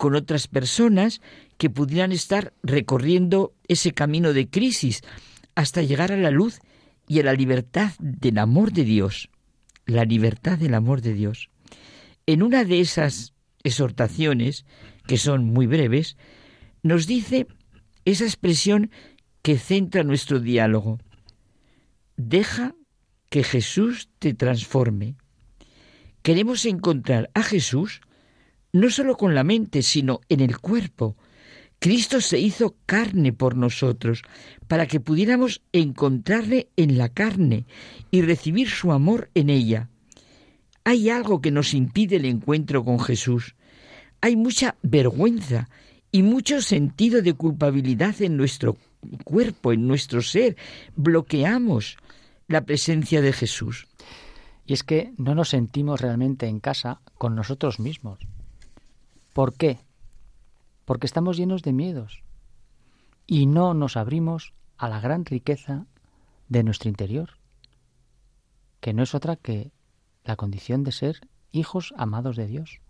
[0.01, 1.21] con otras personas
[1.59, 5.03] que pudieran estar recorriendo ese camino de crisis
[5.53, 6.59] hasta llegar a la luz
[7.07, 9.29] y a la libertad del amor de Dios.
[9.85, 11.51] La libertad del amor de Dios.
[12.25, 14.65] En una de esas exhortaciones,
[15.05, 16.17] que son muy breves,
[16.81, 17.45] nos dice
[18.03, 18.89] esa expresión
[19.43, 20.97] que centra nuestro diálogo.
[22.17, 22.73] Deja
[23.29, 25.13] que Jesús te transforme.
[26.23, 28.01] Queremos encontrar a Jesús
[28.73, 31.15] no solo con la mente, sino en el cuerpo.
[31.79, 34.21] Cristo se hizo carne por nosotros,
[34.67, 37.65] para que pudiéramos encontrarle en la carne
[38.11, 39.89] y recibir su amor en ella.
[40.83, 43.55] Hay algo que nos impide el encuentro con Jesús.
[44.21, 45.69] Hay mucha vergüenza
[46.11, 48.77] y mucho sentido de culpabilidad en nuestro
[49.23, 50.57] cuerpo, en nuestro ser.
[50.95, 51.97] Bloqueamos
[52.47, 53.87] la presencia de Jesús.
[54.65, 58.19] Y es que no nos sentimos realmente en casa con nosotros mismos.
[59.33, 59.79] ¿Por qué?
[60.85, 62.23] Porque estamos llenos de miedos
[63.27, 65.85] y no nos abrimos a la gran riqueza
[66.49, 67.37] de nuestro interior,
[68.81, 69.71] que no es otra que
[70.23, 71.21] la condición de ser
[71.51, 72.81] hijos amados de Dios.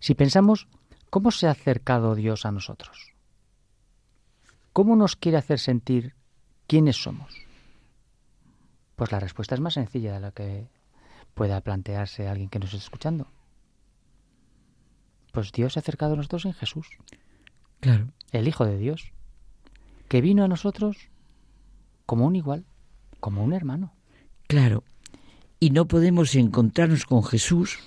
[0.00, 0.66] Si pensamos
[1.10, 3.12] cómo se ha acercado Dios a nosotros,
[4.72, 6.14] cómo nos quiere hacer sentir
[6.66, 7.34] quiénes somos,
[8.96, 10.68] pues la respuesta es más sencilla de la que
[11.34, 13.28] pueda plantearse alguien que nos esté escuchando.
[15.38, 16.88] Pues Dios se ha acercado a nosotros en Jesús.
[17.78, 18.08] Claro.
[18.32, 19.12] El Hijo de Dios.
[20.08, 20.96] Que vino a nosotros
[22.06, 22.64] como un igual,
[23.20, 23.94] como un hermano.
[24.48, 24.82] Claro.
[25.60, 27.78] Y no podemos encontrarnos con Jesús,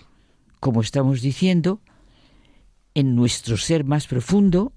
[0.61, 1.81] como estamos diciendo,
[2.93, 4.71] en nuestro ser más profundo,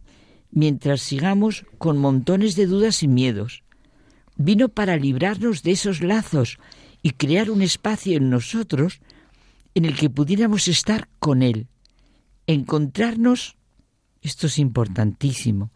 [0.50, 3.62] mientras sigamos con montones de dudas y miedos.
[4.34, 6.58] Vino para librarnos de esos lazos
[7.02, 9.00] y crear un espacio en nosotros
[9.76, 11.68] en el que pudiéramos estar con Él
[12.46, 13.56] encontrarnos,
[14.22, 15.70] esto es importantísimo,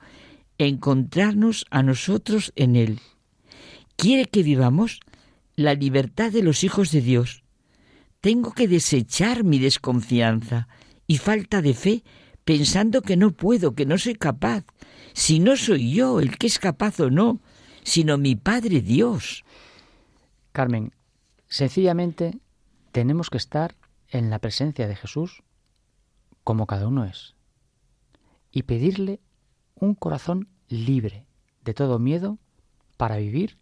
[0.59, 3.01] encontrarnos a nosotros en Él.
[3.97, 5.01] Quiere que vivamos
[5.57, 7.43] la libertad de los hijos de Dios.
[8.21, 10.69] Tengo que desechar mi desconfianza
[11.07, 12.05] y falta de fe
[12.45, 14.65] pensando que no puedo, que no soy capaz.
[15.13, 17.41] Si no soy yo el que es capaz o no,
[17.83, 19.45] sino mi Padre Dios.
[20.53, 20.93] Carmen,
[21.49, 22.39] sencillamente
[22.93, 23.75] tenemos que estar
[24.11, 25.43] en la presencia de Jesús
[26.49, 27.37] como cada uno es
[28.51, 29.21] y pedirle
[29.75, 31.27] un corazón libre
[31.63, 32.39] de todo miedo
[32.97, 33.59] para vivir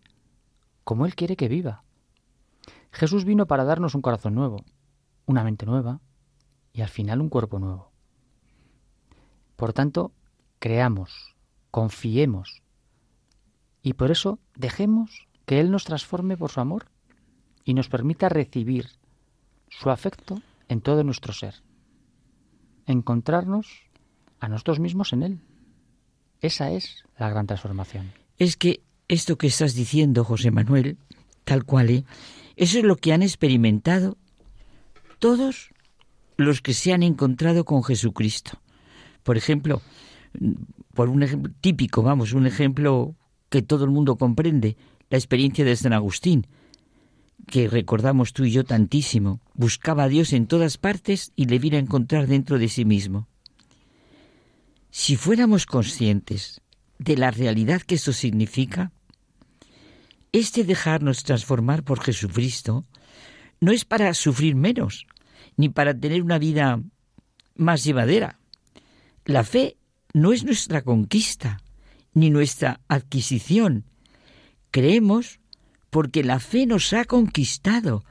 [0.85, 1.83] como Él quiere que viva.
[2.93, 4.65] Jesús vino para darnos un corazón nuevo,
[5.25, 6.01] una mente nueva
[6.73, 7.91] y al final un cuerpo nuevo.
[9.57, 10.13] Por tanto,
[10.61, 11.35] creamos,
[11.73, 12.63] confiemos
[13.83, 16.87] y por eso dejemos que Él nos transforme por su amor
[17.65, 18.91] y nos permita recibir
[19.71, 21.66] su afecto en todo nuestro ser.
[22.87, 23.67] Encontrarnos
[24.41, 25.41] a nosotros mismos en Él.
[26.41, 28.13] Esa es la gran transformación.
[28.39, 30.99] Es que esto que estás diciendo, José Manuel,
[31.45, 32.05] tal cual, ¿eh?
[32.57, 34.17] eso es lo que han experimentado
[35.19, 35.71] todos
[36.37, 38.61] los que se han encontrado con Jesucristo.
[39.23, 39.81] Por ejemplo,
[40.95, 43.15] por un ejemplo típico, vamos, un ejemplo
[43.49, 44.77] que todo el mundo comprende,
[45.09, 46.47] la experiencia de San Agustín,
[47.47, 51.77] que recordamos tú y yo tantísimo, buscaba a Dios en todas partes y le vino
[51.77, 53.29] a encontrar dentro de sí mismo.
[54.91, 56.61] Si fuéramos conscientes
[56.99, 58.93] de la realidad que eso significa,
[60.33, 62.85] este dejarnos transformar por Jesucristo
[63.61, 65.07] no es para sufrir menos,
[65.57, 66.83] ni para tener una vida
[67.55, 68.39] más llevadera.
[69.25, 69.77] La fe
[70.13, 71.61] no es nuestra conquista,
[72.13, 73.85] ni nuestra adquisición.
[74.71, 75.41] Creemos
[75.97, 78.05] porque la fe nos ha conquistado,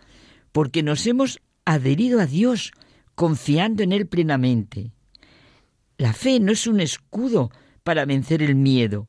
[0.51, 2.71] porque nos hemos adherido a Dios,
[3.13, 4.91] confiando en Él plenamente.
[5.95, 7.51] La fe no es un escudo
[7.83, 9.07] para vencer el miedo,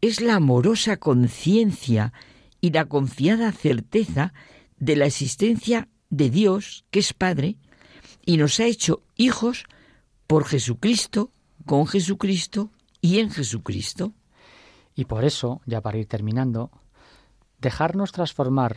[0.00, 2.12] es la amorosa conciencia
[2.60, 4.32] y la confiada certeza
[4.78, 7.56] de la existencia de Dios, que es Padre,
[8.24, 9.64] y nos ha hecho hijos
[10.28, 11.32] por Jesucristo,
[11.66, 12.70] con Jesucristo
[13.00, 14.14] y en Jesucristo.
[14.94, 16.70] Y por eso, ya para ir terminando,
[17.60, 18.76] dejarnos transformar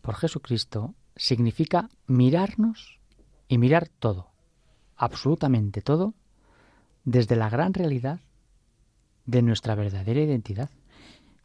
[0.00, 2.98] por Jesucristo significa mirarnos
[3.48, 4.30] y mirar todo,
[4.96, 6.14] absolutamente todo,
[7.04, 8.20] desde la gran realidad
[9.26, 10.70] de nuestra verdadera identidad.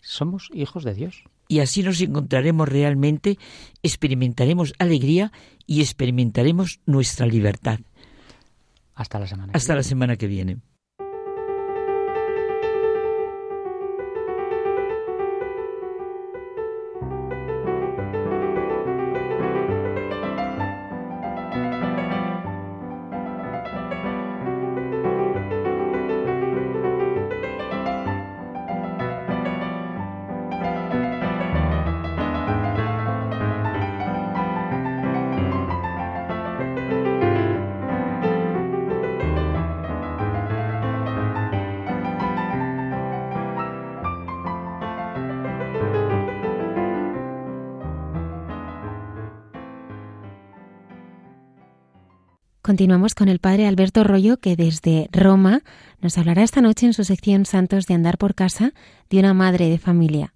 [0.01, 1.23] Somos hijos de Dios.
[1.49, 3.37] Y así nos encontraremos realmente,
[3.81, 5.31] experimentaremos alegría
[5.65, 7.79] y experimentaremos nuestra libertad.
[8.95, 9.53] Hasta la semana.
[9.55, 10.57] Hasta la semana que viene.
[52.77, 55.63] Continuamos con el padre Alberto Rollo, que desde Roma
[55.99, 58.71] nos hablará esta noche en su sección Santos de Andar por Casa
[59.09, 60.35] de una madre de familia.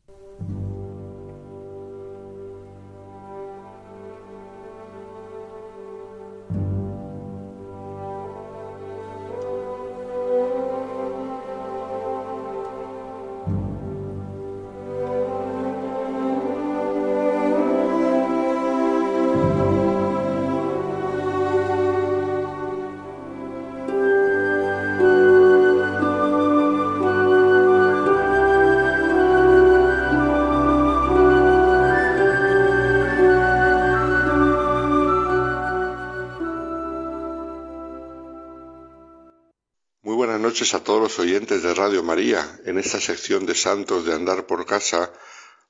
[41.20, 42.60] Oyentes de Radio María.
[42.66, 45.12] En esta sección de Santos de Andar por Casa,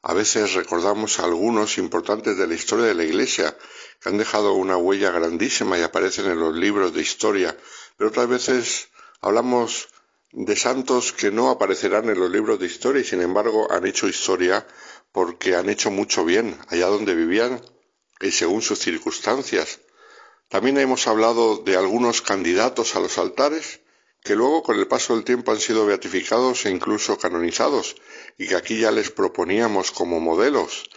[0.02, 3.56] a veces recordamos algunos importantes de la historia de la Iglesia,
[4.00, 7.56] que han dejado una huella grandísima y aparecen en los libros de historia,
[7.98, 8.90] pero otras veces
[9.22, 9.90] hablamos
[10.32, 14.08] de santos que no aparecerán en los libros de historia y sin embargo han hecho
[14.08, 14.66] historia
[15.12, 17.62] porque han hecho mucho bien allá donde vivían
[18.22, 19.82] y según sus circunstancias.
[20.48, 23.81] También hemos hablado de algunos candidatos a los altares
[24.24, 27.96] que luego con el paso del tiempo han sido beatificados e incluso canonizados,
[28.38, 30.90] y que aquí ya les proponíamos como modelos,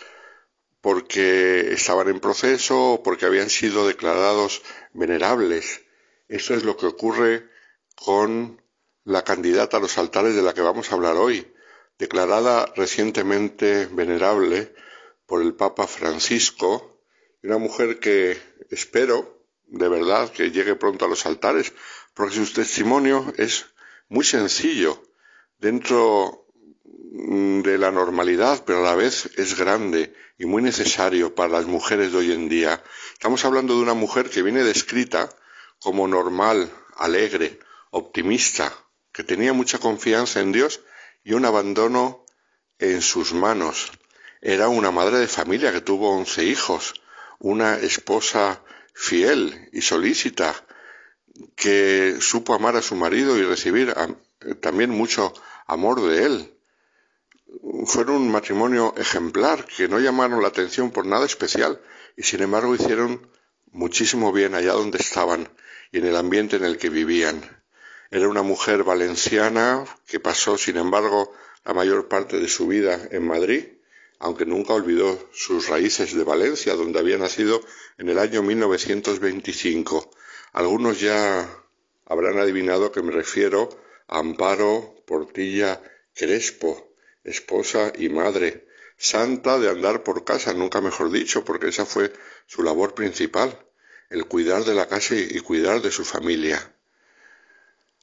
[0.80, 5.82] porque estaban en proceso o porque habían sido declarados venerables.
[6.28, 7.48] Eso es lo que ocurre
[7.96, 8.60] con
[9.05, 11.51] la candidata a los altares de la que vamos a hablar hoy,
[11.98, 14.74] declarada recientemente venerable
[15.26, 17.01] por el Papa Francisco,
[17.42, 18.36] una mujer que
[18.70, 19.34] espero
[19.66, 21.72] de verdad que llegue pronto a los altares,
[22.14, 23.66] porque su testimonio es
[24.08, 25.02] muy sencillo
[25.58, 26.46] dentro
[26.84, 31.66] mm, de la normalidad, pero a la vez es grande y muy necesario para las
[31.66, 32.82] mujeres de hoy en día.
[33.12, 35.28] Estamos hablando de una mujer que viene descrita
[35.80, 37.58] como normal, alegre,
[37.90, 38.72] optimista,
[39.12, 40.80] que tenía mucha confianza en Dios
[41.22, 42.24] y un abandono
[42.78, 43.92] en sus manos.
[44.40, 46.94] Era una madre de familia que tuvo once hijos,
[47.38, 48.62] una esposa
[48.92, 50.54] fiel y solícita,
[51.56, 53.94] que supo amar a su marido y recibir
[54.61, 55.32] también mucho
[55.66, 56.55] amor de él.
[57.86, 61.81] Fueron un matrimonio ejemplar, que no llamaron la atención por nada especial
[62.16, 63.28] y sin embargo hicieron
[63.70, 65.48] muchísimo bien allá donde estaban
[65.93, 67.43] y en el ambiente en el que vivían.
[68.11, 71.32] Era una mujer valenciana que pasó, sin embargo,
[71.65, 73.65] la mayor parte de su vida en Madrid,
[74.19, 77.61] aunque nunca olvidó sus raíces de Valencia, donde había nacido
[77.98, 80.11] en el año 1925.
[80.55, 81.51] Algunos ya
[82.06, 83.68] habrán adivinado que me refiero
[84.06, 85.82] a Amparo Portilla
[86.14, 86.94] Crespo,
[87.24, 92.12] esposa y madre, santa de andar por casa, nunca mejor dicho, porque esa fue
[92.47, 93.66] su labor principal,
[94.10, 96.72] el cuidar de la casa y cuidar de su familia.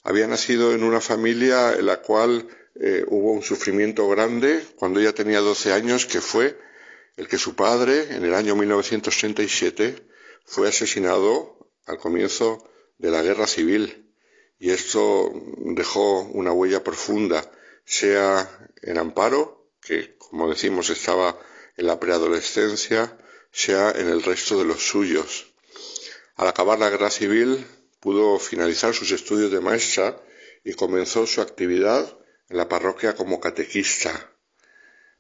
[0.04, 5.14] Había nacido en una familia en la cual eh, hubo un sufrimiento grande cuando ella
[5.14, 6.60] tenía 12 años, que fue
[7.16, 10.06] el que su padre, en el año 1937,
[10.44, 12.68] fue asesinado al comienzo
[12.98, 14.14] de la guerra civil.
[14.60, 17.52] Y esto dejó una huella profunda,
[17.84, 21.38] sea en Amparo, que como decimos estaba
[21.78, 23.18] en la preadolescencia,
[23.52, 25.54] sea en el resto de los suyos.
[26.36, 27.66] Al acabar la guerra civil,
[28.00, 30.22] pudo finalizar sus estudios de maestra
[30.64, 32.18] y comenzó su actividad
[32.50, 34.32] en la parroquia como catequista.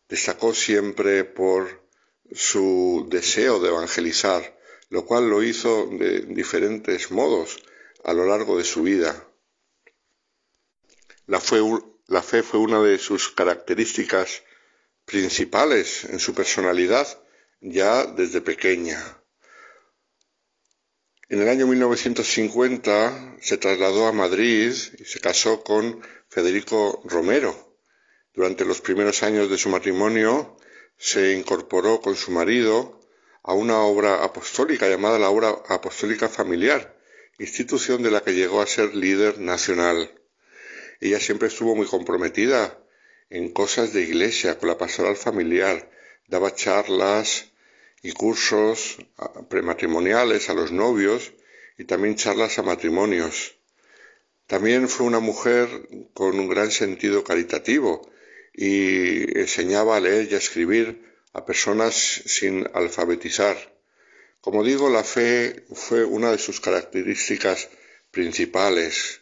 [0.08, 1.88] Destacó siempre por
[2.34, 4.58] su deseo de evangelizar,
[4.92, 7.64] lo cual lo hizo de diferentes modos
[8.04, 9.26] a lo largo de su vida.
[11.28, 11.62] La fe,
[12.08, 14.44] la fe fue una de sus características
[15.06, 17.08] principales en su personalidad
[17.62, 19.00] ya desde pequeña.
[21.30, 27.78] En el año 1950 se trasladó a Madrid y se casó con Federico Romero.
[28.34, 30.58] Durante los primeros años de su matrimonio
[30.98, 33.01] se incorporó con su marido
[33.44, 36.98] a una obra apostólica llamada la Obra Apostólica Familiar,
[37.40, 40.12] institución de la que llegó a ser líder nacional.
[41.00, 42.78] Ella siempre estuvo muy comprometida
[43.30, 45.90] en cosas de iglesia, con la pastoral familiar,
[46.28, 47.52] daba charlas,
[48.02, 48.98] y cursos
[49.50, 51.34] prematrimoniales a los novios
[51.78, 53.56] y también charlas a matrimonios.
[54.48, 55.70] También fue una mujer
[56.14, 58.10] con un gran sentido caritativo
[58.54, 63.58] y enseñaba a leer y a escribir a personas sin alfabetizar.
[64.42, 67.70] Como digo, la fe fue una de sus características
[68.12, 69.22] principales,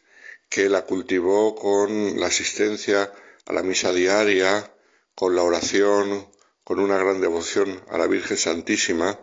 [0.50, 3.14] que la cultivó con la asistencia
[3.46, 4.74] a la misa diaria,
[5.14, 6.28] con la oración,
[6.64, 9.20] con una gran devoción a la Virgen Santísima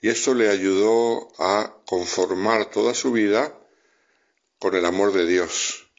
[0.00, 3.58] y esto le ayudó a conformar toda su vida
[4.58, 5.90] con el amor de Dios.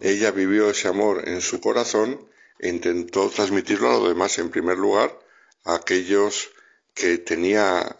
[0.00, 2.28] Ella vivió ese amor en su corazón
[2.58, 5.18] e intentó transmitirlo a los demás, en primer lugar,
[5.64, 6.50] a aquellos
[6.94, 7.96] que tenía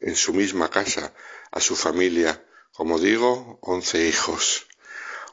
[0.00, 1.14] en su misma casa,
[1.50, 4.66] a su familia, como digo, once hijos.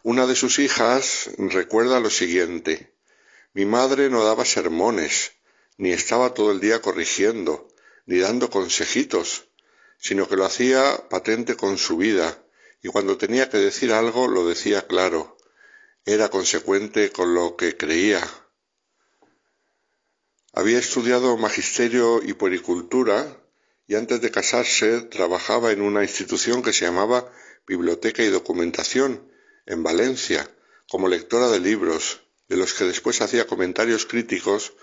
[0.04, 2.94] Una de sus hijas recuerda lo siguiente,
[3.54, 5.32] mi madre no daba sermones,
[5.78, 7.68] ni estaba todo el día corrigiendo,
[8.06, 9.48] ni dando consejitos,
[9.98, 12.44] sino que lo hacía patente con su vida,
[12.82, 15.38] y cuando tenía que decir algo lo decía claro,
[16.06, 18.22] era consecuente con lo que creía.
[20.58, 23.38] Había estudiado magisterio y puericultura
[23.86, 27.32] y antes de casarse trabajaba en una institución que se llamaba
[27.68, 29.32] Biblioteca y Documentación
[29.68, 30.50] en Valencia
[30.90, 34.74] como lectora de libros, de los que después hacía comentarios críticos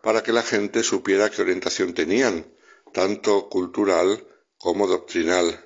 [0.00, 2.46] para que la gente supiera qué orientación tenían,
[2.94, 4.26] tanto cultural
[4.56, 5.62] como doctrinal.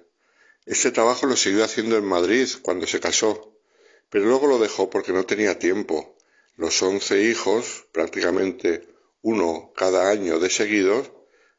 [0.66, 3.56] Este trabajo lo siguió haciendo en Madrid cuando se casó,
[4.10, 6.16] pero luego lo dejó porque no tenía tiempo.
[6.56, 8.91] Los once hijos, prácticamente
[9.22, 11.10] uno cada año de seguidos,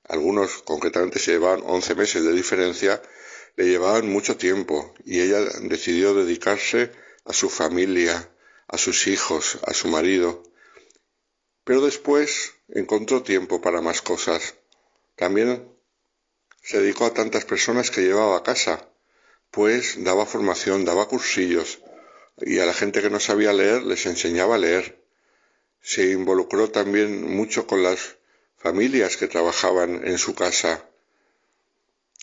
[0.07, 3.01] algunos concretamente se llevaban once meses de diferencia,
[3.55, 6.91] le llevaban mucho tiempo y ella decidió dedicarse
[7.25, 8.29] a su familia,
[8.67, 10.43] a sus hijos, a su marido.
[11.63, 14.55] Pero después encontró tiempo para más cosas.
[15.15, 15.69] También
[16.61, 18.89] se dedicó a tantas personas que llevaba a casa,
[19.51, 21.79] pues daba formación, daba cursillos,
[22.37, 25.02] y a la gente que no sabía leer les enseñaba a leer.
[25.83, 28.15] Se involucró también mucho con las
[28.57, 30.89] familias que trabajaban en su casa.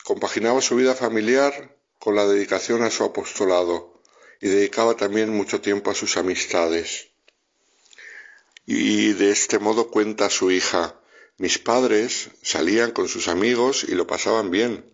[0.02, 4.00] Compaginaba su vida familiar con la dedicación a su apostolado
[4.40, 7.08] y dedicaba también mucho tiempo a sus amistades.
[8.66, 11.00] y de este modo cuenta su hija,
[11.38, 14.84] mis padres salían con sus amigos y lo pasaban bien,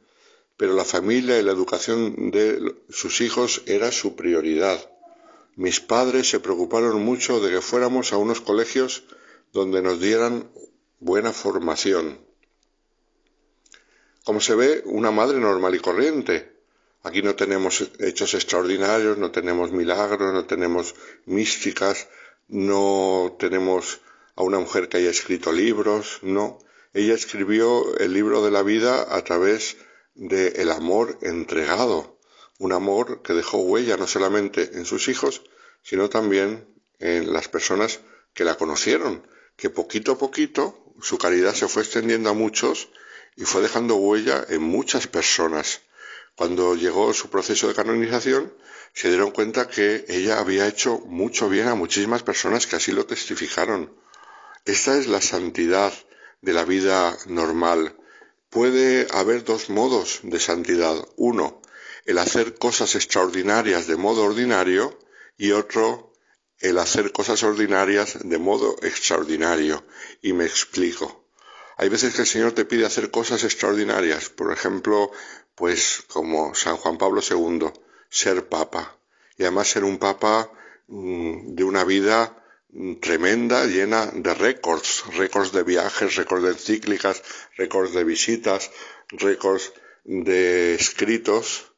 [0.57, 4.91] pero la familia y la educación de sus hijos era su prioridad.
[5.57, 9.05] Mis padres se preocuparon mucho de que fuéramos a unos colegios
[9.55, 10.51] donde nos dieran
[11.01, 12.19] buena formación.
[14.23, 16.53] Como se ve, una madre normal y corriente.
[17.03, 22.09] Aquí no tenemos hechos extraordinarios, no tenemos milagros, no tenemos místicas,
[22.49, 24.01] no tenemos
[24.35, 26.59] a una mujer que haya escrito libros, no.
[26.93, 29.79] Ella escribió el libro de la vida a través
[30.15, 32.16] del el amor entregado,
[32.59, 35.43] un amor que dejó huella no solamente en sus hijos,
[35.83, 36.67] sino también
[36.99, 38.01] en las personas
[38.35, 39.27] que la conocieron,
[39.57, 42.89] que poquito a poquito su caridad se fue extendiendo a muchos
[43.37, 45.81] y fue dejando huella en muchas personas.
[46.35, 48.53] Cuando llegó su proceso de canonización,
[48.93, 53.07] se dieron cuenta que ella había hecho mucho bien a muchísimas personas que así lo
[53.07, 53.95] testificaron.
[54.65, 55.93] Esta es la santidad
[56.41, 57.97] de la vida normal.
[58.51, 60.97] Puede haber dos modos de santidad.
[61.17, 61.61] Uno,
[62.07, 64.99] el hacer cosas extraordinarias de modo ordinario
[65.37, 66.13] y otro,
[66.61, 69.85] el hacer cosas ordinarias de modo extraordinario.
[70.23, 71.27] Y me explico.
[71.77, 75.11] Hay veces que el Señor te pide hacer cosas extraordinarias, por ejemplo,
[75.55, 77.71] pues como San Juan Pablo II,
[78.09, 78.99] ser papa.
[79.37, 80.51] Y además ser un papa
[80.87, 82.43] mm, de una vida
[83.01, 87.23] tremenda, llena de récords, récords de viajes, récords de encíclicas,
[87.57, 88.71] récords de visitas,
[89.09, 89.73] récords
[90.05, 91.73] de escritos,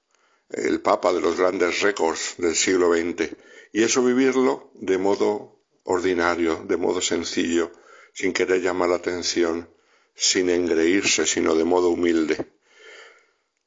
[0.50, 3.36] el Papa de los grandes récords del siglo XX.
[3.72, 7.70] Y eso vivirlo de modo ordinario, de modo sencillo,
[8.14, 9.68] sin querer llamar la atención,
[10.14, 12.46] sin engreírse, sino de modo humilde.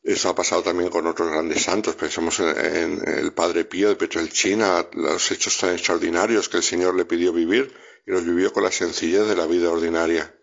[0.04, 1.96] Eso ha pasado también con otros grandes santos.
[1.96, 7.06] Pensemos en, el Padre Pío de Petrelchina, los hechos tan extraordinarios que el Señor le
[7.06, 7.72] pidió vivir
[8.08, 10.36] y los vivió con la sencillez de la vida ordinaria.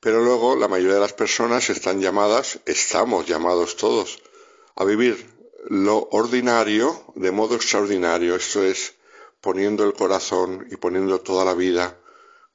[0.00, 4.22] Pero luego la mayoría de las personas están llamadas, estamos llamados todos,
[4.74, 8.36] a vivir lo ordinario de modo extraordinario.
[8.36, 8.94] Esto es
[9.40, 11.98] poniendo el corazón y poniendo toda la vida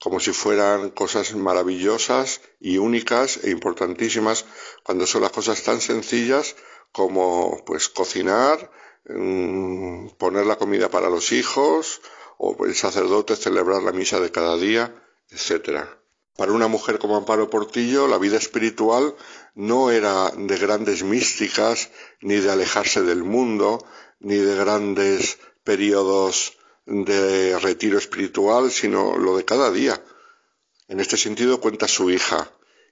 [0.03, 4.45] como si fueran cosas maravillosas y únicas e importantísimas
[4.83, 6.57] cuando son las cosas tan sencillas
[6.91, 8.69] como pues cocinar,
[9.07, 12.01] mm, poner la comida para los hijos
[12.37, 14.93] o el sacerdote celebrar la misa de cada día,
[15.29, 15.87] etc.
[16.35, 19.15] Para una mujer como Amparo Portillo, la vida espiritual
[19.55, 21.89] no era de grandes místicas,
[22.21, 23.85] ni de alejarse del mundo,
[24.19, 30.03] ni de grandes periodos de retiro espiritual, sino lo de cada día.
[30.87, 32.51] En este sentido cuenta su hija.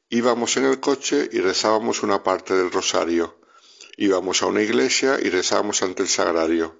[0.09, 3.39] Íbamos en el coche y rezábamos una parte del rosario.
[3.97, 6.79] Íbamos a una iglesia y rezábamos ante el sagrario.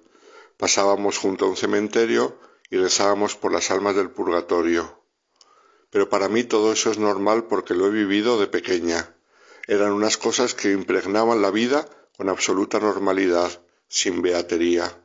[0.56, 2.38] Pasábamos junto a un cementerio
[2.70, 5.02] y rezábamos por las almas del purgatorio.
[5.90, 9.14] Pero para mí todo eso es normal porque lo he vivido de pequeña.
[9.66, 15.02] Eran unas cosas que impregnaban la vida con absoluta normalidad, sin beatería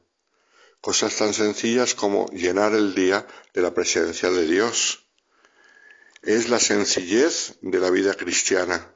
[0.81, 5.05] cosas tan sencillas como llenar el día de la presencia de Dios.
[6.21, 8.93] Es la sencillez de la vida cristiana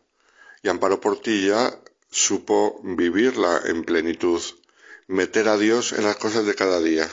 [0.64, 1.80] y Amparo Portilla
[2.10, 4.42] supo vivirla en plenitud,
[5.08, 7.10] meter a Dios en las cosas de cada día.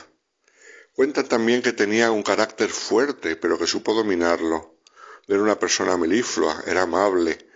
[0.94, 4.76] Cuenta también que tenía un carácter fuerte, pero que supo dominarlo.
[5.26, 7.47] Era una persona meliflua, era amable,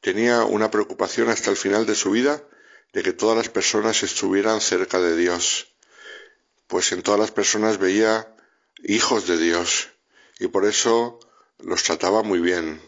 [0.00, 2.42] tenía una preocupación hasta el final de su vida
[2.92, 5.68] de que todas las personas estuvieran cerca de Dios
[6.68, 8.32] pues en todas las personas veía
[8.84, 9.88] hijos de Dios
[10.38, 11.18] y por eso
[11.58, 12.80] los trataba muy bien.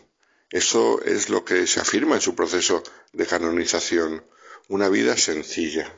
[0.50, 2.82] Eso es lo que se afirma en su proceso
[3.12, 4.24] de canonización,
[4.68, 5.92] una vida sencilla.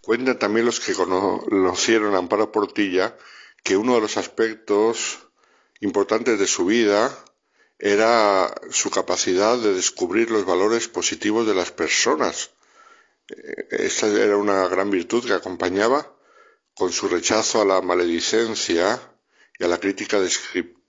[0.00, 3.16] Cuentan también los que conocieron a Amparo Portilla
[3.62, 5.20] que uno de los aspectos
[5.80, 7.16] importantes de su vida
[7.78, 12.50] era su capacidad de descubrir los valores positivos de las personas.
[13.28, 16.12] Eh, esta era una gran virtud que acompañaba
[16.74, 19.00] con su rechazo a la maledicencia
[19.58, 20.18] y a la crítica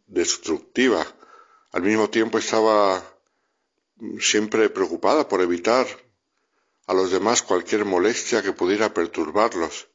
[0.07, 1.06] destructiva.
[1.72, 3.03] Al mismo tiempo estaba
[4.20, 5.86] siempre preocupada por evitar
[6.88, 9.88] a los demás cualquier molestia que pudiera perturbarlos.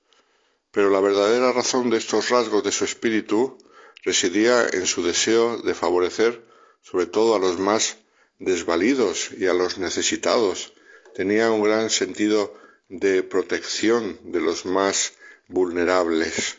[0.71, 3.59] Pero la verdadera razón de estos rasgos de su espíritu
[4.05, 6.45] residía en su deseo de favorecer
[6.85, 7.97] sobre todo a los más
[8.39, 10.75] desvalidos y a los necesitados.
[11.15, 12.55] Tenía un gran sentido
[12.89, 15.15] de protección de los más
[15.49, 16.59] vulnerables.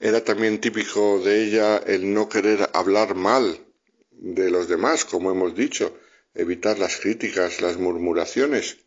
[0.00, 3.64] Era también típico de ella el no querer hablar mal
[4.10, 5.96] de los demás, como hemos dicho,
[6.34, 8.78] evitar las críticas, las murmuraciones.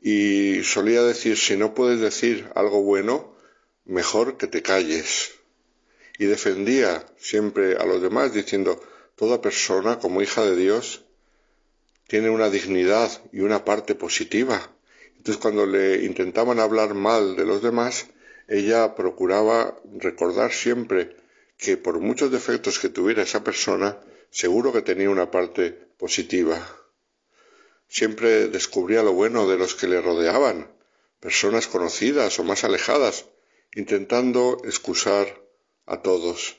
[0.00, 3.36] Y solía decir, si no puedes decir algo bueno,
[3.84, 5.41] mejor que te calles.
[6.22, 8.80] Y defendía siempre a los demás diciendo,
[9.16, 11.02] toda persona como hija de Dios
[12.06, 14.70] tiene una dignidad y una parte positiva.
[15.16, 18.06] Entonces cuando le intentaban hablar mal de los demás,
[18.46, 21.16] ella procuraba recordar siempre
[21.58, 23.98] que por muchos defectos que tuviera esa persona,
[24.30, 26.56] seguro que tenía una parte positiva.
[27.88, 30.70] Siempre descubría lo bueno de los que le rodeaban,
[31.18, 33.24] personas conocidas o más alejadas,
[33.74, 35.41] intentando excusar
[35.86, 36.56] a todos.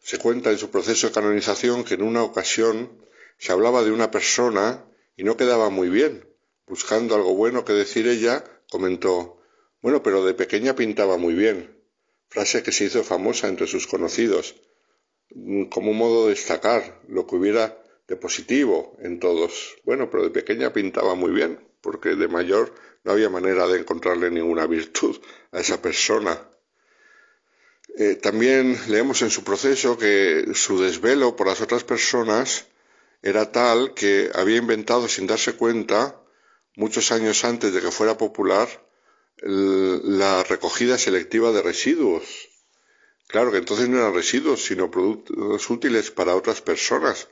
[0.00, 3.04] Se cuenta en su proceso de canonización que en una ocasión
[3.38, 4.84] se hablaba de una persona
[5.16, 6.28] y no quedaba muy bien.
[6.66, 9.40] Buscando algo bueno que decir ella, comentó
[9.80, 11.78] Bueno, pero de pequeña pintaba muy bien.
[12.28, 14.56] Frase que se hizo famosa entre sus conocidos,
[15.70, 19.76] como un modo de destacar lo que hubiera de positivo en todos.
[19.84, 22.74] Bueno, pero de pequeña pintaba muy bien, porque de mayor
[23.04, 25.20] no había manera de encontrarle ninguna virtud
[25.52, 26.48] a esa persona.
[27.96, 32.66] Eh, también leemos en su proceso que su desvelo por las otras personas
[33.22, 36.20] era tal que había inventado sin darse cuenta,
[36.76, 38.68] muchos años antes de que fuera popular,
[39.42, 42.50] la recogida selectiva de residuos.
[43.26, 47.28] Claro que entonces no eran residuos, sino productos útiles para otras personas.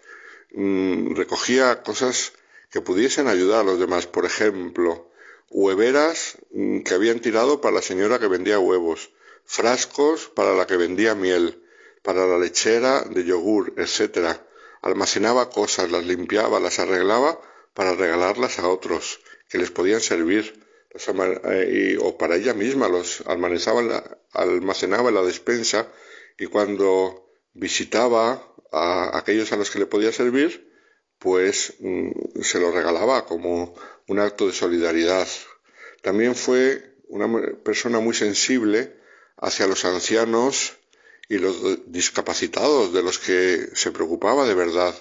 [0.53, 2.33] Mm, recogía cosas
[2.71, 4.07] que pudiesen ayudar a los demás.
[4.07, 5.11] Por ejemplo,
[5.51, 9.11] hueveras mm, que habían tirado para la señora que vendía huevos,
[9.45, 11.63] frascos para la que vendía miel,
[12.03, 14.47] para la lechera de yogur, etcétera
[14.83, 17.41] almacenaba cosas, las limpiaba, las arreglaba
[17.73, 20.67] para regalarlas a otros que les podían servir,
[21.45, 25.89] eh, o para ella misma, los almacenaba, almacenaba en la despensa
[26.39, 30.71] y cuando visitaba a aquellos a los que le podía servir,
[31.19, 33.75] pues mm, se lo regalaba como
[34.09, 35.29] un acto de solidaridad.
[36.03, 37.29] También fue una
[37.63, 38.97] persona muy sensible
[39.43, 40.75] hacia los ancianos
[41.29, 41.57] y los
[41.87, 44.95] discapacitados de los que se preocupaba de verdad.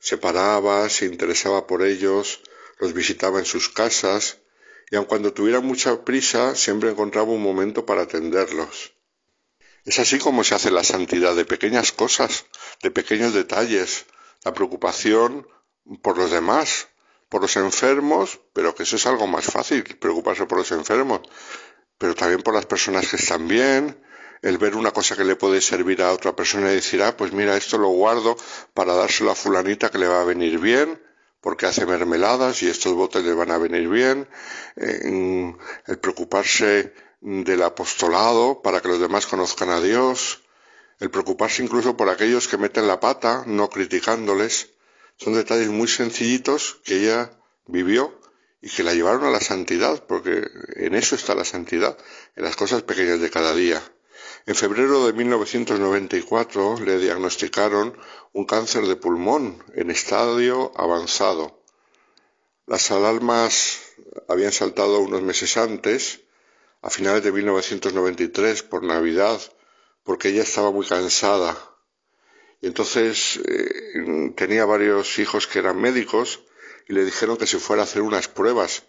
[0.00, 2.40] Se paraba, se interesaba por ellos,
[2.78, 4.38] los visitaba en sus casas
[4.90, 8.94] y aun cuando tuviera mucha prisa siempre encontraba un momento para atenderlos.
[9.84, 12.46] Es así como se hace la santidad de pequeñas cosas,
[12.82, 14.06] de pequeños detalles,
[14.44, 15.46] la preocupación
[16.02, 16.88] por los demás,
[17.28, 21.22] por los enfermos, pero que eso es algo más fácil, preocuparse por los enfermos,
[21.98, 24.02] pero también por las personas que están bien,
[24.42, 27.32] el ver una cosa que le puede servir a otra persona y decir, ah, pues
[27.32, 28.36] mira, esto lo guardo
[28.74, 31.00] para dárselo a fulanita que le va a venir bien,
[31.40, 34.28] porque hace mermeladas y estos botes le van a venir bien,
[34.76, 40.42] el preocuparse del apostolado para que los demás conozcan a Dios,
[40.98, 44.70] el preocuparse incluso por aquellos que meten la pata, no criticándoles,
[45.16, 47.30] son detalles muy sencillitos que ella
[47.66, 48.21] vivió
[48.62, 51.98] y que la llevaron a la santidad, porque en eso está la santidad,
[52.36, 53.82] en las cosas pequeñas de cada día.
[54.46, 57.98] En febrero de 1994 le diagnosticaron
[58.32, 61.60] un cáncer de pulmón en estadio avanzado.
[62.66, 63.80] Las alarmas
[64.28, 66.20] habían saltado unos meses antes,
[66.82, 69.40] a finales de 1993, por Navidad,
[70.04, 71.56] porque ella estaba muy cansada.
[72.60, 76.44] Entonces eh, tenía varios hijos que eran médicos
[76.88, 78.84] y le dijeron que se fuera a hacer unas pruebas,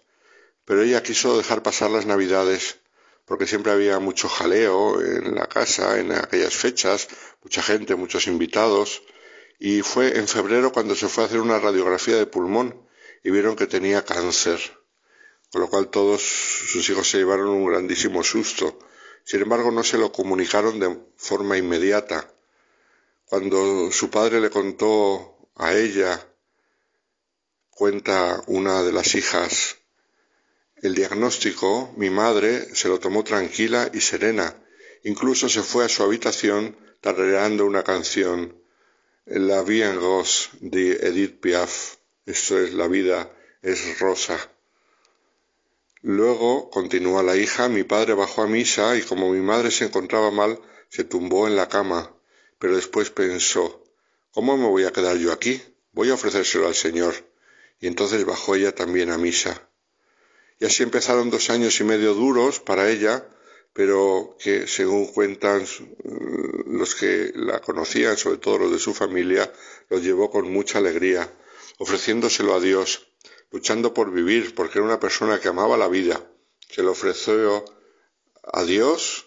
[0.64, 2.78] pero ella quiso dejar pasar las Navidades
[3.24, 7.08] porque siempre había mucho jaleo en la casa en aquellas fechas,
[7.42, 9.02] mucha gente, muchos invitados,
[9.58, 12.86] y fue en febrero cuando se fue a hacer una radiografía de pulmón
[13.22, 14.60] y vieron que tenía cáncer,
[15.50, 18.78] con lo cual todos sus hijos se llevaron un grandísimo susto.
[19.24, 22.30] Sin embargo, no se lo comunicaron de forma inmediata.
[23.24, 26.28] Cuando su padre le contó a ella,
[27.74, 29.76] cuenta una de las hijas
[30.84, 34.54] el diagnóstico, mi madre se lo tomó tranquila y serena.
[35.04, 38.54] Incluso se fue a su habitación tarareando una canción,
[39.24, 41.94] La vie en rose de Edith Piaf.
[42.26, 44.38] Esto es La vida es rosa.
[46.02, 50.30] Luego, continúa la hija, mi padre bajó a misa y como mi madre se encontraba
[50.30, 50.60] mal,
[50.90, 52.14] se tumbó en la cama.
[52.58, 53.82] Pero después pensó,
[54.32, 55.62] ¿cómo me voy a quedar yo aquí?
[55.92, 57.14] Voy a ofrecérselo al Señor.
[57.80, 59.68] Y entonces bajó ella también a misa.
[60.60, 63.28] Y así empezaron dos años y medio duros para ella,
[63.72, 69.52] pero que según cuentan mm, los que la conocían, sobre todo los de su familia,
[69.90, 71.30] los llevó con mucha alegría,
[71.78, 73.08] ofreciéndoselo a Dios,
[73.50, 76.24] luchando por vivir, porque era una persona que amaba la vida,
[76.68, 77.64] que le ofreció
[78.42, 79.26] a Dios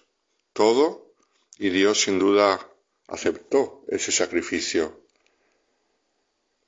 [0.53, 1.13] todo
[1.59, 2.59] y Dios sin duda
[3.07, 5.06] aceptó ese sacrificio.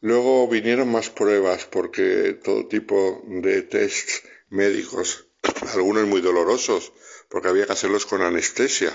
[0.01, 5.27] Luego vinieron más pruebas porque todo tipo de tests médicos,
[5.73, 6.93] algunos muy dolorosos,
[7.27, 8.93] porque había que hacerlos con anestesia.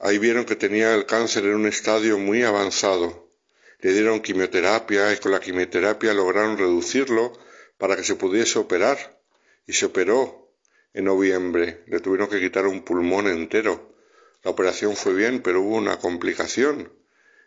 [0.00, 3.30] Ahí vieron que tenía el cáncer en un estadio muy avanzado.
[3.78, 7.32] Le dieron quimioterapia y con la quimioterapia lograron reducirlo
[7.78, 9.20] para que se pudiese operar.
[9.66, 10.52] Y se operó
[10.92, 11.84] en noviembre.
[11.86, 13.94] Le tuvieron que quitar un pulmón entero.
[14.42, 16.92] La operación fue bien, pero hubo una complicación.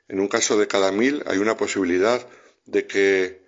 [0.08, 2.26] En un caso de cada mil hay una posibilidad
[2.66, 3.48] de que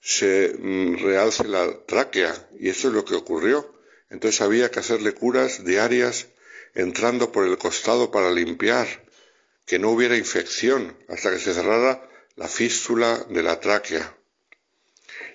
[0.00, 3.74] se mm, realce la tráquea y eso es lo que ocurrió.
[4.08, 6.26] Entonces había que hacerle curas diarias
[6.74, 8.86] entrando por el costado para limpiar,
[9.66, 14.16] que no hubiera infección hasta que se cerrara la fístula de la tráquea.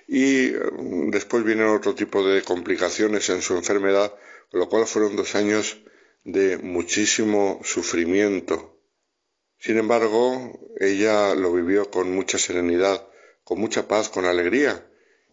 [0.08, 4.14] Y mm, después vienen otro tipo de complicaciones en su enfermedad,
[4.50, 5.78] con lo cual fueron dos años
[6.24, 8.75] de muchísimo sufrimiento.
[9.58, 13.06] Sin embargo, ella lo vivió con mucha serenidad,
[13.44, 14.86] con mucha paz, con alegría,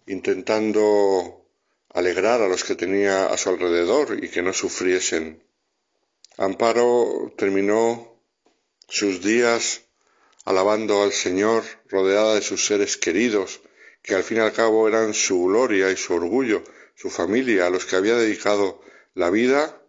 [0.08, 1.46] intentando
[1.90, 5.44] alegrar a los que tenía a su alrededor y que no sufriesen.
[6.38, 8.20] Amparo terminó
[8.88, 9.82] sus días
[10.46, 13.62] alabando al Señor, rodeada de sus seres queridos,
[14.02, 16.64] que al fin y al cabo eran su gloria y su orgullo,
[16.96, 18.82] su familia, a los que había dedicado
[19.14, 19.82] la vida,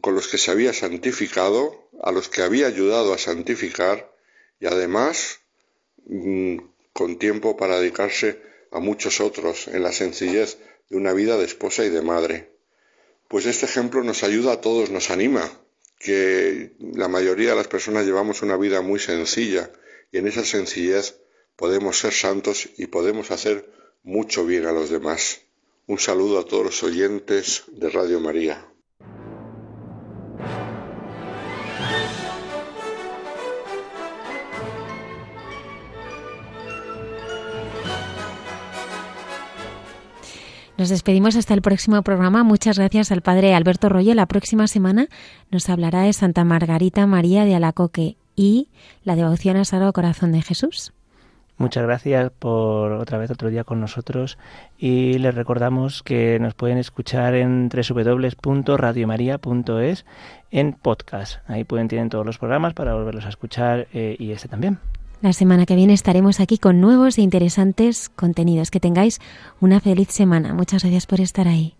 [0.00, 4.14] con los que se había santificado, a los que había ayudado a santificar,
[4.60, 5.40] y además
[6.06, 6.58] mm,
[6.92, 8.40] con tiempo para dedicarse
[8.70, 10.58] a muchos otros en la sencillez
[10.88, 12.50] de una vida de esposa y de madre.
[13.28, 15.50] Pues este ejemplo nos ayuda a todos, nos anima,
[15.98, 19.70] que la mayoría de las personas llevamos una vida muy sencilla
[20.10, 21.16] y en esa sencillez
[21.56, 23.70] podemos ser santos y podemos hacer
[24.02, 25.42] mucho bien a los demás.
[25.86, 28.69] Un saludo a todos los oyentes de Radio María.
[40.80, 42.42] Nos despedimos hasta el próximo programa.
[42.42, 44.14] Muchas gracias al Padre Alberto Rollo.
[44.14, 45.08] La próxima semana
[45.50, 48.70] nos hablará de Santa Margarita María de Alacoque y
[49.04, 50.94] la devoción a Sagrado Corazón de Jesús.
[51.58, 54.38] Muchas gracias por otra vez otro día con nosotros
[54.78, 60.06] y les recordamos que nos pueden escuchar en www.radiomaria.es
[60.50, 61.40] en podcast.
[61.46, 64.78] Ahí pueden tienen todos los programas para volverlos a escuchar eh, y este también.
[65.22, 68.70] La semana que viene estaremos aquí con nuevos e interesantes contenidos.
[68.70, 69.20] Que tengáis
[69.60, 70.54] una feliz semana.
[70.54, 71.79] Muchas gracias por estar ahí.